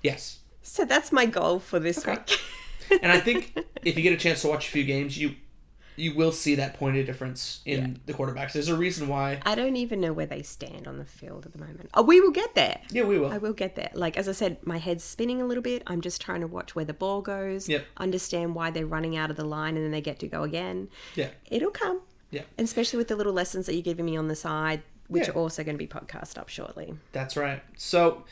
Yes. 0.01 0.39
So 0.61 0.85
that's 0.85 1.11
my 1.11 1.25
goal 1.25 1.59
for 1.59 1.79
this 1.79 1.99
Okay. 1.99 2.17
week. 2.89 3.01
And 3.01 3.11
I 3.11 3.19
think 3.19 3.57
if 3.83 3.95
you 3.95 4.03
get 4.03 4.13
a 4.13 4.17
chance 4.17 4.41
to 4.41 4.47
watch 4.47 4.67
a 4.67 4.71
few 4.71 4.83
games, 4.83 5.17
you 5.17 5.35
you 5.95 6.15
will 6.15 6.31
see 6.31 6.55
that 6.55 6.73
point 6.73 6.97
of 6.97 7.05
difference 7.05 7.61
in 7.65 7.99
the 8.07 8.13
quarterbacks. 8.15 8.53
There's 8.53 8.67
a 8.67 8.75
reason 8.75 9.07
why. 9.07 9.39
I 9.45 9.53
don't 9.53 9.75
even 9.75 10.01
know 10.01 10.11
where 10.11 10.25
they 10.25 10.41
stand 10.41 10.87
on 10.87 10.97
the 10.97 11.05
field 11.05 11.45
at 11.45 11.51
the 11.53 11.59
moment. 11.59 11.91
Oh, 11.93 12.01
we 12.01 12.19
will 12.19 12.31
get 12.31 12.55
there. 12.55 12.81
Yeah, 12.89 13.03
we 13.03 13.19
will. 13.19 13.31
I 13.31 13.37
will 13.37 13.53
get 13.53 13.75
there. 13.75 13.91
Like 13.93 14.17
as 14.17 14.27
I 14.27 14.31
said, 14.31 14.57
my 14.65 14.77
head's 14.79 15.03
spinning 15.03 15.39
a 15.39 15.45
little 15.45 15.61
bit. 15.61 15.83
I'm 15.85 16.01
just 16.01 16.19
trying 16.19 16.41
to 16.41 16.47
watch 16.47 16.75
where 16.75 16.83
the 16.83 16.95
ball 16.95 17.21
goes. 17.21 17.69
Yep. 17.69 17.85
Understand 17.97 18.55
why 18.55 18.71
they're 18.71 18.87
running 18.87 19.15
out 19.15 19.29
of 19.29 19.37
the 19.37 19.45
line 19.45 19.75
and 19.75 19.85
then 19.85 19.91
they 19.91 20.01
get 20.01 20.17
to 20.19 20.27
go 20.27 20.41
again. 20.41 20.89
Yeah. 21.15 21.29
It'll 21.51 21.69
come. 21.71 22.01
Yeah. 22.31 22.41
And 22.57 22.65
especially 22.65 22.97
with 22.97 23.07
the 23.09 23.15
little 23.15 23.33
lessons 23.33 23.67
that 23.67 23.75
you're 23.75 23.83
giving 23.83 24.05
me 24.05 24.17
on 24.17 24.27
the 24.29 24.35
side, 24.35 24.81
which 25.13 25.27
Yeah. 25.27 25.33
are 25.33 25.37
also 25.37 25.63
going 25.63 25.75
to 25.75 25.79
be 25.79 25.87
podcast 25.87 26.37
up 26.37 26.49
shortly. 26.49 26.93
That's 27.11 27.37
right. 27.37 27.61
So, 27.77 28.25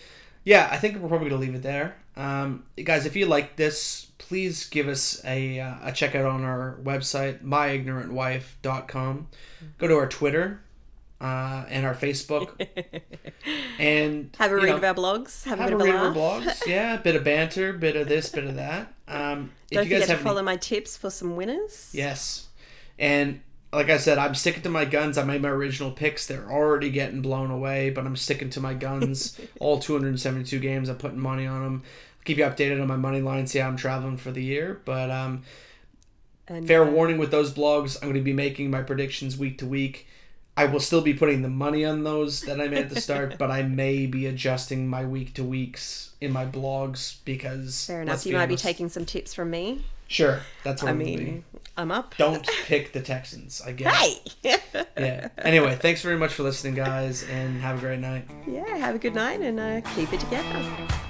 yeah, 0.43 0.67
I 0.71 0.77
think 0.77 0.97
we're 0.97 1.07
probably 1.07 1.29
going 1.29 1.41
to 1.41 1.47
leave 1.47 1.55
it 1.55 1.63
there. 1.63 1.95
Um, 2.17 2.63
guys, 2.83 3.05
if 3.05 3.15
you 3.15 3.25
like 3.25 3.55
this, 3.55 4.07
please 4.17 4.67
give 4.67 4.87
us 4.87 5.21
a, 5.25 5.59
uh, 5.59 5.75
a 5.83 5.91
check 5.91 6.15
out 6.15 6.25
on 6.25 6.43
our 6.43 6.77
website, 6.83 7.41
myignorantwife.com. 7.43 9.27
Go 9.77 9.87
to 9.87 9.95
our 9.95 10.07
Twitter 10.07 10.61
uh, 11.19 11.65
and 11.69 11.85
our 11.85 11.93
Facebook. 11.95 12.49
and 13.79 14.35
Have 14.39 14.51
a 14.51 14.55
read 14.55 14.65
know, 14.69 14.77
of 14.77 14.83
our 14.83 14.93
blogs. 14.93 15.43
Have, 15.45 15.59
have 15.59 15.71
a 15.71 15.75
a 15.75 15.77
bit 15.77 15.85
read 15.85 15.95
of 15.95 16.01
a 16.01 16.07
of 16.09 16.17
our 16.17 16.39
laugh. 16.39 16.45
blogs. 16.59 16.61
Yeah, 16.67 16.95
a 16.95 16.99
bit 16.99 17.15
of 17.15 17.23
banter, 17.23 17.73
bit 17.73 17.95
of 17.95 18.07
this, 18.07 18.29
bit 18.29 18.43
of 18.45 18.55
that. 18.55 18.93
Um, 19.07 19.51
Don't 19.71 19.85
you 19.85 19.91
guys 19.91 20.01
forget 20.01 20.01
to 20.03 20.07
have 20.07 20.19
any- 20.19 20.23
follow 20.23 20.41
my 20.43 20.57
tips 20.57 20.97
for 20.97 21.09
some 21.09 21.35
winners. 21.35 21.91
Yes. 21.93 22.47
And 22.99 23.41
like 23.73 23.89
I 23.89 23.97
said, 23.97 24.17
I'm 24.17 24.35
sticking 24.35 24.63
to 24.63 24.69
my 24.69 24.85
guns. 24.85 25.17
I 25.17 25.23
made 25.23 25.41
my 25.41 25.49
original 25.49 25.91
picks. 25.91 26.27
They're 26.27 26.49
already 26.49 26.89
getting 26.89 27.21
blown 27.21 27.51
away, 27.51 27.89
but 27.89 28.05
I'm 28.05 28.17
sticking 28.17 28.49
to 28.51 28.59
my 28.59 28.73
guns. 28.73 29.39
All 29.59 29.79
272 29.79 30.59
games, 30.59 30.89
I'm 30.89 30.97
putting 30.97 31.19
money 31.19 31.47
on 31.47 31.63
them. 31.63 31.83
I'll 31.85 32.23
keep 32.25 32.37
you 32.37 32.43
updated 32.43 32.81
on 32.81 32.87
my 32.87 32.97
money 32.97 33.21
line, 33.21 33.47
see 33.47 33.59
how 33.59 33.69
I'm 33.69 33.77
traveling 33.77 34.17
for 34.17 34.31
the 34.31 34.43
year. 34.43 34.81
But 34.83 35.09
um, 35.09 35.43
And, 36.47 36.67
fair 36.67 36.83
uh, 36.83 36.91
warning 36.91 37.17
with 37.17 37.31
those 37.31 37.53
blogs, 37.53 37.95
I'm 38.01 38.09
going 38.09 38.15
to 38.15 38.21
be 38.21 38.33
making 38.33 38.69
my 38.71 38.81
predictions 38.81 39.37
week 39.37 39.57
to 39.59 39.65
week. 39.65 40.05
I 40.57 40.65
will 40.65 40.81
still 40.81 41.01
be 41.01 41.13
putting 41.13 41.41
the 41.41 41.49
money 41.49 41.85
on 41.85 42.03
those 42.03 42.41
that 42.41 42.59
I 42.59 42.67
made 42.67 42.79
at 42.79 42.89
the 42.89 42.99
start, 42.99 43.35
but 43.39 43.49
I 43.49 43.63
may 43.63 44.05
be 44.05 44.25
adjusting 44.25 44.87
my 44.89 45.05
week 45.05 45.33
to 45.35 45.45
weeks 45.45 46.11
in 46.19 46.33
my 46.33 46.45
blogs 46.45 47.19
because 47.23 47.85
Fair 47.85 48.01
enough. 48.01 48.25
You 48.25 48.33
might 48.33 48.47
be 48.47 48.57
taking 48.57 48.89
some 48.89 49.05
tips 49.05 49.33
from 49.33 49.49
me. 49.49 49.81
Sure, 50.11 50.41
that's 50.65 50.83
what 50.83 50.89
I 50.89 50.93
mean, 50.93 51.45
I'm 51.77 51.89
up. 51.89 52.15
Don't 52.17 52.45
pick 52.65 52.91
the 52.91 52.99
Texans. 52.99 53.61
I 53.65 53.71
guess. 53.71 53.95
Hey! 53.95 54.57
yeah. 54.97 55.29
Anyway, 55.37 55.75
thanks 55.75 56.01
very 56.01 56.17
much 56.17 56.33
for 56.33 56.43
listening, 56.43 56.75
guys, 56.75 57.23
and 57.29 57.61
have 57.61 57.77
a 57.77 57.79
great 57.79 57.99
night. 57.99 58.27
yeah, 58.45 58.75
have 58.75 58.95
a 58.95 58.99
good 58.99 59.15
night 59.15 59.39
and 59.39 59.57
uh, 59.57 59.79
keep 59.95 60.11
it 60.11 60.19
together. 60.19 61.07